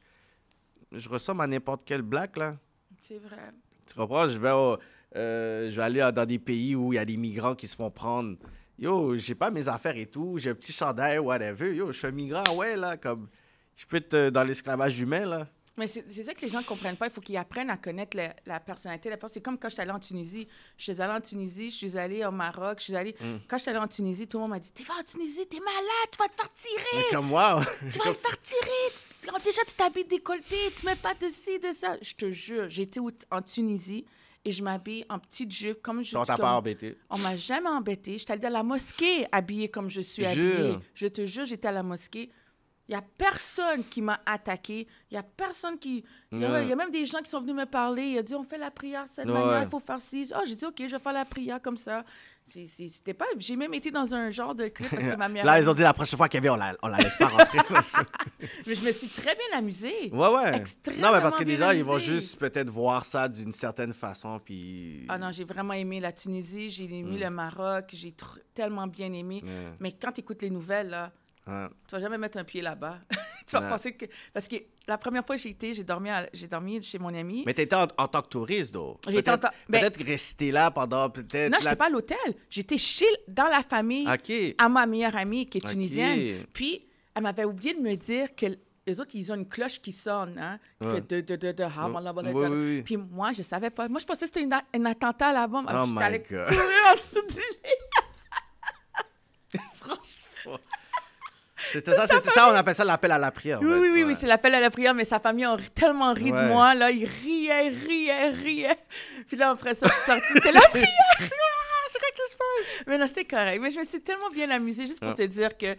je 0.92 1.09
ressemble 1.09 1.42
à 1.42 1.46
n'importe 1.46 1.82
quel 1.84 2.03
black 2.03 2.36
là. 2.36 2.57
C'est 3.03 3.18
vrai. 3.18 3.51
Tu 3.86 3.94
comprends? 3.94 4.28
Je 4.28 4.38
vais 4.38 4.53
au, 4.53 4.78
euh, 5.16 5.68
je 5.70 5.76
vais 5.76 5.82
aller 5.82 6.11
dans 6.14 6.26
des 6.26 6.38
pays 6.38 6.76
où 6.76 6.92
il 6.92 6.96
y 6.96 6.98
a 6.98 7.05
des 7.05 7.16
migrants 7.16 7.57
qui 7.57 7.66
se 7.66 7.74
font 7.74 7.90
prendre. 7.90 8.36
Yo, 8.81 9.14
j'ai 9.16 9.35
pas 9.35 9.51
mes 9.51 9.68
affaires 9.68 9.97
et 9.97 10.07
tout, 10.07 10.39
j'ai 10.39 10.51
un 10.51 10.55
petit 10.55 10.72
chandail, 10.72 11.18
whatever. 11.18 11.74
Yo, 11.74 11.93
je 11.93 11.99
suis 11.99 12.07
un 12.07 12.12
migrant, 12.12 12.57
ouais, 12.57 12.76
là, 12.76 12.97
comme. 12.97 13.28
Je 13.76 13.87
peux 13.87 13.99
être 13.99 14.14
euh, 14.14 14.31
dans 14.31 14.43
l'esclavage 14.43 14.99
humain, 14.99 15.26
là. 15.26 15.47
Mais 15.78 15.87
c'est 15.87 16.22
ça 16.22 16.35
que 16.35 16.43
les 16.43 16.49
gens 16.49 16.59
ne 16.59 16.64
comprennent 16.64 16.97
pas. 16.97 17.07
Il 17.07 17.12
faut 17.12 17.22
qu'ils 17.22 17.39
apprennent 17.39 17.70
à 17.70 17.78
connaître 17.78 18.14
la, 18.14 18.35
la 18.45 18.61
personnalité 18.61 19.09
de 19.09 19.14
la 19.14 19.16
personne. 19.16 19.35
C'est 19.35 19.41
comme 19.41 19.57
quand 19.59 19.68
je 19.68 19.74
suis 19.74 19.81
allée 19.83 19.93
en 19.93 20.01
Tunisie. 20.01 20.47
Je 20.76 20.93
suis 20.93 21.01
allée 21.01 21.14
en 21.14 21.20
Tunisie, 21.20 21.70
je 21.70 21.76
suis 21.76 21.97
allée 21.97 22.22
au 22.24 22.31
Maroc, 22.31 22.78
je 22.81 22.85
suis 22.85 22.97
allée... 22.97 23.14
Mm. 23.18 23.37
Quand 23.49 23.57
je 23.57 23.62
suis 23.62 23.70
allée 23.70 23.78
en 23.78 23.89
Tunisie, 23.89 24.26
tout 24.26 24.37
le 24.37 24.43
monde 24.43 24.51
m'a 24.51 24.59
dit 24.59 24.70
«T'es 24.74 24.83
vas 24.83 24.95
en 25.01 25.05
Tunisie, 25.05 25.47
t'es 25.49 25.61
malade, 25.61 26.11
tu 26.12 26.18
vas 26.18 26.28
te 26.28 26.35
faire 26.35 26.53
tirer, 26.53 27.05
comme 27.12 27.28
moi, 27.28 27.62
tu 27.91 27.99
vas 27.99 28.12
te 28.12 28.18
faire 28.18 28.43
tirer, 28.43 28.93
tu- 28.95 29.45
déjà 29.45 29.62
tu 29.66 29.74
t'habilles 29.74 30.05
décolleté, 30.05 30.57
tu 30.76 30.85
mets 30.85 30.97
pas 30.97 31.14
de 31.14 31.28
ci, 31.31 31.59
de 31.61 31.72
ça.» 31.72 31.97
Je 32.03 32.14
te 32.14 32.31
jure, 32.31 32.68
j'étais 32.68 33.01
en 33.31 33.41
Tunisie 33.41 34.05
et 34.45 34.51
je 34.53 34.62
m'habille 34.62 35.05
en 35.11 35.18
petite 35.18 35.53
jupe 35.53 35.82
comme 35.82 36.03
je 36.03 36.16
on 36.16 36.24
t'a 36.24 36.36
pas 36.36 36.55
embêté. 36.55 36.97
On 37.11 37.18
m'a 37.18 37.36
jamais 37.36 37.68
embêtée. 37.68 38.16
J'étais 38.18 38.32
allée 38.32 38.47
à 38.47 38.51
la 38.51 38.62
mosquée 38.62 39.26
habillée 39.32 39.68
comme 39.68 39.91
je 39.91 40.01
suis 40.01 40.24
Jure. 40.24 40.55
habillée. 40.61 40.78
Je 40.95 41.07
te 41.09 41.26
jure, 41.26 41.45
j'étais 41.45 41.68
à 41.68 41.72
la 41.72 41.82
mosquée. 41.82 42.30
Il 42.88 42.93
y 42.93 42.97
a 42.97 43.03
personne 43.03 43.84
qui 43.84 44.03
m'a 44.03 44.20
attaqué. 44.26 44.88
Il 45.11 45.14
y 45.14 45.16
a 45.16 45.22
personne 45.22 45.78
qui... 45.78 46.05
Il 46.32 46.41
y, 46.41 46.45
a, 46.45 46.51
Ouais. 46.51 46.64
il 46.64 46.68
y 46.70 46.72
a 46.72 46.76
même 46.76 46.91
des 46.91 47.05
gens 47.07 47.20
qui 47.20 47.30
sont 47.30 47.41
venus 47.41 47.55
me 47.55 47.64
parler. 47.66 48.03
Il 48.03 48.18
a 48.18 48.22
dit, 48.22 48.34
on 48.34 48.43
fait 48.43 48.59
la 48.59 48.72
prière 48.72 49.05
de 49.05 49.11
cette 49.11 49.26
Ouais. 49.26 49.32
manière, 49.32 49.62
il 49.62 49.68
faut 49.68 49.78
faire 49.78 50.01
ci. 50.01 50.28
Oh, 50.34 50.41
j'ai 50.45 50.57
dit, 50.57 50.64
OK, 50.64 50.74
je 50.80 50.86
vais 50.97 50.99
faire 50.99 51.12
la 51.12 51.24
prière 51.24 51.62
comme 51.62 51.76
ça. 51.76 52.05
C'était 52.51 53.14
pas... 53.14 53.24
J'ai 53.38 53.57
même 53.57 53.72
été 53.74 53.90
dans 53.90 54.14
un 54.14 54.30
genre 54.30 54.55
de 54.55 54.68
clip 54.68 54.90
parce 54.90 55.07
que 55.07 55.16
ma 55.16 55.28
mère... 55.28 55.44
Là, 55.44 55.61
ils 55.61 55.68
ont 55.70 55.74
dit 55.74 55.82
la 55.82 55.92
prochaine 55.94 56.16
fois 56.16 56.28
Kevin, 56.28 56.51
on 56.51 56.57
la, 56.57 56.76
on 56.82 56.88
la 56.88 56.98
laisse 56.98 57.16
pas 57.16 57.28
rentrer. 57.28 57.59
Mais 58.66 58.74
je 58.74 58.84
me 58.84 58.92
suis 58.92 59.09
très 59.09 59.34
bien 59.34 59.59
amusée. 59.59 60.11
ouais, 60.12 60.28
ouais. 60.28 60.57
Extrêmement 60.57 61.09
Non, 61.09 61.14
mais 61.16 61.22
parce 61.22 61.36
que 61.36 61.44
déjà, 61.44 61.74
ils 61.74 61.84
vont 61.84 61.98
juste 61.98 62.38
peut-être 62.38 62.70
voir 62.70 63.05
ça 63.05 63.28
d'une 63.28 63.53
certaine 63.53 63.92
façon, 63.92 64.40
puis. 64.44 65.05
Ah 65.09 65.18
non, 65.18 65.30
j'ai 65.30 65.44
vraiment 65.44 65.74
aimé 65.74 66.01
la 66.01 66.12
Tunisie, 66.12 66.70
j'ai 66.70 66.84
aimé 66.84 67.18
le 67.18 67.30
Maroc, 67.30 67.86
j'ai 67.92 68.11
tr- 68.11 68.38
tellement 68.55 68.86
bien 68.86 69.12
aimé. 69.12 69.42
Mm. 69.44 69.76
Mais 69.80 69.92
quand 69.92 70.12
tu 70.12 70.20
écoutes 70.20 70.42
les 70.42 70.51
nouvelles, 70.51 70.90
là, 70.90 71.12
ouais. 71.51 71.66
tu 71.88 71.94
vas 71.94 72.01
jamais 72.01 72.18
mettre 72.18 72.38
un 72.38 72.44
pied 72.44 72.62
là-bas. 72.62 72.98
tu 73.46 73.57
vas 73.57 73.62
penser 73.68 73.92
que... 73.92 74.07
Parce 74.32 74.46
que 74.48 74.57
la 74.86 74.96
première 74.98 75.24
fois 75.26 75.36
que 75.36 75.42
j'ai 75.42 75.51
été, 75.51 75.72
j'ai 75.74 75.84
dormi, 75.84 76.09
à- 76.11 76.28
j'ai 76.32 76.46
dormi 76.46 76.80
chez 76.82 76.98
mon 76.98 77.14
ami. 77.14 77.42
Mais 77.46 77.55
t'étais 77.55 77.76
en, 77.76 77.88
en 77.98 78.09
tant 78.09 78.22
que 78.22 78.28
touriste, 78.28 78.72
though. 78.74 78.98
J'étais 79.09 79.30
en 79.30 79.38
Peut-être 79.38 79.53
ben- 79.68 79.80
peut-être 79.80 80.05
rester 80.05 80.53
là 80.53 80.70
pendant 80.70 81.11
peut-être. 81.11 81.51
Non, 81.51 81.59
la- 81.59 81.64
j'étais 81.64 81.76
pas 81.76 81.86
à 81.86 81.90
l'hôtel. 81.90 82.18
J'étais 82.48 82.78
chez, 82.78 83.07
dans 83.28 83.46
la 83.48 83.62
famille 83.62 84.07
à 84.59 84.68
ma 84.68 84.86
meilleure 84.86 85.16
amie 85.16 85.48
qui 85.48 85.59
est 85.59 85.66
tunisienne. 85.66 86.44
Puis, 86.53 86.86
elle 87.14 87.22
m'avait 87.22 87.44
oublié 87.44 87.74
de 87.74 87.80
me 87.80 87.94
dire 87.96 88.34
que 88.36 88.46
les 88.86 88.98
autres, 89.01 89.11
ils 89.14 89.30
ont 89.30 89.36
une 89.36 89.46
cloche 89.48 89.80
qui 89.80 89.92
sonne, 89.92 90.36
hein, 90.38 90.59
qui 90.80 90.86
Ouais. 90.88 90.94
fait 90.94 91.11
de, 91.11 91.20
de, 91.20 91.36
de, 91.36 91.53
de, 91.53 91.62
ah, 91.64 91.88
Oui, 91.88 92.32
oui, 92.34 92.48
oui. 92.48 92.82
Puis 92.82 92.96
moi, 92.96 93.30
je 93.32 93.42
savais 93.42 93.70
pas. 93.70 93.88
Moi, 93.88 94.01
je 94.01 94.07
pensais 94.07 94.26
que 94.26 94.32
c'était 94.34 94.48
un 94.74 94.84
attentat 94.86 95.28
à 95.28 95.32
la 95.32 95.46
bombe. 95.46 95.68
Alors, 95.68 95.86
Oh 95.86 95.90
my 95.92 96.18
God. 96.18 96.26
courir 96.28 96.82
en 96.90 96.94
dessous 96.96 97.22
du 97.28 97.36
lit. 97.36 97.76
C'était 101.73 101.95
ça, 101.95 102.07
c'était 102.07 102.31
ça, 102.31 102.51
on 102.51 102.55
appelle 102.55 102.75
ça 102.75 102.85
l'appel 102.85 103.12
à 103.12 103.18
la 103.18 103.31
prière. 103.31 103.61
Oui, 103.62 103.68
oui, 103.73 103.79
oui, 103.79 103.91
Ouais. 104.03 104.05
oui, 104.09 104.14
c'est 104.18 104.27
l'appel 104.27 104.55
à 104.55 104.61
la 104.61 104.71
prière, 104.71 104.95
mais 104.95 105.05
sa 105.05 105.21
famille 105.21 105.45
a 105.45 105.57
tellement 105.75 106.12
ri 106.12 106.33
de 106.33 106.49
moi, 106.49 106.75
là. 106.75 106.91
Ils 106.91 107.05
riaient, 107.07 107.68
riaient, 107.68 108.31
riaient. 108.31 108.79
Puis 109.29 109.37
là, 109.37 109.51
après 109.51 109.75
ça, 109.75 109.87
je 109.87 109.93
suis 109.93 110.03
sortie. 110.05 110.33
C'était 110.35 110.53
la 110.53 110.61
prière! 110.71 110.87
C'est 111.18 111.99
quoi 111.99 112.09
qui 112.14 112.31
se 112.33 112.37
passe? 112.37 112.85
Mais 112.87 112.99
non, 112.99 113.07
c'était 113.07 113.25
correct. 113.25 113.61
Mais 113.61 113.71
je 113.71 113.79
me 113.79 113.85
suis 113.85 114.01
tellement 114.01 114.31
bien 114.31 114.51
amusée, 114.51 114.87
juste 114.87 115.01
pour 115.01 115.11
Ah. 115.11 115.14
te 115.14 115.23
dire 115.23 115.57
que 115.57 115.75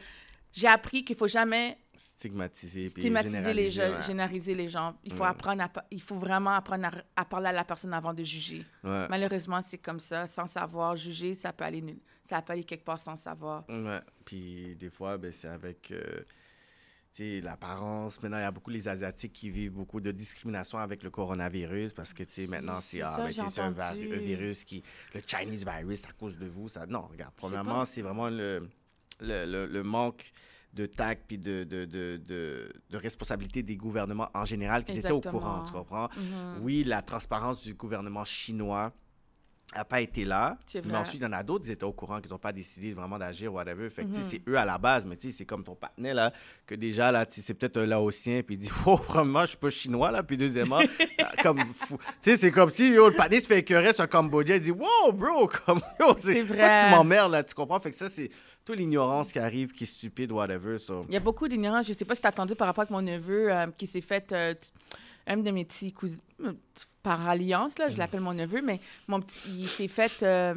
j'ai 0.54 0.68
appris 0.68 1.04
qu'il 1.06 1.16
faut 1.16 1.28
jamais 1.28 1.78
Stigmatiser. 2.02 2.89
puis 2.89 3.02
stigmatiser 3.02 3.54
les 3.54 3.70
gens, 3.70 3.82
généraliser, 3.82 3.95
ouais. 3.97 4.02
généraliser 4.08 4.56
les 4.56 4.70
gens. 4.70 4.95
Il 5.04 5.14
faut 5.14 5.24
Ouais. 5.24 5.30
apprendre 5.30 5.64
à, 5.64 5.72
il 5.91 6.02
faut 6.02 6.18
vraiment 6.18 6.52
apprendre 6.52 6.86
à, 6.88 7.22
à 7.22 7.26
parler 7.26 7.47
à 7.47 7.52
la 7.52 7.64
personne 7.64 7.93
avant 7.93 8.14
de 8.14 8.24
juger. 8.24 8.66
Ouais. 8.84 9.08
Malheureusement, 9.10 9.62
c'est 9.62 9.78
comme 9.78 9.99
ça. 9.99 10.28
Sans 10.28 10.47
savoir, 10.47 10.95
juger, 10.95 11.34
ça 11.34 11.54
peut 11.54 11.64
aller 11.64 11.82
nul. 11.82 11.99
Ça 12.26 12.41
peut 12.41 12.54
aller 12.54 12.64
quelque 12.64 12.86
part 12.86 12.99
sans 12.99 13.16
savoir. 13.16 13.64
Ouais. 13.70 13.99
Puis 14.26 14.76
des 14.76 14.89
fois, 14.89 15.18
ben, 15.18 15.32
c'est 15.32 15.47
avec 15.47 15.91
euh, 15.91 16.22
l'apparence. 17.20 18.22
Maintenant, 18.22 18.38
il 18.38 18.41
y 18.41 18.45
a 18.45 18.52
beaucoup 18.52 18.70
les 18.72 18.88
Asiatiques 18.88 19.34
qui 19.34 19.49
vivent 19.49 19.74
beaucoup 19.74 19.99
de 19.99 20.12
discrimination 20.12 20.80
avec 20.80 21.04
le 21.04 21.10
coronavirus 21.10 21.93
parce 21.93 22.14
que 22.14 22.24
maintenant, 22.47 22.80
c'est 22.82 23.02
ah, 23.02 23.18
ben, 23.18 23.64
un, 23.64 24.18
virus 24.20 24.64
qui. 24.64 24.84
Le 25.14 25.22
Chinese 25.26 25.66
virus, 25.66 26.06
à 26.06 26.14
cause 26.14 26.38
de 26.38 26.47
vous. 26.47 26.70
Ça... 26.70 26.86
Non, 26.86 27.08
regarde, 27.08 27.34
premièrement, 27.36 27.80
pas- 27.80 27.86
c'est 27.86 28.02
vraiment 28.02 28.30
le, 28.30 28.68
le, 29.20 29.45
le, 29.45 29.66
le 29.68 29.84
manque 29.84 30.32
de 30.74 30.86
tact 30.86 31.24
puis 31.28 31.38
de, 31.38 31.63
de, 31.65 31.86
de, 31.86 32.19
de, 32.26 32.72
de 32.89 32.97
responsabilité 32.97 33.61
des 33.63 33.76
gouvernements 33.76 34.30
en 34.34 34.45
général 34.45 34.84
qui 34.84 34.97
étaient 34.99 35.11
au 35.11 35.19
courant, 35.22 35.63
tu 35.63 35.72
comprends? 35.74 36.09
Mhm. 36.15 36.61
Oui, 36.61 36.84
la 36.86 37.01
transparence 37.01 37.63
du 37.63 37.74
gouvernement 37.74 38.24
chinois 38.26 38.93
n'a 39.74 39.86
pas 39.86 40.01
été 40.01 40.26
là. 40.26 40.57
Mais 40.86 40.97
ensuite, 40.97 41.22
il 41.22 41.24
y 41.24 41.28
en 41.28 41.32
a 41.32 41.43
d'autres 41.43 41.63
qui 41.65 41.72
étaient 41.72 41.86
au 41.86 41.93
courant, 41.93 42.19
qui 42.19 42.30
n'ont 42.30 42.38
pas 42.38 42.51
décidé 42.51 42.91
vraiment 42.91 43.17
d'agir, 43.17 43.53
whatever. 43.53 43.89
Fait 43.89 44.03
que, 44.03 44.09
Mhm. 44.17 44.22
c'est 44.24 44.41
eux 44.49 44.57
à 44.57 44.65
la 44.65 44.78
base, 44.78 45.05
mais 45.05 45.15
tu 45.15 45.30
sais, 45.32 45.38
c'est 45.38 45.45
comme 45.45 45.63
ton 45.63 45.76
partenaire, 45.76 46.13
là, 46.13 46.34
que 46.65 46.76
déjà, 46.76 47.09
là, 47.09 47.26
c'est 47.30 47.53
peut-être 47.53 47.78
un 47.78 47.86
Laotien, 47.86 48.41
puis 48.43 48.55
il 48.55 48.57
dit, 48.57 48.69
oh, 48.86 48.97
vraiment, 48.97 49.41
je 49.43 49.47
suis 49.47 49.57
pas 49.57 49.69
chinois, 49.69 50.11
là, 50.11 50.24
puis 50.24 50.36
deuxièmement, 50.36 50.80
euh, 50.80 51.24
comme, 51.41 51.59
fou. 51.74 51.97
Tu 52.22 52.32
sais, 52.32 52.38
c'est 52.38 52.51
comme 52.51 52.69
si, 52.69 52.89
yo, 52.91 53.07
le 53.07 53.15
partenaire 53.15 53.41
se 53.41 53.47
fait 53.47 53.59
écœurer 53.59 53.93
sur 53.93 54.03
un 54.03 54.07
Cambodgien, 54.07 54.55
il 54.55 54.61
dit, 54.61 54.72
wow, 54.72 55.13
bro, 55.13 55.47
comme, 55.65 55.80
yo, 56.01 56.15
C'est 56.17 56.41
vrai. 56.41 56.57
Pourquoi 56.57 56.84
tu 56.84 56.89
m'emmerdes, 56.89 57.32
là, 57.32 57.41
tu 57.43 57.53
comprends? 57.55 57.80
Fait 57.80 57.91
que 57.91 57.95
ça, 57.97 58.09
c'est 58.09 58.30
toute 58.66 58.78
l'ignorance 58.78 59.32
qui 59.32 59.39
arrive, 59.39 59.72
qui 59.72 59.84
est 59.84 59.88
stupide, 59.88 60.32
whatever, 60.32 60.78
so. 60.78 61.05
Il 61.07 61.14
y 61.14 61.18
a 61.18 61.20
beaucoup 61.20 61.47
d'ignorance. 61.47 61.88
Je 61.88 61.93
sais 61.93 62.05
pas 62.05 62.16
si 62.16 62.22
tu 62.22 62.28
as 62.28 62.32
entendu 62.32 62.55
par 62.55 62.68
rapport 62.68 62.84
avec 62.84 62.91
mon 62.91 63.01
neveu 63.01 63.51
euh, 63.51 63.68
qui 63.78 63.88
s'est 63.88 64.01
fait. 64.01 64.32
euh, 64.32 64.53
un 65.28 65.38
de 65.38 65.51
mes 65.51 65.66
petits 65.66 65.91
cousins. 65.93 66.18
euh, 66.43 66.53
Par 67.03 67.28
alliance, 67.28 67.78
là, 67.80 67.89
je 67.89 67.97
l'appelle 67.97 68.22
mon 68.22 68.34
neveu, 68.34 68.62
mais 68.62 68.80
mon 69.07 69.20
petit, 69.22 69.39
il 69.49 69.68
s'est 69.68 69.88
fait. 69.88 70.24
euh, 70.24 70.55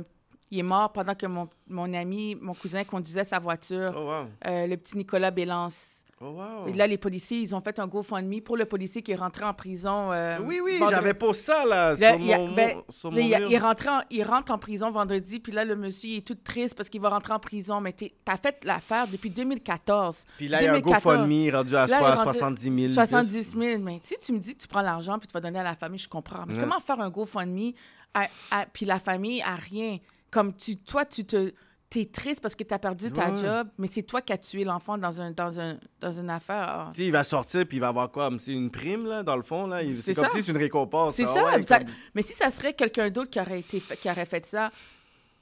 il 0.50 0.58
est 0.58 0.62
mort 0.62 0.92
pendant 0.92 1.14
que 1.14 1.26
mon, 1.26 1.48
mon 1.68 1.92
ami, 1.94 2.34
mon 2.36 2.54
cousin 2.54 2.84
conduisait 2.84 3.24
sa 3.24 3.38
voiture, 3.38 3.92
Oh, 3.96 4.06
wow. 4.06 4.26
le 4.44 4.76
petit 4.76 4.96
Nicolas 4.96 5.30
Bélance. 5.30 6.03
Oh, 6.20 6.26
wow. 6.30 6.68
Et 6.68 6.72
là, 6.72 6.86
les 6.86 6.96
policiers, 6.96 7.38
ils 7.38 7.54
ont 7.54 7.60
fait 7.60 7.78
un 7.80 7.86
GoFundMe 7.88 8.40
pour 8.40 8.56
le 8.56 8.64
policier 8.66 9.02
qui 9.02 9.10
est 9.12 9.16
rentré 9.16 9.44
en 9.44 9.52
prison. 9.52 10.12
euh, 10.12 10.38
oui, 10.44 10.60
oui, 10.62 10.78
vendredi. 10.78 10.94
j'avais 10.96 11.14
pas 11.14 11.32
ça, 11.34 11.64
là, 11.66 11.94
Là, 11.94 11.96
sur 12.12 12.20
il 12.20 12.26
mon, 12.26 12.54
ben, 12.54 12.76
mon- 12.76 12.84
sur 12.88 13.10
Là, 13.10 13.20
mon 13.40 13.46
il, 13.50 13.58
rentre 13.58 13.88
en, 13.88 14.00
il 14.10 14.22
rentre 14.22 14.52
en 14.52 14.58
prison 14.58 14.90
vendredi, 14.92 15.40
puis 15.40 15.52
là, 15.52 15.64
le 15.64 15.74
monsieur 15.74 16.08
il 16.10 16.16
est 16.18 16.26
tout 16.26 16.36
triste 16.36 16.76
parce 16.76 16.88
qu'il 16.88 17.00
va 17.00 17.08
rentrer 17.08 17.32
en 17.34 17.40
prison. 17.40 17.80
Mais 17.80 17.92
t'as 18.24 18.36
fait 18.36 18.64
l'affaire 18.64 19.08
depuis 19.08 19.28
2014. 19.30 20.24
Puis 20.36 20.48
là, 20.48 20.62
il 20.62 20.64
y 20.64 20.68
a 20.68 20.70
un 20.70 20.80
2014. 20.80 21.02
GoFundMe 21.18 21.50
rendu 21.56 21.76
à 21.76 21.86
Là, 21.86 21.98
soi- 21.98 22.14
rendu 22.14 22.38
70 22.38 22.88
000. 22.88 22.88
70 22.94 23.50
000. 23.58 23.82
Mais 23.82 23.98
si 24.02 24.14
tu 24.22 24.32
me 24.32 24.38
dis 24.38 24.54
que 24.54 24.62
tu 24.62 24.68
prends 24.68 24.82
l'argent 24.82 25.18
puis 25.18 25.26
tu 25.26 25.32
vas 25.32 25.40
donner 25.40 25.58
à 25.58 25.64
la 25.64 25.74
famille, 25.74 25.98
je 25.98 26.08
comprends. 26.08 26.44
Mais 26.46 26.54
Ouais. 26.54 26.60
comment 26.60 26.78
faire 26.78 27.00
un 27.00 27.10
GoFundMe 27.10 27.72
à- 28.14 28.28
à- 28.50 28.66
puis 28.72 28.86
la 28.86 28.98
famille 29.00 29.42
a 29.42 29.56
rien? 29.56 29.98
Comme 30.30 30.54
tu, 30.54 30.76
toi, 30.76 31.04
tu 31.04 31.24
te. 31.24 31.52
T'es 31.94 32.06
triste 32.06 32.40
parce 32.40 32.56
que 32.56 32.64
tu 32.64 32.74
as 32.74 32.78
perdu 32.80 33.12
ta 33.12 33.30
Ouais. 33.30 33.36
job, 33.36 33.68
mais 33.78 33.86
c'est 33.86 34.02
toi 34.02 34.20
qui 34.20 34.32
as 34.32 34.38
tué 34.38 34.64
l'enfant 34.64 34.98
dans, 34.98 35.20
un, 35.20 35.30
dans, 35.30 35.60
un, 35.60 35.78
dans 36.00 36.10
une 36.10 36.28
affaire. 36.28 36.90
Tu 36.92 37.02
sais, 37.02 37.06
il 37.06 37.12
va 37.12 37.22
sortir 37.22 37.64
puis 37.68 37.76
il 37.76 37.80
va 37.80 37.86
avoir 37.86 38.10
quoi? 38.10 38.24
comme 38.24 38.40
C'est 38.40 38.52
une 38.52 38.68
prime, 38.68 39.06
là, 39.06 39.22
dans 39.22 39.36
le 39.36 39.42
fond, 39.44 39.68
là? 39.68 39.80
C'est 39.80 39.94
C'est 40.02 40.14
comme 40.16 40.24
ça. 40.24 40.30
si 40.30 40.42
c'est 40.42 40.50
une 40.50 40.58
récompense. 40.58 41.14
C'est 41.14 41.22
ah 41.24 41.32
ça, 41.32 41.44
ouais, 41.44 41.62
ça- 41.62 41.78
comme- 41.78 41.88
Mais 42.16 42.22
si 42.22 42.32
ça 42.32 42.50
serait 42.50 42.72
quelqu'un 42.72 43.10
d'autre 43.10 43.30
qui 43.30 43.38
aurait, 43.38 43.60
été 43.60 43.78
fait- 43.78 43.96
qui 43.96 44.10
aurait 44.10 44.26
fait 44.26 44.44
ça, 44.44 44.72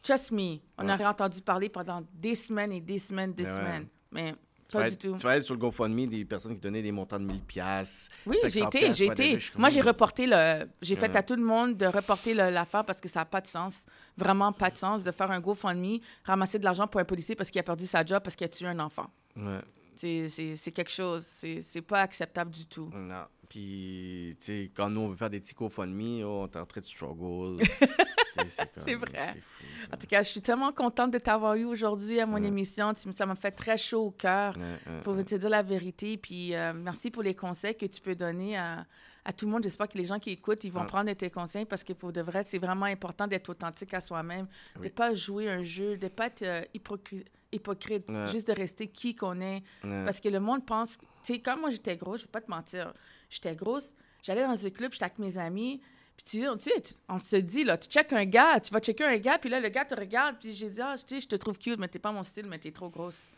trust 0.02 0.30
me, 0.32 0.58
on 0.76 0.86
Ouais. 0.86 0.92
aurait 0.92 1.06
entendu 1.06 1.40
parler 1.40 1.70
pendant 1.70 2.02
des 2.12 2.34
semaines 2.34 2.72
et 2.74 2.80
des 2.82 2.98
semaines, 2.98 3.32
des 3.32 3.44
Mais 3.44 3.48
ouais. 3.48 3.56
semaines. 3.56 3.86
Mais 4.10 4.34
Tu 4.72 4.76
pas 4.78 4.82
vas, 4.84 4.88
du 4.90 4.94
être, 4.94 5.00
tout. 5.12 5.16
tu 5.16 5.26
vas 5.26 5.36
être 5.36 5.44
sur 5.44 5.54
le 5.54 5.60
GoFundMe 5.60 6.06
des 6.06 6.24
personnes 6.24 6.54
qui 6.54 6.60
donnaient 6.60 6.82
des 6.82 6.92
montants 6.92 7.20
de 7.20 7.24
1000 7.24 7.40
piastres. 7.42 8.10
Oui, 8.26 8.36
j'ai 8.42 8.50
500 8.50 8.68
été, 8.68 8.92
j'ai 8.92 9.06
été. 9.06 9.38
Moi, 9.56 9.68
j'ai 9.68 9.80
reporté 9.80 10.26
le. 10.26 10.66
J'ai 10.80 10.96
fait 10.96 11.14
à 11.14 11.22
tout 11.22 11.36
le 11.36 11.44
monde 11.44 11.76
de 11.76 11.86
reporter 11.86 12.34
l'affaire 12.34 12.84
parce 12.84 13.00
que 13.00 13.08
ça 13.08 13.20
n'a 13.20 13.26
pas 13.26 13.40
de 13.40 13.46
sens. 13.46 13.84
Vraiment 14.16 14.52
pas 14.52 14.70
de 14.70 14.76
sens 14.76 15.04
de 15.04 15.10
faire 15.12 15.30
un 15.30 15.40
GoFundMe, 15.40 15.98
ramasser 16.24 16.58
de 16.58 16.64
l'argent 16.64 16.86
pour 16.86 17.00
un 17.00 17.04
policier 17.04 17.34
parce 17.34 17.50
qu'il 17.50 17.60
a 17.60 17.62
perdu 17.62 17.86
sa 17.86 18.04
job 18.04 18.22
parce 18.22 18.34
qu'il 18.36 18.44
a 18.44 18.48
tué 18.48 18.66
un 18.66 18.78
enfant. 18.80 19.06
Ouais, 19.36 19.60
C'est- 19.94 20.72
quelque 20.74 20.90
chose. 20.90 21.24
C'est 21.26 21.82
pas 21.82 22.00
acceptable 22.00 22.50
du 22.50 22.66
tout. 22.66 22.90
non. 22.94 23.24
Puis, 23.52 24.34
tu 24.40 24.46
sais, 24.46 24.70
quand 24.74 24.88
nous, 24.88 25.02
on 25.02 25.08
veut 25.08 25.16
faire 25.16 25.28
des 25.28 25.38
petits 25.38 25.52
GoFundMe, 25.52 26.22
oh, 26.24 26.46
on 26.46 26.46
est 26.46 26.56
en 26.56 26.64
train 26.64 26.80
de 26.80 26.86
struggle. 26.86 27.62
C'est 28.78 28.94
vrai. 28.94 29.34
Fou. 29.42 29.64
En 29.92 29.96
tout 29.98 30.06
cas, 30.06 30.22
je 30.22 30.30
suis 30.30 30.40
tellement 30.40 30.72
contente 30.72 31.10
de 31.10 31.18
t'avoir 31.18 31.54
eu 31.56 31.64
aujourd'hui 31.64 32.18
à 32.18 32.24
mon 32.24 32.40
Ouais. 32.40 32.48
émission. 32.48 32.94
Ça 32.94 33.26
m'a 33.26 33.34
fait 33.34 33.50
très 33.50 33.76
chaud 33.76 34.06
au 34.06 34.10
cœur. 34.10 34.56
Ouais, 34.56 34.62
ouais, 34.90 35.00
pour 35.02 35.22
te 35.22 35.34
dire 35.34 35.50
la 35.50 35.62
vérité. 35.62 36.16
Puis 36.16 36.54
euh, 36.54 36.72
merci 36.72 37.10
pour 37.10 37.22
les 37.22 37.34
conseils 37.34 37.76
que 37.76 37.84
tu 37.84 38.00
peux 38.00 38.14
donner 38.14 38.56
à, 38.56 38.86
à 39.24 39.32
tout 39.32 39.46
le 39.46 39.52
monde. 39.52 39.62
J'espère 39.62 39.88
que 39.88 39.96
les 39.98 40.04
gens 40.04 40.18
qui 40.18 40.30
écoutent, 40.30 40.64
ils 40.64 40.72
vont 40.72 40.80
Ah. 40.82 40.86
prendre 40.86 41.12
tes 41.12 41.30
conseils 41.30 41.64
parce 41.64 41.84
que 41.84 41.92
pour 41.92 42.12
de 42.12 42.20
vrai, 42.20 42.42
c'est 42.42 42.58
vraiment 42.58 42.86
important 42.86 43.26
d'être 43.26 43.48
authentique 43.50 43.94
à 43.94 44.00
soi-même, 44.00 44.46
de 44.76 44.84
ne 44.84 44.88
pas 44.88 45.14
jouer 45.14 45.48
un 45.48 45.62
jeu, 45.62 45.96
de 45.96 46.04
ne 46.04 46.08
pas 46.10 46.26
être 46.26 46.42
euh, 46.42 46.62
hypocri- 46.74 47.24
hypocrite, 47.52 48.04
juste 48.30 48.48
de 48.48 48.52
rester 48.52 48.88
qui 48.88 49.14
qu'on 49.14 49.40
est. 49.40 49.62
Parce 49.82 50.20
que 50.20 50.28
le 50.28 50.40
monde 50.40 50.64
pense, 50.66 50.98
tu 51.22 51.34
sais, 51.34 51.38
quand 51.40 51.56
moi 51.58 51.70
j'étais 51.70 51.96
grosse, 51.96 52.20
je 52.20 52.24
vais 52.26 52.30
pas 52.32 52.40
te 52.40 52.50
mentir, 52.50 52.92
j'étais 53.30 53.54
grosse, 53.54 53.94
j'allais 54.22 54.42
dans 54.42 54.66
un 54.66 54.70
club, 54.70 54.92
j'étais 54.92 55.04
avec 55.04 55.18
mes 55.18 55.36
amis. 55.38 55.80
Puis 56.16 56.24
tu, 56.24 56.46
tu 56.58 56.58
sais, 56.58 56.96
on 57.08 57.18
se 57.18 57.36
dit, 57.36 57.64
là, 57.64 57.78
tu 57.78 57.88
checkes 57.88 58.12
un 58.12 58.24
gars, 58.26 58.60
tu 58.60 58.70
vas 58.72 58.80
checker 58.80 59.04
un 59.04 59.16
gars, 59.16 59.38
puis 59.38 59.48
là, 59.48 59.60
le 59.60 59.68
gars 59.70 59.84
te 59.84 59.94
regarde, 59.94 60.36
puis 60.38 60.52
j'ai 60.52 60.68
dit, 60.68 60.80
ah, 60.80 60.94
tu 60.98 61.14
sais, 61.14 61.20
je 61.20 61.28
te 61.28 61.36
trouve 61.36 61.58
cute, 61.58 61.78
mais 61.78 61.88
t'es 61.88 61.98
pas 61.98 62.12
mon 62.12 62.22
style, 62.22 62.46
mais 62.46 62.58
t'es 62.58 62.70
trop 62.70 62.90
grosse. 62.90 63.30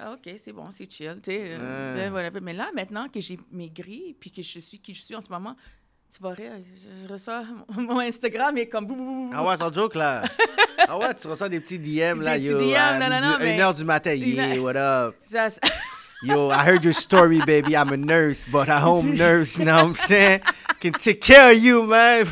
Ah, 0.00 0.12
OK, 0.12 0.32
c'est 0.38 0.52
bon, 0.52 0.70
c'est 0.70 0.90
chill, 0.90 1.18
tu 1.22 1.32
sais. 1.32 1.40
euh, 1.58 1.96
ben, 1.96 2.10
voilà. 2.10 2.30
Mais 2.40 2.52
là, 2.52 2.68
maintenant 2.74 3.08
que 3.08 3.20
j'ai 3.20 3.38
maigri, 3.50 4.14
puis 4.20 4.30
que 4.30 4.42
je 4.42 4.60
suis 4.60 4.78
qui 4.78 4.94
je 4.94 5.02
suis 5.02 5.14
en 5.16 5.20
ce 5.20 5.28
moment, 5.28 5.56
Tu 6.10 6.22
vas 6.22 6.30
rire, 6.30 6.52
je, 6.56 7.06
je 7.06 7.12
reçois 7.12 7.42
mon 7.76 7.98
Instagram 7.98 8.56
et 8.58 8.68
comme... 8.68 8.86
bou, 8.86 8.94
bou, 8.94 9.04
bou, 9.04 9.26
bou. 9.28 9.32
Ah 9.34 9.44
ouais, 9.44 9.56
sans 9.56 9.72
joke, 9.72 9.94
là. 9.96 10.22
ah 10.88 10.96
ouais, 10.98 11.14
tu 11.14 11.26
reçois 11.26 11.48
des 11.48 11.60
petits 11.60 11.78
DM, 11.80 12.22
là, 12.22 12.38
Des 12.38 12.44
yo. 12.46 12.58
petits 12.58 12.70
DM, 12.70 12.76
à 12.76 12.98
non, 12.98 13.08
non, 13.10 13.20
du- 13.20 13.26
non, 13.26 13.38
Une 13.40 13.44
mais- 13.44 13.60
heure 13.60 13.74
du 13.74 13.84
matin, 13.84 14.14
yeah, 14.14 14.56
what 14.60 14.76
up? 14.76 15.16
Ça, 15.30 15.50
ça- 15.50 15.60
Yo, 16.22 16.50
I 16.50 16.64
heard 16.66 16.82
your 16.84 16.94
story, 16.94 17.40
baby. 17.46 17.74
I'm 17.76 17.92
a 17.92 17.96
nurse, 17.96 18.44
but 18.50 18.68
a 18.68 18.80
home 18.80 19.14
nurse, 19.16 19.56
you 19.56 19.64
know 19.64 19.74
what 19.76 19.84
I'm 19.84 19.94
saying? 19.94 20.40
Can 20.80 20.90
take 20.92 21.20
care 21.20 21.50
of 21.52 21.58
you, 21.62 21.84
man. 21.84 22.26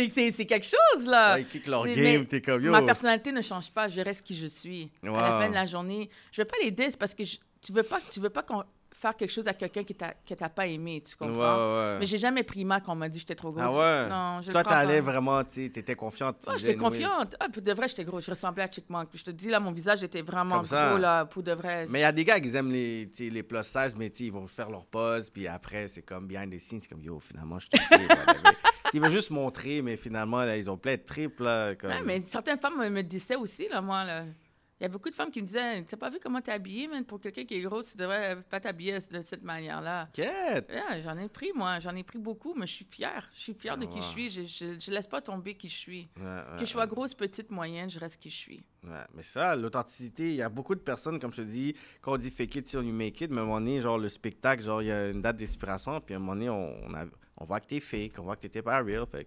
C'est, 0.00 0.10
c'est, 0.14 0.32
c'est 0.32 0.46
quelque 0.46 0.66
chose, 0.66 1.06
là. 1.06 1.38
Ils 1.38 1.46
kick 1.46 1.66
leur 1.66 1.82
C'est- 1.84 1.94
game, 1.94 2.26
t'es 2.26 2.40
comme, 2.40 2.62
yo. 2.64 2.70
Ma 2.72 2.82
personnalité 2.82 3.32
ne 3.32 3.42
change 3.42 3.70
pas, 3.70 3.88
je 3.88 4.00
reste 4.00 4.24
qui 4.24 4.34
je 4.34 4.46
suis. 4.46 4.90
À 5.02 5.08
la 5.10 5.38
fin 5.38 5.48
de 5.48 5.54
la 5.54 5.66
journée, 5.66 6.08
je 6.32 6.40
veux 6.42 6.46
pas 6.48 6.56
les 6.62 6.70
dire 6.70 6.88
parce 6.98 7.14
que 7.14 7.24
je- 7.24 7.38
tu 7.62 7.72
veux 7.72 7.82
pas, 7.82 8.00
tu 8.10 8.20
veux 8.20 8.30
pas 8.30 8.42
qu'on 8.42 8.64
faire 8.92 9.14
quelque 9.16 9.30
chose 9.32 9.46
à 9.46 9.54
quelqu'un 9.54 9.84
qui 9.84 9.94
que 9.94 10.34
t'as 10.34 10.48
pas 10.48 10.66
aimé, 10.66 11.00
tu 11.06 11.12
Ouais, 11.20 11.28
comprends? 11.28 11.56
ouais. 11.78 11.98
Mais 12.00 12.06
j'ai 12.06 12.18
jamais 12.18 12.42
pris 12.42 12.64
mal 12.64 12.82
qu'on 12.82 12.96
m'a 12.96 13.08
dit 13.08 13.18
que 13.18 13.20
j'étais 13.20 13.36
trop 13.36 13.52
grosse. 13.52 13.62
Ah 13.64 13.70
ouais? 13.72 14.08
Non, 14.08 14.42
je 14.42 14.50
Toi, 14.50 14.64
t'allais 14.64 15.00
vraiment, 15.00 15.44
t'étais 15.44 15.94
confiante. 15.94 16.44
Ouais, 16.46 16.54
disais, 16.56 16.66
j'étais 16.66 16.78
confiante. 16.78 17.36
Ah, 17.38 17.46
pour 17.50 17.62
de 17.62 17.72
vrai, 17.72 17.86
j'étais 17.86 18.02
gros. 18.04 18.20
Je 18.20 18.30
ressemblais 18.30 18.64
à 18.64 18.70
Chickmunk. 18.70 19.08
Puis 19.10 19.20
je 19.20 19.24
te 19.26 19.30
dis, 19.30 19.48
là, 19.48 19.60
mon 19.60 19.70
visage 19.70 20.02
était 20.02 20.22
vraiment 20.22 20.56
Comme 20.56 20.64
ça. 20.64 20.88
gros, 20.90 20.98
là, 20.98 21.24
pour 21.24 21.42
de 21.44 21.52
vrai. 21.52 21.86
Mais 21.88 22.00
il 22.00 22.02
y 22.02 22.04
a 22.04 22.10
des 22.12 22.24
gars 22.24 22.40
qui 22.40 22.54
aiment 22.56 22.72
les, 22.72 23.08
les 23.18 23.42
plus 23.44 23.62
size, 23.62 23.94
mais 23.96 24.08
ils 24.08 24.32
vont 24.32 24.46
faire 24.48 24.68
leur 24.68 24.84
pause, 24.86 25.30
puis 25.30 25.46
après, 25.46 25.86
c'est 25.86 26.02
comme 26.02 26.26
behind 26.26 26.52
the 26.52 26.58
scenes, 26.58 26.80
c'est 26.82 26.88
comme 26.90 27.02
yo, 27.02 27.20
finalement, 27.20 27.58
je 27.60 27.68
whatever. 27.92 28.06
Ils 28.92 29.00
veulent 29.00 29.10
juste 29.10 29.30
montrer, 29.30 29.82
mais 29.82 29.96
finalement, 29.96 30.44
là, 30.44 30.56
ils 30.56 30.70
ont 30.70 30.76
plein 30.76 30.96
de 30.96 31.02
triples, 31.02 31.44
là. 31.44 31.74
Comme... 31.74 31.90
Ouais, 31.90 32.02
mais 32.04 32.20
certaines 32.22 32.58
femmes 32.58 32.78
me, 32.78 32.88
me 32.88 33.02
disaient 33.02 33.36
aussi, 33.36 33.68
là, 33.68 33.80
moi, 33.80 34.04
là. 34.04 34.24
Il 34.80 34.84
y 34.84 34.86
a 34.86 34.88
beaucoup 34.88 35.10
de 35.10 35.14
femmes 35.14 35.30
qui 35.30 35.42
me 35.42 35.46
disaient 35.46 35.82
T'as 35.82 35.98
pas 35.98 36.08
vu 36.08 36.18
comment 36.22 36.40
t'es 36.40 36.52
habillée, 36.52 36.88
man? 36.88 37.04
Pour 37.04 37.20
quelqu'un 37.20 37.44
qui 37.44 37.56
est 37.56 37.60
gros, 37.60 37.82
tu 37.82 37.98
devrais 37.98 38.42
pas 38.48 38.60
t'habiller 38.60 38.94
de 38.94 39.20
cette 39.20 39.42
manière-là. 39.42 40.08
Quête! 40.10 40.70
Yeah, 40.70 41.02
j'en 41.02 41.18
ai 41.18 41.28
pris, 41.28 41.52
moi. 41.54 41.80
J'en 41.80 41.94
ai 41.94 42.02
pris 42.02 42.18
beaucoup, 42.18 42.54
mais 42.54 42.66
je 42.66 42.72
suis 42.72 42.86
fière. 42.86 43.28
Je 43.34 43.40
suis 43.40 43.52
fière 43.54 43.76
de 43.76 43.84
qui 43.84 43.96
wow. 43.96 44.00
je 44.00 44.06
suis. 44.06 44.30
Je, 44.30 44.42
je, 44.46 44.80
je 44.80 44.90
laisse 44.90 45.06
pas 45.06 45.20
tomber 45.20 45.54
qui 45.54 45.68
je 45.68 45.76
suis. 45.76 46.08
Ouais, 46.16 46.24
ouais, 46.24 46.58
que 46.58 46.64
je 46.64 46.70
sois 46.70 46.84
ouais. 46.84 46.88
grosse, 46.88 47.12
petite, 47.12 47.50
moyenne, 47.50 47.90
je 47.90 47.98
reste 47.98 48.16
qui 48.16 48.30
je 48.30 48.36
suis. 48.36 48.62
Ouais, 48.82 49.04
mais 49.14 49.22
ça, 49.22 49.54
l'authenticité, 49.54 50.30
il 50.30 50.36
y 50.36 50.42
a 50.42 50.48
beaucoup 50.48 50.74
de 50.74 50.80
personnes, 50.80 51.20
comme 51.20 51.34
je 51.34 51.42
te 51.42 51.46
dis, 51.46 51.76
quand 52.00 52.14
on 52.14 52.16
dit 52.16 52.30
fake 52.30 52.54
it 52.54 52.64
till 52.64 52.82
you 52.82 52.94
make 52.94 53.20
it, 53.20 53.30
mais 53.30 53.40
à 53.40 53.42
un 53.42 53.44
moment 53.44 53.60
donné, 53.60 53.82
genre 53.82 53.98
le 53.98 54.08
spectacle, 54.08 54.62
genre 54.62 54.80
il 54.80 54.88
y 54.88 54.92
a 54.92 55.10
une 55.10 55.20
date 55.20 55.36
d'expiration, 55.36 56.00
puis 56.00 56.14
à 56.14 56.16
un 56.16 56.20
moment 56.20 56.32
donné, 56.32 56.48
on, 56.48 56.74
on, 56.86 56.94
a- 56.94 57.04
on 57.40 57.44
voit 57.44 57.60
que 57.60 57.66
t'es 57.66 57.80
fake, 57.80 58.12
on 58.18 58.22
voit 58.22 58.36
que 58.36 58.42
t'étais 58.42 58.62
pas 58.62 58.80
real, 58.80 59.06
fait 59.06 59.26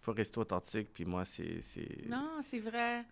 faut 0.00 0.12
rester 0.12 0.38
authentique, 0.38 0.88
puis 0.92 1.04
moi, 1.04 1.24
c'est... 1.24 1.60
Non, 2.08 2.40
c'est 2.42 2.58
vrai. 2.58 3.04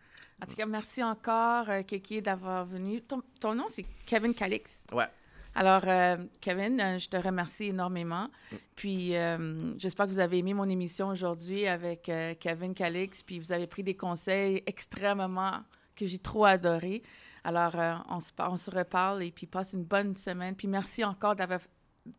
En 0.43 0.47
tout 0.47 0.57
cas, 0.57 0.67
merci 0.67 1.05
encore, 1.05 1.71
euh, 1.71 1.83
Kéké, 1.83 2.21
d'avoir 2.21 2.65
venu. 2.65 3.01
Ton, 3.01 3.23
ton 3.39 3.55
nom, 3.55 3.67
c'est 3.69 3.87
Kevin 4.07 4.35
Calix. 4.35 4.85
Ouais. 4.93 5.07
Alors, 5.55 5.83
euh, 5.87 6.17
Kevin, 6.41 6.81
euh, 6.81 6.99
je 6.99 7.09
te 7.09 7.17
remercie 7.17 7.67
énormément. 7.67 8.29
Puis, 8.77 9.17
euh, 9.17 9.77
j'espère 9.79 10.07
que 10.07 10.13
vous 10.13 10.19
avez 10.21 10.39
aimé 10.39 10.55
mon 10.55 10.69
émission 10.69 11.09
aujourd'hui 11.09 11.67
avec 11.67 12.11
Kevin 12.41 12.75
Calix. 12.75 13.23
Puis, 13.23 13.39
vous 13.39 13.53
avez 13.53 13.67
pris 13.67 13.83
des 13.83 13.97
conseils 13.97 14.63
extrêmement 14.67 15.61
que 15.97 16.07
j'ai 16.07 16.19
trop 16.19 16.45
adoré. 16.45 17.03
Alors, 17.45 17.75
on, 18.09 18.21
se, 18.21 18.33
on 18.39 18.57
se 18.57 18.71
reparle 18.71 19.23
et 19.23 19.31
puis 19.31 19.47
passe 19.47 19.73
une 19.73 19.85
bonne 19.85 20.15
semaine. 20.17 20.55
Puis, 20.55 20.69
merci 20.69 21.05
encore 21.05 21.35
d'avoir, 21.35 21.61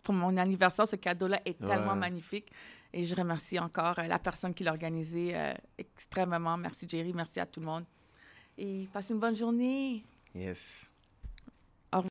pour 0.04 0.14
mon 0.14 0.36
anniversaire, 0.38 0.88
ce 0.88 0.96
cadeau-là 0.96 1.42
est 1.46 1.58
tellement 1.64 1.94
Ouais. 1.94 2.00
magnifique. 2.00 2.52
Et 2.94 3.04
je 3.04 3.16
remercie 3.16 3.58
encore 3.58 3.98
euh, 4.00 4.04
la 4.08 4.20
personne 4.20 4.54
qui 4.54 4.64
l'a 4.66 4.72
organisé 4.72 5.32
euh, 5.36 5.54
extrêmement. 5.78 6.58
Merci, 6.58 6.86
Jerry. 6.90 7.14
Merci 7.14 7.40
à 7.40 7.46
tout 7.46 7.62
le 7.62 7.66
monde. 7.66 7.86
Et 8.58 8.90
passez 8.92 9.14
une 9.14 9.20
bonne 9.20 9.36
journée. 9.36 10.04
Yes. 10.36 10.91